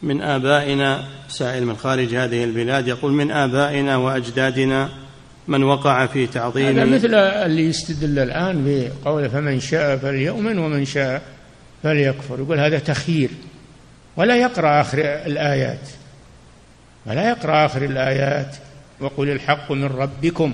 من 0.03 0.21
آبائنا 0.21 1.05
سائل 1.29 1.67
من 1.67 1.77
خارج 1.77 2.15
هذه 2.15 2.45
البلاد 2.45 2.89
يقول 2.89 3.13
من 3.13 3.31
آبائنا 3.31 3.97
وأجدادنا 3.97 4.89
من 5.49 5.63
وقع 5.63 6.07
في 6.07 6.27
تعظيم 6.27 6.67
هذا 6.67 6.85
مثل 6.85 7.15
اللي 7.15 7.69
يستدل 7.69 8.19
الآن 8.19 8.65
بقوله 9.05 9.29
فمن 9.29 9.61
شاء 9.61 9.97
فليؤمن 9.97 10.59
ومن 10.59 10.85
شاء 10.85 11.23
فليكفر 11.83 12.39
يقول 12.39 12.59
هذا 12.59 12.79
تخيير 12.79 13.31
ولا 14.17 14.37
يقرأ 14.37 14.81
آخر 14.81 14.99
الآيات 14.99 15.89
ولا 17.07 17.29
يقرأ 17.29 17.67
آخر 17.67 17.85
الآيات 17.85 18.57
وقل 19.01 19.31
الحق 19.31 19.73
من 19.73 19.85
ربكم 19.85 20.53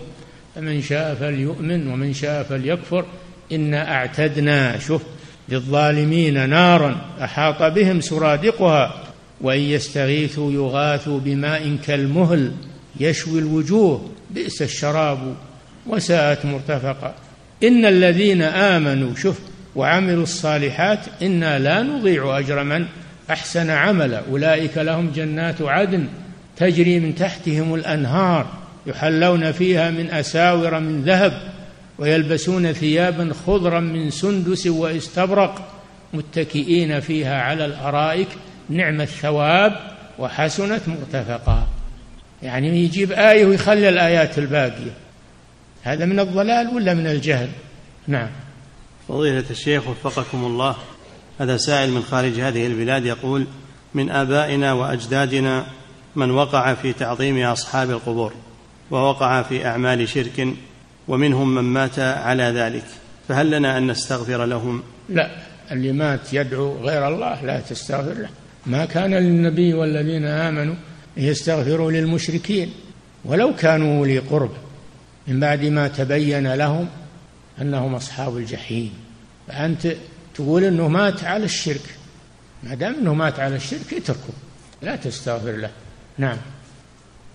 فمن 0.55 0.83
شاء 0.83 1.15
فليؤمن 1.15 1.89
ومن 1.89 2.15
شاء 2.15 2.43
فليكفر 2.43 3.05
إنا 3.53 3.95
أعتدنا 3.95 4.79
شوف 4.79 5.03
للظالمين 5.49 6.49
نارا 6.49 6.97
أحاط 7.25 7.63
بهم 7.63 8.01
سرادقها. 8.01 9.08
وإن 9.41 9.61
يستغيثوا 9.61 10.53
يغاثوا 10.53 11.21
بماء 11.21 11.77
كالمهل 11.87 12.53
يشوي 13.01 13.39
الوجوه 13.39 14.11
بئس 14.31 14.63
الشراب 14.63 15.35
وساءت 15.87 16.47
مرتفقا 16.47 17.15
إن 17.63 17.85
الذين 17.85 18.43
آمنوا 18.43 19.15
شوف 19.15 19.39
وعملوا 19.77 20.23
الصالحات 20.23 20.99
إنا 21.23 21.59
لا 21.59 21.83
نضيع 21.83 22.39
أجر 22.39 22.65
من 22.65 22.87
أحسن 23.31 23.71
عملا. 23.71 24.23
أولئك 24.31 24.79
لهم 24.79 25.11
جنات 25.11 25.63
عدن 25.63 26.07
تجري 26.57 27.01
من 27.01 27.15
تحتهم 27.15 27.75
الأنهار 27.75 28.47
يحلون 28.87 29.53
فيها 29.53 29.91
من 29.91 30.11
أساور 30.11 30.81
من 30.81 31.03
ذهب 31.03 31.33
ويلبسون 31.99 32.73
ثيابا 32.73 33.33
خضرا 33.47 33.81
من 33.81 34.11
سندس 34.11 34.67
واستبرق 34.67 35.69
متكئين 36.15 37.01
فيها 37.01 37.43
على 37.43 37.65
الأرائك 37.65 38.29
نعم 38.69 39.01
الثواب 39.01 39.73
وحسنت 40.19 40.89
مرتفقا. 40.89 41.67
يعني 42.43 42.85
يجيب 42.85 43.13
آية 43.13 43.47
ويخلي 43.47 43.89
الآيات 43.89 44.39
الباقية. 44.39 44.93
هذا 45.83 46.05
من 46.05 46.21
الضلال 46.21 46.69
ولا 46.69 46.95
من 46.95 47.07
الجهل؟ 47.07 47.49
نعم. 48.07 48.29
فضيلة 49.09 49.45
الشيخ 49.51 49.89
وفقكم 49.89 50.45
الله 50.45 50.77
هذا 51.41 51.57
سائل 51.57 51.91
من 51.91 52.03
خارج 52.03 52.41
هذه 52.41 52.67
البلاد 52.67 53.07
يقول 53.07 53.47
من 53.95 54.11
آبائنا 54.11 54.73
وأجدادنا 54.73 55.67
من 56.17 56.31
وقع 56.31 56.75
في 56.75 56.93
تعظيم 56.93 57.45
أصحاب 57.45 57.91
القبور 57.91 58.33
ووقع 58.91 59.43
في 59.43 59.67
أعمال 59.67 60.09
شرك 60.09 60.49
ومنهم 61.09 61.55
من 61.55 61.65
مات 61.65 61.99
على 61.99 62.43
ذلك 62.43 62.85
فهل 63.29 63.51
لنا 63.51 63.79
أن 63.79 63.87
نستغفر 63.91 64.45
لهم؟ 64.45 64.83
لا 65.09 65.31
اللي 65.71 65.93
مات 65.93 66.33
يدعو 66.33 66.77
غير 66.77 67.09
الله 67.09 67.45
لا 67.45 67.61
تستغفر 67.61 68.13
له. 68.13 68.29
ما 68.69 68.85
كان 68.85 69.15
للنبي 69.15 69.75
والذين 69.75 70.25
آمنوا 70.25 70.75
يستغفروا 71.17 71.93
للمشركين 71.93 72.73
ولو 73.25 73.55
كانوا 73.55 73.99
أولي 73.99 74.19
قرب 74.19 74.51
من 75.27 75.41
بعد 75.41 75.65
ما 75.65 75.89
تبين 75.89 76.55
لهم 76.55 76.89
أنهم 77.61 77.95
أصحاب 77.95 78.37
الجحيم. 78.37 78.93
فأنت 79.49 79.95
تقول 80.35 80.65
أنه 80.65 80.89
مات 80.89 81.25
على 81.25 81.45
الشرك. 81.45 81.97
ما 82.63 82.75
دام 82.75 82.95
أنه 82.95 83.15
مات 83.15 83.41
على 83.41 83.57
الشرك 83.57 83.95
اتركه 83.95 84.33
لا 84.83 84.97
تستغفر 84.97 85.53
له. 85.53 85.71
نعم. 86.19 86.37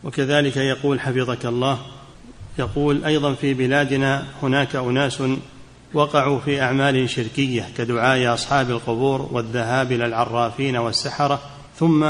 وكذلك 0.04 0.58
يقول 0.58 1.00
حفظك 1.00 1.46
الله 1.46 1.80
يقول 2.60 3.06
أيضا 3.06 3.34
في 3.34 3.54
بلادنا 3.54 4.28
هناك 4.42 4.76
أناس 4.76 5.24
وقعوا 5.94 6.40
في 6.40 6.62
أعمال 6.62 7.10
شركية 7.10 7.66
كدعاء 7.78 8.34
أصحاب 8.34 8.70
القبور 8.70 9.30
والذهاب 9.32 9.92
إلى 9.92 10.06
العرافين 10.06 10.78
والسحرة 10.78 11.40
ثم 11.80 12.06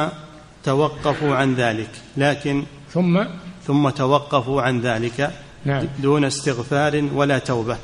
توقفوا 0.63 1.35
عن 1.35 1.55
ذلك. 1.55 1.89
لكن 2.17 2.63
ثم؟ 2.91 3.23
ثم 3.67 3.89
توقفوا 3.89 4.61
عن 4.61 4.81
ذلك 4.81 5.31
نعم. 5.65 5.87
دون 5.99 6.25
استغفار 6.25 7.09
ولا 7.13 7.39
توبة 7.39 7.77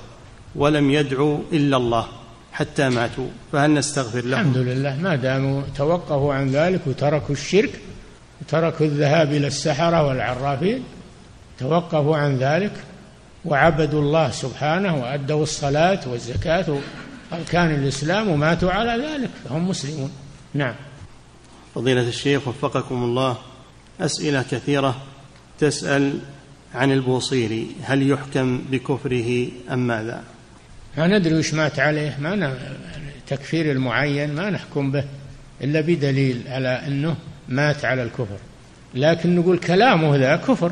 ولم 0.56 0.92
يدعوا 0.92 1.40
إلا 1.54 1.78
الله 1.78 2.06
حتى 2.52 2.90
ماتوا. 2.90 3.28
فهل 3.52 3.74
نستغفر 3.74 4.26
لهم؟ 4.26 4.40
الحمد 4.40 4.58
لله 4.58 4.96
ما 5.02 5.16
داموا 5.16 5.62
توقفوا 5.78 6.34
عن 6.34 6.50
ذلك 6.50 6.82
وتركوا 6.88 7.36
الشرك 7.36 7.72
وتركوا 8.42 8.86
الذهاب 8.86 9.34
إلى 9.34 9.48
السحرة 9.48 10.08
والعرافين 10.08 10.84
توقفوا 11.60 12.18
عن 12.18 12.38
ذلك. 12.38 12.72
وعبدوا 13.46 14.02
الله 14.02 14.32
سبحانه 14.32 15.02
وأدوا 15.02 15.44
الصلاة 15.44 16.00
والزكاة 16.08 16.80
أركان 17.34 17.74
الإسلام 17.76 18.28
وماتوا 18.28 18.72
على 18.72 19.04
ذلك 19.04 19.30
فهم 19.46 19.70
مسلمون. 19.70 20.12
نعم. 20.54 20.76
فضيلة 21.76 22.08
الشيخ 22.08 22.48
وفقكم 22.48 23.04
الله 23.04 23.38
أسئلة 24.02 24.46
كثيرة 24.52 25.02
تسأل 25.60 26.20
عن 26.76 26.92
البوصيري 26.92 27.68
هل 27.84 28.12
يحكم 28.12 28.62
بكفره 28.72 29.48
أم 29.72 29.88
ماذا؟ 29.88 30.24
ما 30.98 31.08
ندري 31.08 31.36
وش 31.36 31.54
مات 31.54 31.80
عليه 31.80 32.18
ما 32.20 32.36
ن... 32.36 32.58
تكفير 33.28 33.72
المعين 33.72 34.36
ما 34.36 34.50
نحكم 34.50 34.92
به 34.92 35.04
إلا 35.62 35.82
بدليل 35.82 36.44
على 36.48 36.70
أنه 36.88 37.16
مات 37.50 37.86
على 37.86 38.04
الكفر. 38.04 38.38
لكن 38.96 39.36
نقول 39.36 39.58
كلامه 39.58 40.16
ذا 40.16 40.36
كفر 40.36 40.72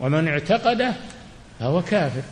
ومن 0.00 0.28
اعتقده 0.28 0.92
فهو 1.60 1.82
كافر. 1.82 2.22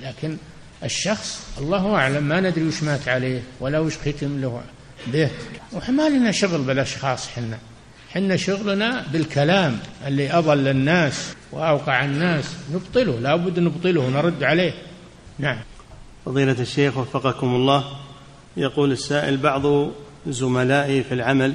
لكن 0.00 0.36
الشخص 0.84 1.58
الله 1.58 1.94
أعلم 1.94 2.24
ما 2.24 2.40
ندري 2.40 2.68
وش 2.68 2.82
مات 2.82 3.08
عليه 3.08 3.42
ولا 3.60 3.78
وش 3.78 3.98
ختم 3.98 4.40
له 4.40 4.62
به. 5.06 5.30
وما 5.72 6.08
لنا 6.08 6.32
شغل 6.32 6.58
بالأشخاص 6.58 7.28
حنا. 7.28 7.58
حنا 8.10 8.36
شغلنا 8.36 9.06
بالكلام 9.12 9.78
اللي 10.06 10.32
أضل 10.32 10.68
الناس 10.68 11.34
وأوقع 11.52 12.04
الناس. 12.04 12.44
نبطله 12.72 13.20
لا 13.20 13.36
بد 13.36 13.58
نبطله 13.58 14.00
ونرد 14.00 14.42
عليه. 14.42 14.72
نعم. 15.38 15.58
فضيلة 16.26 16.56
الشيخ 16.60 16.96
وفقكم 16.96 17.46
الله 17.46 17.84
يقول 18.56 18.92
السائل 18.92 19.36
بعض 19.36 19.90
زملائي 20.26 21.02
في 21.02 21.14
العمل 21.14 21.54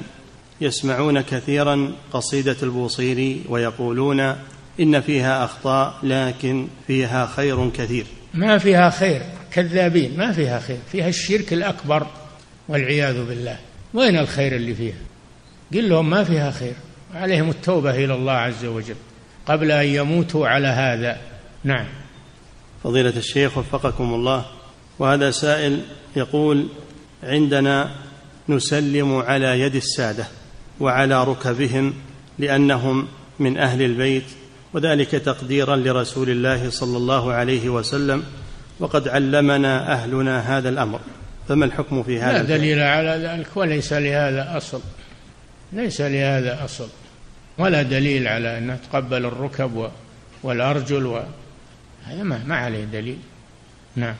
يسمعون 0.60 1.20
كثيرا 1.20 1.92
قصيدة 2.12 2.56
البوصيري 2.62 3.42
ويقولون 3.48 4.36
إن 4.80 5.00
فيها 5.00 5.44
أخطاء 5.44 5.94
لكن 6.02 6.68
فيها 6.86 7.26
خير 7.26 7.70
كثير. 7.70 8.06
ما 8.34 8.58
فيها 8.58 8.90
خير 8.90 9.22
كذابين 9.50 10.16
ما 10.16 10.32
فيها 10.32 10.60
خير. 10.60 10.78
فيها 10.92 11.08
الشرك 11.08 11.52
الأكبر 11.52 12.06
والعياذ 12.68 13.24
بالله. 13.24 13.58
وين 13.94 14.18
الخير 14.18 14.56
اللي 14.56 14.74
فيها؟ 14.74 14.98
قل 15.74 15.88
لهم 15.88 16.10
ما 16.10 16.24
فيها 16.24 16.50
خير. 16.50 16.74
عليهم 17.14 17.50
التوبة 17.50 17.90
إلى 17.90 18.14
الله 18.14 18.32
عز 18.32 18.64
وجل. 18.64 18.96
قبل 19.46 19.70
أن 19.70 19.86
يموتوا 19.86 20.48
على 20.48 20.68
هذا. 20.68 21.16
نعم. 21.64 21.86
فضيلة 22.84 23.16
الشيخ 23.16 23.58
وفقكم 23.58 24.14
الله 24.14 24.44
وهذا 24.98 25.30
سائل 25.30 25.80
يقول 26.16 26.68
عندنا 27.22 27.90
نسلم 28.48 29.16
على 29.16 29.60
يد 29.60 29.74
السادة 29.74 30.26
وعلى 30.80 31.24
ركبهم 31.24 31.94
لأنهم 32.38 33.08
من 33.38 33.58
أهل 33.58 33.82
البيت 33.82 34.24
وذلك 34.72 35.10
تقديرا 35.10 35.76
لرسول 35.76 36.30
الله 36.30 36.70
صلى 36.70 36.96
الله 36.96 37.32
عليه 37.32 37.68
وسلم 37.68 38.24
وقد 38.80 39.08
علمنا 39.08 39.92
أهلنا 39.92 40.58
هذا 40.58 40.68
الأمر. 40.68 41.00
فما 41.48 41.64
الحكم 41.64 42.02
في 42.02 42.20
هذا 42.20 42.32
لا 42.32 42.56
دليل 42.56 42.80
على 42.80 43.10
ذلك 43.10 43.56
وليس 43.56 43.92
لهذا 43.92 44.56
أصل. 44.56 44.80
ليس 45.72 46.00
لهذا 46.00 46.64
أصل. 46.64 46.88
ولا 47.58 47.82
دليل 47.82 48.28
على 48.28 48.58
أن 48.58 48.78
تقبل 48.90 49.24
الركب 49.24 49.90
والأرجل 50.42 51.06
و... 51.06 51.22
هذا 52.04 52.22
ما, 52.22 52.44
ما 52.46 52.56
عليه 52.56 52.84
دليل. 52.84 53.18
نعم. 53.96 54.14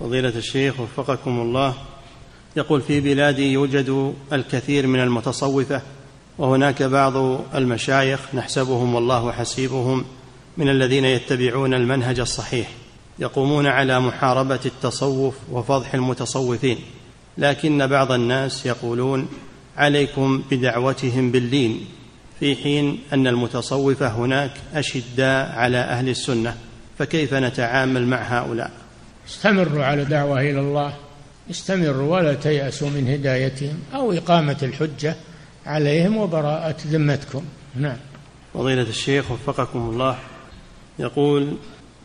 فضيلة 0.00 0.32
الشيخ 0.36 0.80
وفقكم 0.80 1.40
الله 1.40 1.74
يقول 2.56 2.82
في 2.82 3.00
بلادي 3.00 3.52
يوجد 3.52 4.14
الكثير 4.32 4.86
من 4.86 5.00
المتصوفة 5.00 5.82
وهناك 6.38 6.82
بعض 6.82 7.16
المشايخ 7.54 8.20
نحسبهم 8.34 8.94
والله 8.94 9.32
حسيبهم 9.32 10.04
من 10.56 10.68
الذين 10.68 11.04
يتبعون 11.04 11.74
المنهج 11.74 12.20
الصحيح 12.20 12.68
يقومون 13.18 13.66
على 13.66 14.00
محاربة 14.00 14.60
التصوف 14.66 15.34
وفضح 15.52 15.94
المتصوفين 15.94 16.78
لكن 17.38 17.86
بعض 17.86 18.12
الناس 18.12 18.66
يقولون 18.66 19.28
عليكم 19.76 20.42
بدعوتهم 20.50 21.30
باللين 21.30 21.86
في 22.40 22.56
حين 22.56 22.98
أن 23.12 23.26
المتصوفه 23.26 24.08
هناك 24.08 24.50
أشداء 24.74 25.52
على 25.52 25.78
أهل 25.78 26.08
السنة 26.08 26.56
فكيف 26.98 27.34
نتعامل 27.34 28.06
مع 28.06 28.16
هؤلاء؟ 28.16 28.70
استمروا 29.28 29.84
على 29.84 30.04
دعوة 30.04 30.40
إلى 30.40 30.60
الله 30.60 30.94
استمروا 31.50 32.16
ولا 32.16 32.34
تيأسوا 32.34 32.90
من 32.90 33.08
هدايتهم 33.08 33.78
أو 33.94 34.12
إقامة 34.12 34.56
الحجة 34.62 35.16
عليهم 35.66 36.16
وبراءة 36.16 36.76
ذمتكم. 36.86 37.44
نعم. 37.74 37.96
فضيلة 38.54 38.82
الشيخ 38.82 39.30
وفقكم 39.30 39.78
الله 39.78 40.18
يقول 40.98 41.56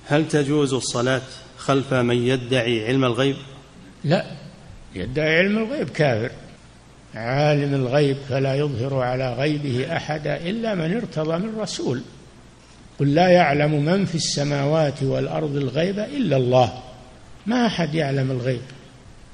هل 0.07 0.27
تجوز 0.27 0.73
الصلاة 0.73 1.21
خلف 1.57 1.93
من 1.93 2.15
يدعي 2.27 2.87
علم 2.87 3.05
الغيب؟ 3.05 3.35
لا 4.03 4.25
يدعي 4.95 5.37
علم 5.37 5.57
الغيب 5.57 5.89
كافر. 5.89 6.31
عالم 7.15 7.73
الغيب 7.73 8.17
فلا 8.29 8.55
يظهر 8.55 9.01
على 9.01 9.33
غيبه 9.33 9.95
أحدا 9.97 10.37
إلا 10.37 10.75
من 10.75 10.95
ارتضى 10.95 11.37
من 11.37 11.59
رسول. 11.59 12.01
قل 12.99 13.13
لا 13.15 13.29
يعلم 13.29 13.85
من 13.85 14.05
في 14.05 14.15
السماوات 14.15 15.03
والأرض 15.03 15.55
الغيب 15.55 15.99
إلا 15.99 16.37
الله. 16.37 16.73
ما 17.45 17.65
أحد 17.65 17.95
يعلم 17.95 18.31
الغيب 18.31 18.61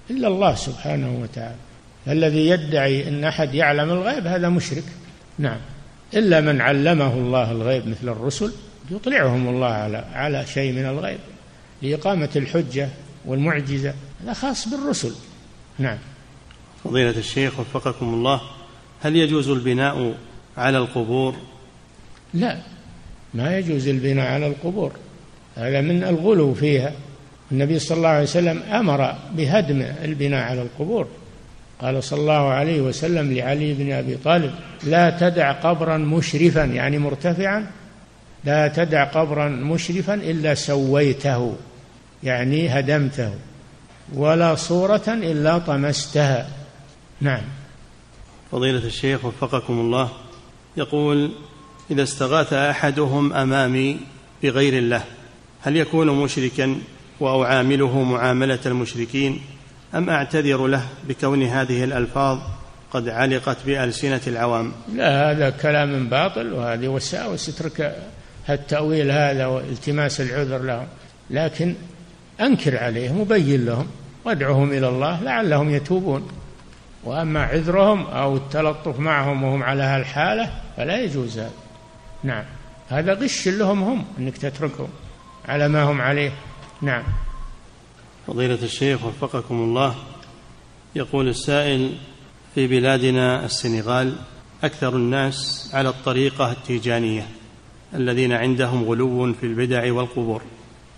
إلا 0.10 0.28
الله 0.28 0.56
سبحانه 0.56 1.22
وتعالى. 1.22 1.65
الذي 2.08 2.48
يدعي 2.48 3.08
إن 3.08 3.24
أحد 3.24 3.54
يعلم 3.54 3.90
الغيب 3.90 4.28
هذا 4.28 4.50
مشرك. 4.50 4.84
نعم. 5.40 5.58
إلا 6.14 6.42
من 6.42 6.62
علمه 6.62 7.14
الله 7.14 7.52
الغيب 7.52 7.88
مثل 7.88 8.10
الرسل 8.10 8.52
يطلعهم 8.92 9.48
الله 9.48 9.68
على 9.68 9.98
على 10.14 10.46
شيء 10.46 10.74
من 10.74 10.86
الغيب. 10.86 11.20
لإقامة 11.82 12.30
الحجة 12.36 12.90
والمعجزة 13.26 13.94
هذا 14.24 14.34
خاص 14.34 14.68
بالرسل. 14.68 15.12
نعم. 15.80 15.98
فضيلة 16.84 17.18
الشيخ 17.18 17.60
وفقكم 17.60 18.14
الله 18.14 18.42
هل 19.02 19.16
يجوز 19.16 19.50
البناء 19.50 20.16
على 20.58 20.78
القبور؟ 20.78 21.36
لا. 22.34 22.58
ما 23.34 23.58
يجوز 23.58 23.88
البناء 23.88 24.32
على 24.32 24.48
القبور. 24.48 24.92
هذا 25.56 25.82
من 25.82 26.04
الغلو 26.04 26.54
فيها. 26.54 26.94
النبي 27.52 27.80
صلى 27.80 27.98
الله 27.98 28.10
عليه 28.10 28.24
وسلم 28.24 28.64
أمر 28.64 29.16
بهدم 29.32 29.82
البناء 29.82 30.44
على 30.44 30.62
القبور. 30.62 31.08
قال 31.82 32.04
صلى 32.04 32.20
الله 32.20 32.50
عليه 32.50 32.82
وسلم 32.82 33.34
لعلي 33.34 33.74
بن 33.74 33.92
أبي 33.92 34.16
طالب 34.16 34.52
لا 34.84 35.10
تدع 35.10 35.52
قبرا 35.52 35.98
مشرفا. 35.98 36.64
يعني 36.64 36.98
مرتفعا 36.98 37.72
لا 38.44 38.68
تدع 38.68 39.04
قبرا 39.04 39.50
مشرفا 39.50 40.14
إلا 40.14 40.54
سويته. 40.54 41.56
يعني 42.24 42.80
هدمته. 42.80 43.34
ولا 44.14 44.56
صورة 44.56 45.04
إلا 45.08 45.58
طمستها. 45.58 46.50
نعم. 47.22 47.42
فضيلة 48.52 48.86
الشيخ 48.86 49.26
وفقكم 49.26 49.80
الله 49.80 50.10
يقول 50.78 51.32
إذا 51.92 52.04
استغاث 52.04 52.54
أحدهم 52.54 53.34
أمامي 53.34 53.98
بغير 54.44 54.78
الله 54.78 55.04
هل 55.62 55.78
يكون 55.78 56.08
مشركا 56.24 56.76
وأعامله 57.20 58.04
معاملة 58.04 58.60
المشركين؟ 58.66 59.42
أم 59.94 60.10
أعتذر 60.10 60.68
له 60.68 60.86
بكون 61.08 61.44
هذه 61.44 61.84
الألفاظ 61.84 62.40
قد 62.92 63.10
علقت 63.10 63.58
بألسنة 63.66 64.22
العوام؟ 64.28 64.72
لا 64.94 65.32
هذا 65.32 65.50
كلام 65.50 66.10
باطل 66.10 66.54
وهذه 66.54 66.88
وساوس 66.88 67.50
اترك 67.50 67.96
التأويل 68.50 69.12
هذا 69.12 69.46
والتماس 69.46 70.22
العذر 70.22 70.58
لهم 70.58 70.88
لكن 71.30 71.76
أنكر 72.42 72.78
عليهم 72.78 73.20
وبين 73.20 73.66
لهم 73.66 73.88
وادعهم 74.26 74.72
إلى 74.72 74.88
الله 74.88 75.24
لعلهم 75.24 75.70
يتوبون. 75.70 76.28
وأما 77.04 77.44
عذرهم 77.44 78.06
أو 78.06 78.36
التلطف 78.38 79.00
معهم 79.00 79.44
وهم 79.44 79.64
على 79.64 79.84
هالحالة 79.84 80.52
فلا 80.78 81.02
يجوز 81.02 81.40
هذا. 81.40 81.52
نعم. 82.24 82.44
هذا 82.90 83.14
غش 83.14 83.48
لهم 83.48 83.84
هم 83.84 84.06
إنك 84.20 84.38
تتركهم 84.38 84.90
على 85.46 85.68
ما 85.68 85.84
هم 85.84 86.02
عليه. 86.02 86.32
نعم. 86.82 87.04
فضيلة 88.28 88.60
الشيخ 88.64 89.06
وفقكم 89.06 89.56
الله 89.56 89.96
يقول 90.96 91.28
السائل 91.28 91.98
في 92.56 92.68
بلادنا 92.68 93.46
السنغال 93.46 94.16
أكثر 94.64 94.96
الناس 94.96 95.70
على 95.74 95.90
الطريقة 95.90 96.52
التيجانية 96.52 97.28
الذين 97.94 98.32
عندهم 98.32 98.84
غلو 98.84 99.34
في 99.34 99.46
البدع 99.46 99.94
والقبور. 99.94 100.42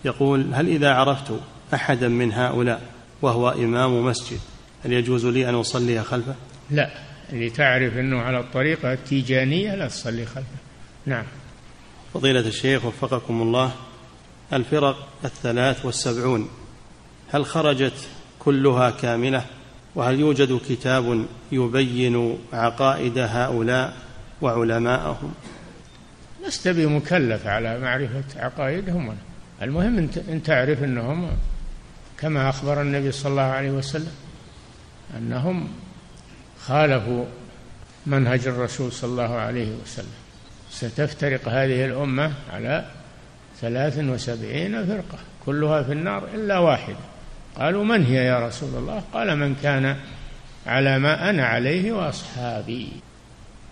يقول 0.05 0.53
هل 0.53 0.67
إذا 0.67 0.93
عرفت 0.93 1.39
أحدا 1.73 2.07
من 2.07 2.33
هؤلاء 2.33 2.81
وهو 3.21 3.49
إمام 3.49 4.05
مسجد 4.05 4.39
هل 4.85 4.93
يجوز 4.93 5.25
لي 5.25 5.49
أن 5.49 5.55
أصلي 5.55 6.03
خلفه؟ 6.03 6.35
لا 6.71 6.89
اللي 7.33 7.49
تعرف 7.49 7.97
أنه 7.97 8.17
على 8.17 8.39
الطريقة 8.39 8.93
التيجانية 8.93 9.75
لا 9.75 9.87
تصلي 9.87 10.25
خلفه. 10.25 10.57
نعم. 11.05 11.25
فضيلة 12.13 12.39
الشيخ 12.39 12.85
وفقكم 12.85 13.41
الله 13.41 13.71
الفرق 14.53 15.07
الثلاث 15.25 15.85
والسبعون 15.85 16.49
هل 17.31 17.45
خرجت 17.45 18.07
كلها 18.39 18.89
كاملة؟ 18.89 19.45
وهل 19.95 20.19
يوجد 20.19 20.59
كتاب 20.69 21.25
يبين 21.51 22.37
عقائد 22.53 23.17
هؤلاء 23.17 23.93
وعلماءهم؟ 24.41 25.33
لست 26.47 26.67
بمكلف 26.67 27.47
على 27.47 27.79
معرفة 27.79 28.23
عقائدهم. 28.35 29.17
المهم 29.61 30.09
إن 30.29 30.43
تعرف 30.43 30.83
أنهم 30.83 31.29
كما 32.19 32.49
أخبر 32.49 32.81
النبي 32.81 33.11
صلى 33.11 33.31
الله 33.31 33.41
عليه 33.41 33.71
وسلم 33.71 34.11
أنهم 35.17 35.67
خالفوا 36.59 37.25
منهج 38.05 38.47
الرسول 38.47 38.91
صلى 38.91 39.11
الله 39.11 39.35
عليه 39.35 39.71
وسلم. 39.83 40.17
ستفترق 40.71 41.47
هذه 41.47 41.85
الأمة 41.85 42.33
على 42.53 42.85
ثلاث 43.61 43.99
وسبعين 43.99 44.85
فرقة 44.85 45.19
كلها 45.45 45.83
في 45.83 45.91
النار 45.91 46.27
إلا 46.33 46.57
واحدة. 46.57 47.16
قالوا 47.57 47.83
من 47.83 48.05
هي 48.05 48.25
يا 48.25 48.47
رسول 48.47 48.69
الله؟ 48.75 49.03
قال 49.13 49.37
من 49.37 49.55
كان 49.55 49.95
على 50.67 50.99
ما 50.99 51.29
أنا 51.29 51.45
عليه 51.45 51.91
وأصحابي. 51.91 52.89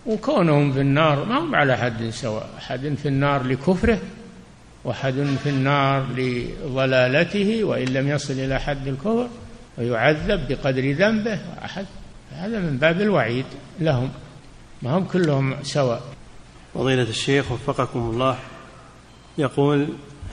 وكونهم 0.05 0.71
في 0.71 0.81
النار 0.81 1.25
ما 1.25 1.39
هم 1.39 1.55
على 1.55 1.77
حد 1.77 2.09
سواء 2.09 2.49
أحد 2.57 2.95
في 3.01 3.07
النار 3.07 3.43
لكفره 3.43 3.99
وأحد 4.83 5.13
في 5.43 5.49
النار 5.49 6.05
لضلالته 6.15 7.63
وإن 7.63 7.87
لم 7.87 8.07
يصل 8.07 8.33
إلى 8.33 8.59
حد 8.59 8.87
الكفر 8.87 9.27
ويعذب 9.77 10.47
بقدر 10.47 10.91
ذنبه. 10.91 11.39
أحد 11.65 11.85
هذا 12.31 12.59
من 12.59 12.77
باب 12.77 13.01
الوعيد 13.01 13.45
لهم. 13.79 14.09
ما 14.81 14.97
هم 14.97 15.03
كلهم 15.03 15.55
سواء. 15.63 16.01
فضيلة 16.73 17.09
الشيخ 17.09 17.51
وفقكم 17.51 17.99
الله 17.99 18.37
يقول 19.37 19.87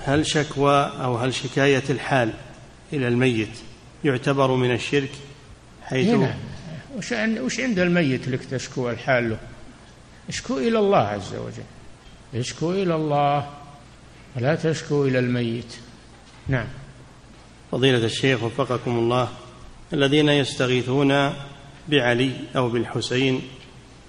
هل 0.04 0.26
شكوى 0.26 0.90
أو 1.02 1.16
هل 1.16 1.34
شكاية 1.34 1.82
الحال 1.90 2.32
إلى 2.92 3.08
الميت 3.08 3.48
يعتبر 4.04 4.54
من 4.54 4.72
الشرك 4.72 5.10
حيث 5.82 6.08
نعم 6.08 6.34
وش 6.96 7.12
وش 7.12 7.60
عند 7.60 7.78
الميت 7.78 8.28
لك 8.28 8.44
تشكو 8.44 8.90
الحال 8.90 9.30
له؟ 9.30 9.38
اشكو 10.28 10.58
إلى 10.58 10.78
الله 10.78 10.98
عز 10.98 11.34
وجل. 11.34 12.40
اشكو 12.40 12.72
إلى 12.72 12.94
الله 12.94 13.50
ولا 14.36 14.54
تشكو 14.54 15.04
إلى 15.04 15.18
الميت. 15.18 15.74
نعم. 16.48 16.66
فضيلة 17.72 18.04
الشيخ 18.04 18.42
وفقكم 18.42 18.98
الله 18.98 19.28
الذين 19.92 20.28
يستغيثون 20.28 21.32
بعلي 21.88 22.32
أو 22.56 22.68
بالحسين 22.68 23.42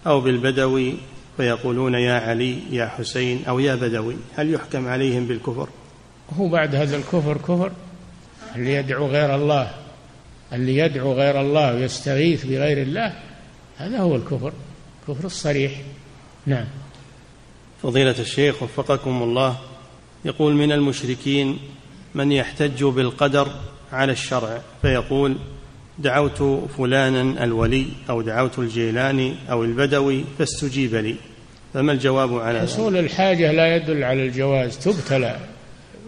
أو 0.08 0.22
بالبدوي 0.22 0.94
فيقولون 1.38 1.94
يا 1.94 2.14
علي 2.14 2.58
يا 2.72 2.88
حسين 2.88 3.46
أو 3.48 3.60
يا 3.60 3.76
بدوي 3.76 4.16
هل 4.36 4.54
يحكم 4.54 4.88
عليهم 4.88 5.28
بالكفر؟ 5.28 5.70
هو 6.38 6.48
بعد 6.48 6.76
هذا 6.76 6.98
الكفر 6.98 7.38
كفر؟ 7.38 7.72
اللي 8.56 8.74
يدعو 8.74 9.08
غير 9.08 9.36
الله 9.36 9.72
اللي 10.54 10.78
يدعو 10.78 11.14
غير 11.14 11.42
الله 11.42 11.76
ويستغيث 11.76 12.46
بغير 12.46 12.82
الله 12.82 13.14
هذا 13.78 14.00
هو 14.00 14.16
الكفر 14.16 14.54
كفر 15.08 15.26
الصريح. 15.26 15.72
نعم. 16.46 16.66
فضيلة 17.84 18.16
الشيخ 18.20 18.64
وفقكم 18.64 19.24
الله 19.24 19.58
يقول 20.26 20.54
من 20.54 20.72
المشركين 20.72 21.60
من 22.16 22.32
يحتج 22.32 22.84
بالقدر 22.84 23.52
على 23.92 24.12
الشرع 24.12 24.62
فيقول 24.82 25.36
دعوت 26.00 26.70
فلانا 26.78 27.44
الولي 27.44 27.86
أو 28.10 28.22
دعوت 28.22 28.60
الجيلاني 28.60 29.36
أو 29.52 29.64
البدوي 29.64 30.24
فاستجيب 30.40 30.96
لي. 30.96 31.16
فما 31.74 31.92
الجواب 31.92 32.40
على؟ 32.40 32.62
حصول 32.62 32.98
الحاجة 32.98 33.52
لا 33.52 33.76
يدل 33.76 34.04
على 34.04 34.26
الجواز 34.26 34.78
تبتلى 34.78 35.40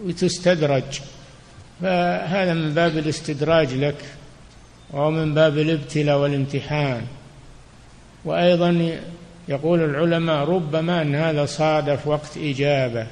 وتستدرج. 0.04 1.00
فهذا 1.82 2.54
من 2.54 2.74
باب 2.74 2.98
الاستدراج 2.98 3.74
لك 3.74 4.04
ومن 4.92 5.34
باب 5.34 5.58
الابتلاء 5.58 6.18
والامتحان. 6.18 7.02
وأيضا 8.24 8.98
يقول 9.48 9.80
العلماء 9.84 10.44
ربما 10.44 11.02
أن 11.02 11.14
هذا 11.14 11.46
صادف 11.46 12.06
وقت 12.06 12.36
إجابة 12.36 13.06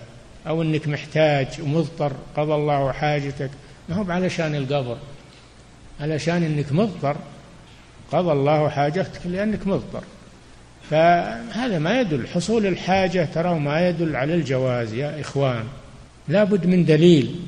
أو 0.46 0.62
أنك 0.62 0.88
محتاج 0.88 1.46
ومضطر 1.62 2.12
قضى 2.36 2.54
الله 2.54 2.92
حاجتك. 2.92 3.50
ما 3.88 3.96
هو 3.96 4.12
علشان 4.12 4.54
القبر. 4.54 4.96
علشان 6.00 6.42
أنك 6.42 6.72
مضطر 6.72 7.16
قضى 8.12 8.32
الله 8.32 8.68
حاجتك 8.68 9.20
لأنك 9.24 9.66
مضطر. 9.66 10.02
فهذا 10.90 11.78
ما 11.78 12.00
يدل 12.00 12.28
حصول 12.28 12.66
الحاجة 12.66 13.28
ترى 13.34 13.58
ما 13.58 13.88
يدل 13.88 14.16
على 14.16 14.34
الجواز 14.34 14.92
يا 14.92 15.20
إخوان. 15.20 15.64
لابد 16.28 16.66
من 16.66 16.84
دليل. 16.84 17.40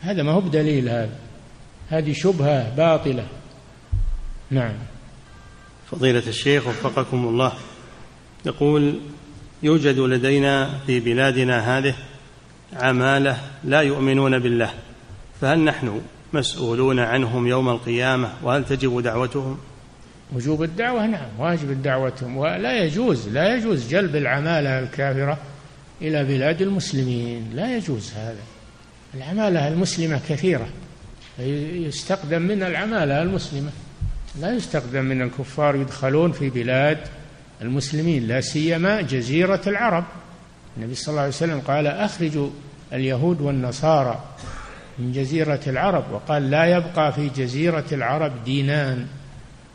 هذا 0.00 0.22
ما 0.22 0.32
هو 0.32 0.40
بدليل 0.40 0.88
هذا. 0.88 1.18
هذه 1.88 2.12
شبهة 2.12 2.74
باطلة. 2.76 3.26
نعم. 4.50 4.74
فضيلة 5.90 6.22
الشيخ 6.26 6.66
وفقكم 6.66 7.28
الله. 7.28 7.52
يقول 8.46 9.00
يوجد 9.62 9.98
لدينا 9.98 10.78
في 10.86 11.00
بلادنا 11.00 11.78
هذه 11.78 11.94
عمالة 12.72 13.38
لا 13.64 13.80
يؤمنون 13.80 14.38
بالله 14.38 14.70
فهل 15.40 15.58
نحن 15.58 16.00
مسؤولون 16.32 16.98
عنهم 16.98 17.46
يوم 17.46 17.68
القيامة؟ 17.68 18.32
وهل 18.42 18.64
تجب 18.64 19.00
دعوتهم؟ 19.00 19.58
وجوب 20.32 20.62
الدعوة 20.62 21.06
نعم. 21.06 21.28
واجب 21.38 21.82
دعوتهم. 21.82 22.36
ولا 22.36 22.84
يجوز 22.84 23.28
لا 23.28 23.56
يجوز 23.56 23.88
جلب 23.88 24.16
العمالة 24.16 24.78
الكافرة 24.78 25.38
إلى 26.02 26.24
بلاد 26.24 26.62
المسلمين. 26.62 27.50
لا 27.54 27.76
يجوز 27.76 28.12
هذا. 28.12 28.49
العمالة 29.14 29.68
المسلمة 29.68 30.20
كثيرة. 30.28 30.68
يستقدم 31.38 32.42
من 32.42 32.62
العمالة 32.62 33.22
المسلمة. 33.22 33.70
لا 34.40 34.52
يستقدم 34.52 35.04
من 35.04 35.22
الكفار 35.22 35.76
يدخلون 35.76 36.32
في 36.32 36.50
بلاد 36.50 36.98
المسلمين 37.62 38.26
لا 38.28 38.40
سيما 38.40 39.00
جزيرة 39.00 39.60
العرب. 39.66 40.04
النبي 40.76 40.94
صلى 40.94 41.08
الله 41.08 41.20
عليه 41.20 41.32
وسلم 41.32 41.60
قال 41.60 41.86
أخرجوا 41.86 42.50
اليهود 42.92 43.40
والنصارى 43.40 44.24
من 44.98 45.12
جزيرة 45.12 45.60
العرب. 45.66 46.12
وقال 46.12 46.50
لا 46.50 46.64
يبقى 46.64 47.12
في 47.12 47.28
جزيرة 47.28 47.86
العرب 47.92 48.44
دينان. 48.44 49.06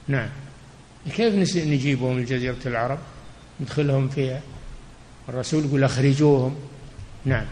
نعم. 0.07 0.29
كيف 1.15 1.57
نجيبهم 1.57 2.15
من 2.15 2.25
جزيرة 2.25 2.57
العرب؟ 2.65 2.99
ندخلهم 3.61 4.09
فيها. 4.09 4.41
الرسول 5.29 5.65
يقول 5.65 5.83
أخرجوهم. 5.83 6.55
نعم. 7.25 7.45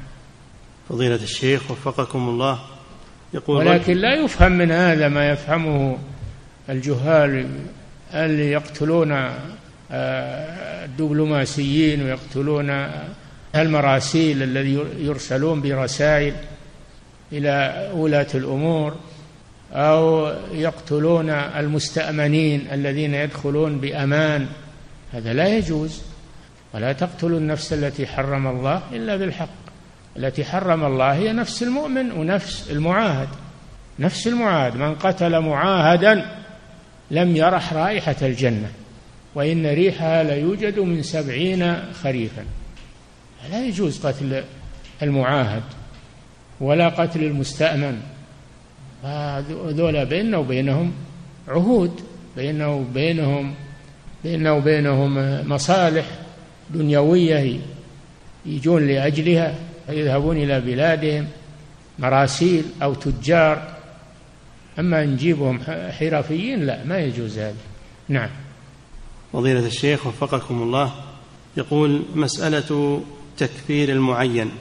فضيلة 0.89 1.15
الشيخ 1.15 1.71
وفقكم 1.71 2.29
الله. 2.29 2.59
يقول 3.33 3.67
ولكن 3.67 3.97
لا 3.97 4.13
يفهم 4.13 4.51
من 4.51 4.71
هذا 4.71 5.07
ما 5.07 5.29
يفهمه 5.29 5.97
الجهال 6.69 7.49
اللي 8.13 8.51
يقتلون 8.51 9.11
آه، 9.91 10.85
الدبلوماسيين 10.85 12.03
ويقتلون 12.03 12.89
المراسيل 13.55 14.43
الذي 14.43 14.85
يرسلون 14.97 15.61
برسائل 15.61 16.33
إلى 17.31 17.89
ولاة 17.93 18.27
الأمور 18.35 18.95
أو 19.73 20.33
يقتلون 20.51 21.29
المستأمنين 21.29 22.67
الذين 22.71 23.13
يدخلون 23.13 23.77
بأمان؟ 23.77 24.47
هذا 25.13 25.33
لا 25.33 25.57
يجوز. 25.57 26.01
ولا 26.73 26.93
تقتلوا 26.93 27.39
النفس 27.39 27.73
التي 27.73 28.07
حرم 28.07 28.47
الله 28.47 28.81
إلا 28.91 29.15
بالحق. 29.15 29.62
التي 30.17 30.45
حرم 30.45 30.85
الله 30.85 31.13
هي 31.13 31.33
نفس 31.33 31.63
المؤمن 31.63 32.11
ونفس 32.11 32.71
المعاهد. 32.71 33.27
نفس 33.99 34.27
المعاهد. 34.27 34.75
من 34.75 34.95
قتل 34.95 35.39
معاهدا 35.39 36.25
لم 37.11 37.35
يرح 37.35 37.73
رائحة 37.73 38.15
الجنة 38.21 38.71
وإن 39.35 39.65
ريحها 39.65 40.23
ليوجد 40.23 40.79
من 40.79 41.03
سبعين 41.03 41.77
خريفا. 42.03 42.45
لا 43.51 43.65
يجوز 43.65 44.05
قتل 44.05 44.43
المعاهد 45.01 45.63
ولا 46.61 46.89
قتل 46.89 47.23
المستأمن. 47.23 48.01
هذول 49.03 50.05
بيننا 50.05 50.37
وبينهم 50.37 50.93
عهود 51.47 52.01
بيننا 52.35 52.67
وبينهم 52.67 53.53
بيننا 54.23 54.51
وبينهم 54.51 55.41
مصالح 55.49 56.05
دنيوية 56.69 57.59
يجون 58.45 58.87
لأجلها. 58.87 59.55
فيذهبون 59.87 60.37
إلى 60.37 60.61
بلادهم 60.61 61.27
مراسيل 61.99 62.65
أو 62.83 62.93
تجار. 62.93 63.73
أما 64.79 65.05
نجيبهم 65.05 65.59
حرفيين 65.99 66.65
لا 66.65 66.83
ما 66.83 66.99
يجوز 66.99 67.39
هذا. 67.39 67.55
نعم. 68.09 68.29
فضيلة 69.33 69.65
الشيخ 69.65 70.07
وفقكم 70.07 70.61
الله 70.61 70.93
يقول 71.57 72.03
مسألة 72.15 73.01
تكفير 73.37 73.89
المعين 73.89 74.51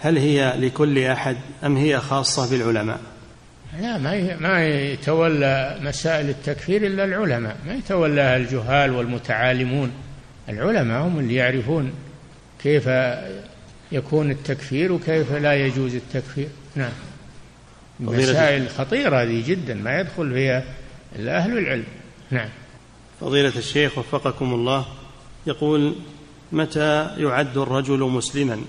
هل 0.00 0.18
هي 0.18 0.54
لكل 0.58 0.98
أحد 0.98 1.36
أم 1.64 1.76
هي 1.76 2.00
خاصة 2.00 2.50
بالعلماء؟ 2.50 3.00
لا 3.80 3.98
ما 3.98 4.36
ما 4.40 4.66
يتولى 4.66 5.78
مسائل 5.82 6.28
التكفير 6.28 6.86
إلا 6.86 7.04
العلماء. 7.04 7.56
ما 7.66 7.74
يتولاها 7.74 8.36
الجهال 8.36 8.90
والمتعالمون. 8.90 9.92
العلماء 10.48 11.02
هم 11.02 11.18
اللي 11.18 11.34
يعرفون 11.34 11.92
كيف 12.62 12.88
يكون 13.92 14.30
التكفير 14.30 14.92
وكيف 14.92 15.32
لا 15.32 15.66
يجوز 15.66 15.94
التكفير. 15.94 16.48
نعم. 16.76 16.92
مسائل 18.00 18.68
خطيرة 18.68 19.22
هذه 19.22 19.44
جدا 19.46 19.74
ما 19.74 20.00
يدخل 20.00 20.32
فيها 20.32 20.64
إلا 21.16 21.36
أهل 21.36 21.58
العلم. 21.58 21.84
نعم. 22.30 22.48
فضيلة 23.20 23.52
الشيخ 23.56 23.98
وفقكم 23.98 24.54
الله 24.54 24.86
يقول 25.46 25.94
متى 26.52 27.10
يعد 27.16 27.58
الرجل 27.58 28.00
مسلما؟ 28.00 28.62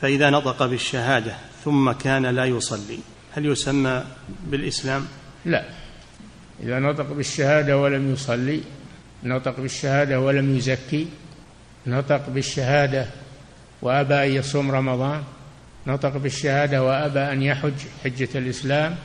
فإذا 0.00 0.30
نطق 0.30 0.66
بالشهادة 0.66 1.34
ثم 1.64 1.92
كان 1.92 2.26
لا 2.26 2.44
يصلي 2.44 2.98
هل 3.36 3.46
يسمى 3.46 4.04
بالإسلام؟ 4.46 5.06
لا. 5.44 5.64
إذا 6.62 6.78
نطق 6.78 7.12
بالشهادة 7.12 7.78
ولم 7.78 8.12
يصلي 8.12 8.60
نطق 9.22 9.60
بالشهادة 9.60 10.20
ولم 10.20 10.56
يزكي 10.56 11.06
نطق 11.86 12.28
بالشهادة 12.28 13.06
وأبى 13.84 14.14
أن 14.14 14.30
يصوم 14.30 14.70
رمضان. 14.70 15.22
نطق 15.86 16.16
بالشهادة 16.16 16.82
وأبى 16.82 17.20
أن 17.20 17.42
يحج 17.42 17.78
حجة 18.04 18.28
الإسلام. 18.34 18.96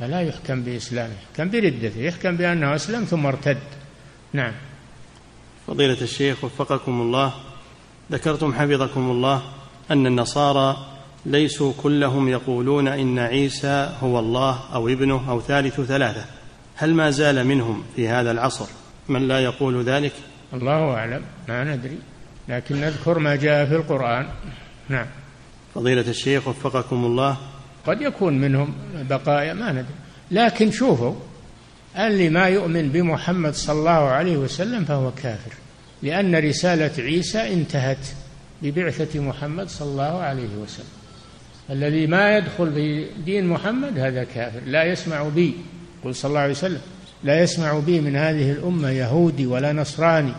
فلا 0.00 0.20
يحكم 0.20 0.62
بإسلامه 0.62 1.14
يحكم 1.30 1.50
بردته 1.50 2.00
يحكم 2.00 2.36
بأنه 2.36 2.74
أسلم 2.74 3.04
ثم 3.04 3.26
ارتد. 3.26 3.58
نعم. 4.32 4.52
فضيلة 5.66 6.02
الشيخ 6.02 6.44
وفقكم 6.44 7.00
الله 7.00 7.32
ذكرتم 8.12 8.54
حفظكم 8.54 9.10
الله 9.10 9.42
أن 9.90 10.06
النصارى 10.06 10.86
ليسوا 11.26 11.72
كلهم 11.82 12.28
يقولون 12.28 12.88
إن 12.88 13.18
عيسى 13.18 13.96
هو 14.00 14.18
الله 14.18 14.60
أو 14.74 14.88
ابنه 14.88 15.30
أو 15.30 15.40
ثالث 15.40 15.80
ثلاثة. 15.80 16.24
هل 16.76 16.94
ما 16.94 17.10
زال 17.10 17.46
منهم 17.46 17.82
في 17.96 18.08
هذا 18.08 18.30
العصر 18.30 18.66
من 19.08 19.28
لا 19.28 19.40
يقول 19.40 19.84
ذلك؟ 19.84 20.12
الله 20.52 20.94
أعلم 20.94 21.22
ما 21.48 21.64
ندري. 21.64 21.98
لكن 22.48 22.80
نذكر 22.80 23.18
ما 23.18 23.36
جاء 23.36 23.66
في 23.66 23.76
القرآن. 23.76 24.26
نعم. 24.88 25.06
فضيلة 25.74 26.08
الشيخ 26.08 26.48
وفقكم 26.48 27.04
الله. 27.04 27.36
قد 27.86 28.00
يكون 28.00 28.38
منهم 28.38 28.74
بقايا 28.94 29.52
ما 29.54 29.72
ندري. 29.72 29.94
لكن 30.30 30.70
شوفوا 30.70 31.14
اللي 31.98 32.28
ما 32.28 32.46
يؤمن 32.46 32.88
بمحمد 32.88 33.54
صلى 33.54 33.78
الله 33.78 33.90
عليه 33.90 34.36
وسلم 34.36 34.84
فهو 34.84 35.10
كافر 35.10 35.52
لأن 36.02 36.36
رسالة 36.36 37.04
عيسى 37.04 37.52
انتهت 37.52 38.06
ببعثة 38.62 39.20
محمد 39.20 39.68
صلى 39.68 39.88
الله 39.88 40.20
عليه 40.22 40.56
وسلم. 40.62 40.86
الذي 41.70 42.06
ما 42.06 42.36
يدخل 42.36 42.72
في 42.72 43.06
دين 43.24 43.46
محمد 43.46 43.98
هذا 43.98 44.24
كافر. 44.24 44.60
لا 44.66 44.84
يسمع 44.84 45.28
بي. 45.28 45.54
قل 46.04 46.14
صلى 46.14 46.28
الله 46.28 46.40
عليه 46.40 46.52
وسلم 46.52 46.80
لا 47.24 47.42
يسمع 47.42 47.78
بي 47.78 48.00
من 48.00 48.16
هذه 48.16 48.52
الأمة 48.52 48.90
يهودي 48.90 49.46
ولا 49.46 49.72
نصراني. 49.72 50.32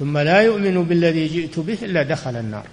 ثم 0.00 0.18
لا 0.18 0.40
يؤمن 0.40 0.84
بالذي 0.84 1.26
جئت 1.26 1.58
به 1.58 1.78
إلا 1.82 2.02
دخل 2.02 2.36
النار. 2.36 2.66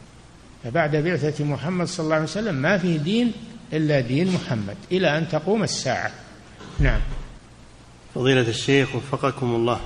فبعد 0.63 0.95
بعثة 0.95 1.45
محمد 1.45 1.87
صلى 1.87 2.03
الله 2.03 2.15
عليه 2.15 2.25
وسلم 2.25 2.55
ما 2.55 2.77
في 2.77 2.97
دين 2.97 3.31
إلا 3.73 3.99
دين 3.99 4.33
محمد 4.33 4.75
إلى 4.91 5.17
أن 5.17 5.27
تقوم 5.27 5.63
الساعة. 5.63 6.11
نعم. 6.79 7.01
فضيلة 8.15 8.49
الشيخ 8.49 8.95
وفقكم 8.95 9.55
الله. 9.55 9.79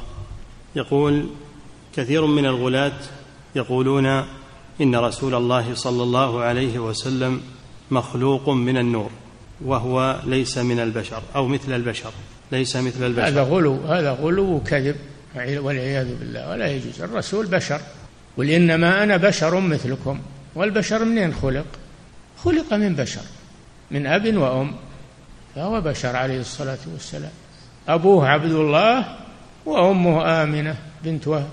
يقول 0.75 1.29
كثير 1.95 2.25
من 2.25 2.45
الغلاة 2.45 2.99
يقولون 3.55 4.05
إن 4.81 4.95
رسول 4.95 5.35
الله 5.35 5.73
صلى 5.73 6.03
الله 6.03 6.41
عليه 6.41 6.79
وسلم 6.79 7.41
مخلوق 7.91 8.49
من 8.49 8.77
النور 8.77 9.09
وهو 9.65 10.19
ليس 10.25 10.57
من 10.57 10.79
البشر 10.79 11.21
أو 11.35 11.47
مثل 11.47 11.73
البشر 11.73 12.11
ليس 12.51 12.75
مثل 12.75 13.05
البشر. 13.05 13.27
هذا 13.27 13.43
غلو 13.43 13.75
هذا 13.75 14.11
غلو 14.11 14.55
وكذب. 14.55 14.95
والعياذ 15.35 16.15
بالله 16.19 16.49
ولا 16.49 16.67
يجوز. 16.67 17.01
الرسول 17.01 17.45
بشر 17.47 17.81
قل 18.37 18.49
إنما 18.49 19.03
أنا 19.03 19.17
بشر 19.17 19.59
مثلكم 19.59 20.19
والبشر 20.55 21.05
منين 21.05 21.33
خلق؟ 21.33 21.65
خلق 22.43 22.73
من 22.73 22.95
بشر 22.95 23.21
من 23.91 24.07
أب 24.07 24.37
وأم 24.37 24.75
فهو 25.55 25.81
بشر 25.81 26.15
عليه 26.15 26.39
الصلاة 26.39 26.77
والسلام. 26.93 27.31
أبوه 27.87 28.27
عبد 28.27 28.51
الله 28.51 29.17
وأمه 29.65 30.43
آمنة 30.43 30.75
بنت 31.03 31.27
وهب. 31.27 31.49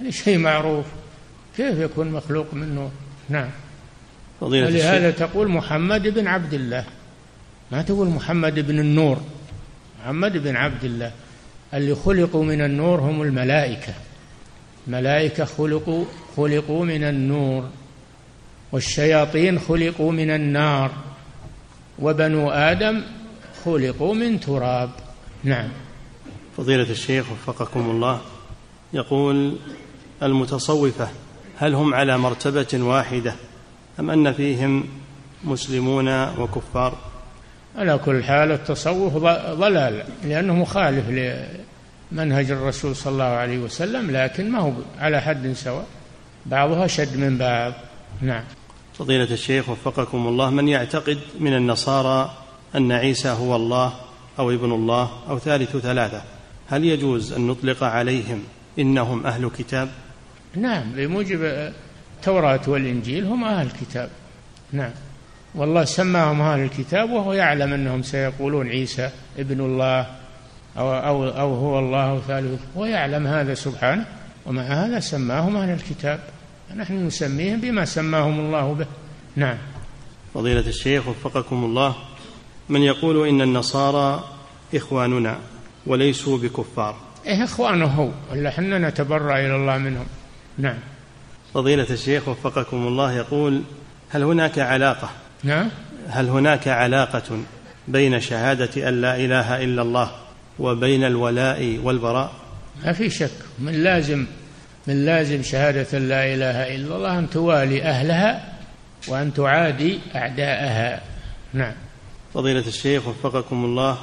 هذا 0.00 0.10
شيء 0.10 0.38
معروف. 0.38 0.86
كيف 1.56 1.78
يكون 1.78 2.10
مخلوق 2.10 2.54
من 2.54 2.74
نور 2.74 2.90
نعم 3.28 3.50
ولهذا 4.40 5.10
تقول 5.10 5.48
محمد 5.48 6.08
بن 6.08 6.26
عبد 6.26 6.54
الله. 6.54 6.84
ما 7.72 7.82
تقول 7.82 8.08
محمد 8.08 8.60
بن 8.60 8.78
النور؟ 8.78 9.20
محمد 10.00 10.36
بن 10.36 10.56
عبد 10.56 10.84
الله. 10.84 11.12
اللي 11.74 11.94
خلقوا 11.94 12.44
من 12.44 12.60
النور 12.60 13.00
هم 13.00 13.22
الملائكة. 13.22 13.94
الملائكة 14.86 15.44
خلقوا 15.44 16.04
خلقوا 16.36 16.84
من 16.84 17.04
النور 17.04 17.68
والشياطين 18.72 19.58
خلقوا 19.58 20.12
من 20.12 20.30
النار 20.30 20.90
وبنو 21.98 22.50
آدم 22.50 23.02
خلقوا 23.64 24.14
من 24.14 24.40
تراب. 24.40 24.90
نعم. 25.44 25.68
فضيلة 26.56 26.90
الشيخ 26.90 27.26
وفقكم 27.32 27.90
الله 27.90 28.20
يقول 28.92 29.56
المتصوفة 30.22 31.08
هل 31.58 31.74
هم 31.74 31.94
على 31.94 32.18
مرتبة 32.18 32.68
واحدة 32.74 33.34
أم 34.00 34.10
أن 34.10 34.32
فيهم 34.32 34.84
مسلمون 35.44 36.24
وكفار؟ 36.38 36.98
على 37.76 37.98
كل 37.98 38.24
حال 38.24 38.52
التصوف 38.52 39.16
ضلال 39.52 40.04
لأنه 40.24 40.54
مخالف 40.54 41.04
لمنهج 42.12 42.50
الرسول 42.50 42.96
صلى 42.96 43.12
الله 43.12 43.24
عليه 43.24 43.58
وسلم 43.58 44.10
لكن 44.10 44.50
ما 44.50 44.58
هو 44.58 44.72
على 44.98 45.20
حد 45.20 45.52
سواء. 45.52 45.86
بعضها 46.46 46.86
شد 46.86 47.16
من 47.16 47.38
بعض. 47.38 47.72
نعم. 48.20 48.44
فضيلة 48.98 49.32
الشيخ 49.32 49.68
وفقكم 49.68 50.26
الله 50.26 50.50
من 50.50 50.68
يعتقد 50.68 51.18
من 51.40 51.56
النصارى 51.56 52.34
أن 52.74 52.92
عيسى 52.92 53.28
هو 53.28 53.56
الله 53.56 53.92
أو 54.38 54.50
ابن 54.50 54.72
الله 54.72 55.10
أو 55.28 55.38
ثالث 55.38 55.76
ثلاثة؟ 55.76 56.22
هل 56.68 56.84
يجوز 56.84 57.32
أن 57.32 57.46
نطلق 57.46 57.82
عليهم 57.82 58.42
إنهم 58.78 59.26
أهل 59.26 59.50
كتاب؟ 59.58 59.88
نعم 60.56 60.92
بموجب 60.92 61.42
التوراة 61.42 62.60
والإنجيل 62.66 63.24
هم 63.24 63.44
أهل 63.44 63.66
الكتاب 63.66 64.10
نعم. 64.72 64.90
والله 65.56 65.84
سماهم 65.84 66.40
أهل 66.40 66.60
الكتاب 66.60 67.10
وهو 67.10 67.32
يعلم 67.32 67.72
أنهم 67.72 68.02
سيقولون 68.02 68.68
عيسى 68.68 69.10
ابن 69.38 69.60
الله 69.60 70.06
أو, 70.78 70.94
أو, 70.94 71.28
أو 71.28 71.54
هو 71.54 71.78
الله 71.78 72.20
ثالث. 72.28 72.60
ويعلم 72.74 73.26
هذا 73.26 73.54
سبحانه 73.54 74.04
ومع 74.46 74.62
هذا 74.62 75.00
سماهم 75.00 75.56
أهل 75.56 75.70
الكتاب. 75.70 76.20
نحن 76.76 77.06
نسميهم 77.06 77.60
بما 77.60 77.84
سماهم 77.84 78.40
الله 78.40 78.74
به. 78.74 78.86
نعم. 79.36 79.58
فضيلة 80.34 80.68
الشيخ 80.68 81.08
وفقكم 81.08 81.64
الله 81.64 81.94
من 82.68 82.82
يقول 82.82 83.28
إن 83.28 83.40
النصارى 83.40 84.24
إخواننا 84.74 85.38
وليسوا 85.86 86.38
بكفار. 86.38 86.96
إيه 87.26 87.44
إخوانه 87.44 87.86
هو 87.86 88.08
ولا 88.32 88.50
حنا 88.50 88.78
نتبرأ 88.78 89.38
إلى 89.38 89.56
الله 89.56 89.78
منهم. 89.78 90.06
نعم. 90.58 90.78
فضيلة 91.54 91.86
الشيخ 91.90 92.28
وفقكم 92.28 92.86
الله 92.86 93.12
يقول 93.12 93.62
هل 94.10 94.22
هناك 94.22 94.58
علاقة 94.58 95.10
نعم 95.44 95.70
هل 96.08 96.28
هناك 96.28 96.68
علاقة 96.68 97.38
بين 97.88 98.20
شهادة 98.20 98.88
أن 98.88 99.00
لا 99.00 99.16
إله 99.16 99.64
إلا 99.64 99.82
الله 99.82 100.10
وبين 100.58 101.04
الولاء 101.04 101.80
والبراء؟ 101.82 102.32
ما 102.84 102.92
في 102.92 103.10
شك. 103.10 103.30
من 103.58 103.72
لازم 103.72 104.26
من 104.86 105.04
لازم 105.06 105.42
شهادة 105.42 105.98
لا 105.98 106.34
إله 106.34 106.76
إلا 106.76 106.96
الله 106.96 107.18
أن 107.18 107.30
توالي 107.30 107.82
أهلها 107.82 108.52
وأن 109.08 109.34
تعادي 109.34 109.98
أعداءها. 110.14 111.02
نعم. 111.54 111.74
فضيلة 112.34 112.66
الشيخ 112.66 113.08
وفقكم 113.08 113.64
الله 113.64 113.98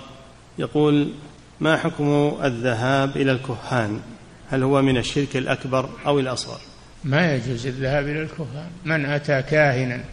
يقول 0.58 1.12
ما 1.60 1.78
حكم 1.78 2.38
الذهاب 2.44 3.18
إلى 3.18 3.32
الكهان؟ 3.32 4.00
هل 4.50 4.64
هو 4.64 4.82
من 4.82 4.98
الشرك 4.98 5.38
الأكبر 5.38 5.90
أو 6.06 6.20
الأصغر؟ 6.20 6.60
ما 7.04 7.36
يجوز 7.36 7.68
الذهاب 7.68 8.04
إلى 8.04 8.22
الكهان. 8.22 8.70
من 8.86 9.06
أتى 9.06 9.42
كاهنا 9.42 10.04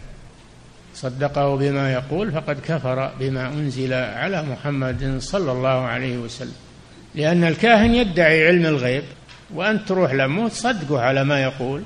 صدقه 0.95 1.55
بما 1.55 1.93
يقول 1.93 2.31
فقد 2.31 2.59
كفر 2.59 3.11
بما 3.19 3.47
أنزل 3.47 3.93
على 3.93 4.43
محمد 4.43 5.17
صلى 5.19 5.51
الله 5.51 5.69
عليه 5.69 6.17
وسلم. 6.17 6.53
لأن 7.15 7.43
الكاهن 7.43 7.95
يدعي 7.95 8.47
علم 8.47 8.65
الغيب 8.65 9.03
وأنت 9.53 9.87
تروح 9.87 10.13
لمه 10.13 10.49
تصدقه 10.49 11.01
على 11.01 11.23
ما 11.23 11.43
يقول. 11.43 11.81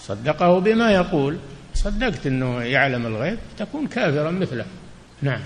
صدقه 0.00 0.58
بما 0.58 0.92
يقول 0.92 1.36
صدقت 1.74 2.26
أنه 2.26 2.62
يعلم 2.62 3.06
الغيب 3.06 3.38
تكون 3.58 3.86
كافرا 3.86 4.30
مثله. 4.30 4.64
نعم. 5.22 5.40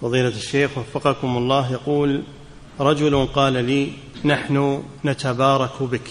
فضيلة 0.00 0.28
الشيخ 0.28 0.78
وفقكم 0.78 1.36
الله 1.36 1.72
يقول 1.72 2.22
رجل 2.80 3.26
قال 3.26 3.52
لي 3.52 3.92
نحن 4.24 4.82
نتبارك 5.04 5.82
بك. 5.82 6.08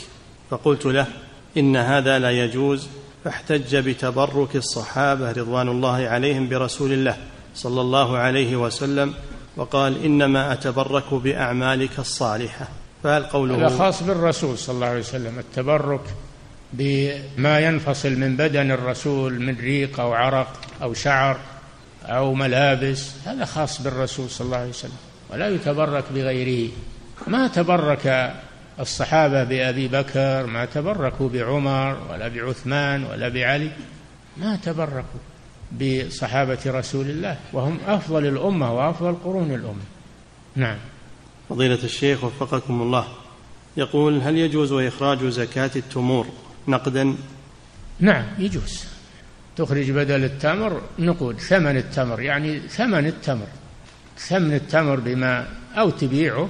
فقلت 0.50 0.86
له 0.86 1.08
إن 1.58 1.76
هذا 1.76 2.20
لا 2.20 2.32
يجوز 2.32 2.88
فاحتج 3.24 3.76
بتبرك 3.76 4.56
الصحابة 4.56 5.32
رضوان 5.32 5.68
الله 5.70 6.08
عليهم 6.08 6.50
برسول 6.50 6.94
الله 6.94 7.18
صلى 7.56 7.82
الله 7.82 8.18
عليه 8.18 8.56
وسلم 8.56 9.14
وقال 9.58 10.06
إنما 10.06 10.54
أتبرك 10.54 11.14
بأعمالك 11.14 12.00
الصالحة. 12.00 12.68
فهل 13.04 13.24
قوله 13.24 13.68
هذا 13.68 13.78
خاص 13.78 14.04
بالرسول 14.04 14.58
صلى 14.58 14.76
الله 14.76 14.88
عليه 14.88 15.00
وسلم 15.00 15.40
التبرك 15.40 16.02
بما 16.74 17.60
ينفصل 17.60 18.10
من 18.16 18.38
بدن 18.38 18.72
الرسول 18.72 19.40
من 19.40 19.58
ريق 19.60 20.00
أو 20.00 20.14
عرق 20.14 20.62
أو 20.82 20.94
شعر 20.94 21.38
أو 22.06 22.34
ملابس 22.34 23.12
هذا 23.26 23.46
خاص 23.46 23.82
بالرسول 23.82 24.30
صلى 24.30 24.46
الله 24.46 24.58
عليه 24.58 24.70
وسلم 24.70 24.98
ولا 25.30 25.50
يتبرك 25.50 26.04
بغيره. 26.16 26.72
ما 27.28 27.48
تبرك 27.48 28.34
الصحابة 28.80 29.44
بأبي 29.44 29.88
بكر 29.88 30.46
ما 30.46 30.66
تبركوا 30.66 31.30
بعمر 31.30 31.98
ولا 32.10 32.28
بعثمان 32.28 33.04
ولا 33.04 33.30
بعلي 33.30 33.72
ما 34.38 34.56
تبركوا 34.56 35.20
بصحابة 35.82 36.60
رسول 36.66 37.10
الله 37.10 37.40
وهم 37.54 37.78
أفضل 37.88 38.26
الأمة 38.26 38.74
وأفضل 38.74 39.16
قرون 39.24 39.52
الأمة. 39.52 39.84
نعم. 40.56 40.78
فضيلة 41.50 41.84
الشيخ 41.84 42.24
وفقكم 42.24 42.82
الله 42.82 43.08
يقول 43.78 44.22
هل 44.22 44.38
يجوز 44.38 44.74
إخراج 44.74 45.26
زكاة 45.26 45.72
التمور 45.76 46.28
نقدا؟ 46.68 47.16
نعم 48.00 48.26
يجوز. 48.40 48.86
تخرج 49.56 49.92
بدل 49.92 50.24
التمر 50.24 50.82
نقود 51.00 51.40
ثمن 51.40 51.78
التمر 51.78 52.22
يعني 52.22 52.60
ثمن 52.60 53.06
التمر. 53.06 53.48
ثمن 54.18 54.54
التمر 54.54 55.00
بما 55.00 55.48
أو 55.76 55.90
تبيعه 55.90 56.50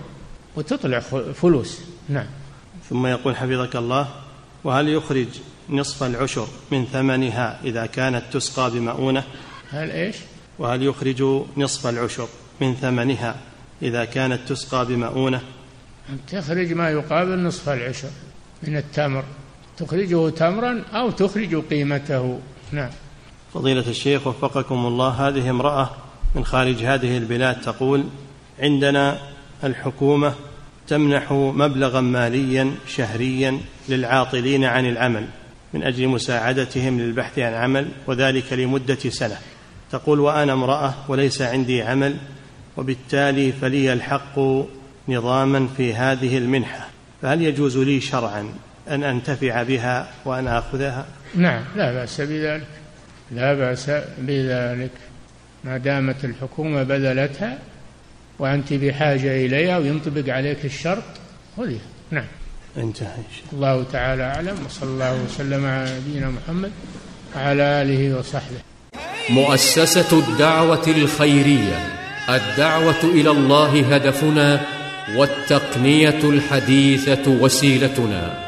وتطلع 0.56 1.00
فلوس. 1.34 1.93
نعم. 2.10 2.26
ثم 2.90 3.08
يقول 3.08 3.36
حفظك 3.36 3.76
الله 3.76 4.08
وهل 4.64 4.90
يخرج 4.90 5.28
نصف 5.70 6.04
العشر 6.04 6.48
من 6.72 6.86
ثمنها 6.86 7.60
إذا 7.64 7.86
كانت 7.86 8.24
تسقى 8.32 8.72
بمؤونة؟ 8.72 9.24
هل 9.72 9.92
إيش؟ 9.92 10.16
وهل 10.60 10.84
يخرج 10.84 11.24
نصف 11.58 11.88
العشر 11.88 12.28
من 12.62 12.74
ثمنها 12.74 13.36
إذا 13.82 14.06
كانت 14.06 14.40
تسقى 14.50 14.86
بمؤونة؟ 14.86 15.42
تخرج 16.28 16.74
ما 16.74 16.90
يقابل 16.90 17.40
نصف 17.40 17.70
العشر 17.70 18.10
من 18.64 18.78
التمر. 18.78 19.24
تخرجه 19.78 20.30
تمرا 20.30 20.84
أو 20.94 21.12
تخرج 21.12 21.56
قيمته. 21.56 22.40
نعم. 22.72 22.90
فضيلة 23.54 23.90
الشيخ 23.90 24.28
وفقكم 24.28 24.86
الله 24.86 25.10
هذه 25.10 25.50
امرأة 25.50 25.90
من 26.36 26.46
خارج 26.46 26.84
هذه 26.84 27.18
البلاد 27.18 27.62
تقول 27.62 28.04
عندنا 28.60 29.20
الحكومة 29.64 30.34
تمنح 30.88 31.32
مبلغا 31.32 32.02
ماليا 32.02 32.72
شهريا 32.88 33.60
للعاطلين 33.90 34.64
عن 34.64 34.86
العمل 34.86 35.28
من 35.74 35.84
أجل 35.84 36.08
مساعدتهم 36.08 37.00
للبحث 37.00 37.40
عن 37.40 37.54
عمل 37.54 37.88
وذلك 38.08 38.54
لمدة 38.54 38.96
سنة. 38.96 39.38
تقول 39.92 40.20
وأنا 40.20 40.54
امرأة 40.54 40.94
وليس 41.08 41.42
عندي 41.42 41.82
عمل 41.82 42.16
وبالتالي 42.78 43.52
فلي 43.52 43.94
الحق 43.94 44.40
نظاما 45.10 45.68
في 45.78 45.94
هذه 45.94 46.38
المنحة. 46.38 46.88
فهل 47.22 47.42
يجوز 47.42 47.78
لي 47.78 48.02
شرعا 48.02 48.54
أن 48.90 49.04
أنتفع 49.04 49.64
بها 49.64 50.12
وأن 50.26 50.48
آخذها؟ 50.48 51.06
نعم 51.36 51.64
لا 51.76 51.94
بأس 51.94 52.22
بذلك. 52.22 52.68
لا 53.32 53.54
بأس 53.54 53.92
بذلك. 54.18 54.92
ما 55.64 55.78
دامت 55.78 56.26
الحكومة 56.26 56.84
بذلتها 56.84 57.58
وأنت 58.40 58.74
بحاجة 58.74 59.46
إليها 59.46 59.78
وينطبق 59.78 60.34
عليك 60.34 60.66
الشرط 60.66 61.04
خذيها 61.58 61.88
نعم. 62.12 62.28
انتهى 62.78 63.24
الله 63.54 63.84
تعالى 63.92 64.24
أعلم. 64.24 64.58
وصلى 64.66 64.90
الله 64.90 65.24
وسلم 65.24 65.66
على 65.66 66.00
نبينا 66.00 66.30
محمد 66.30 66.72
وعلى 67.36 67.64
آله 67.82 68.20
وصحبه. 68.20 68.62
مؤسسة 69.30 70.20
الدعوة 70.20 70.88
الخيرية 70.88 71.88
الدعوة 72.30 73.04
إلى 73.04 73.30
الله 73.30 73.96
هدفنا 73.96 74.62
والتقنية 75.16 76.24
الحديثة 76.24 77.32
وسيلتنا. 77.32 78.43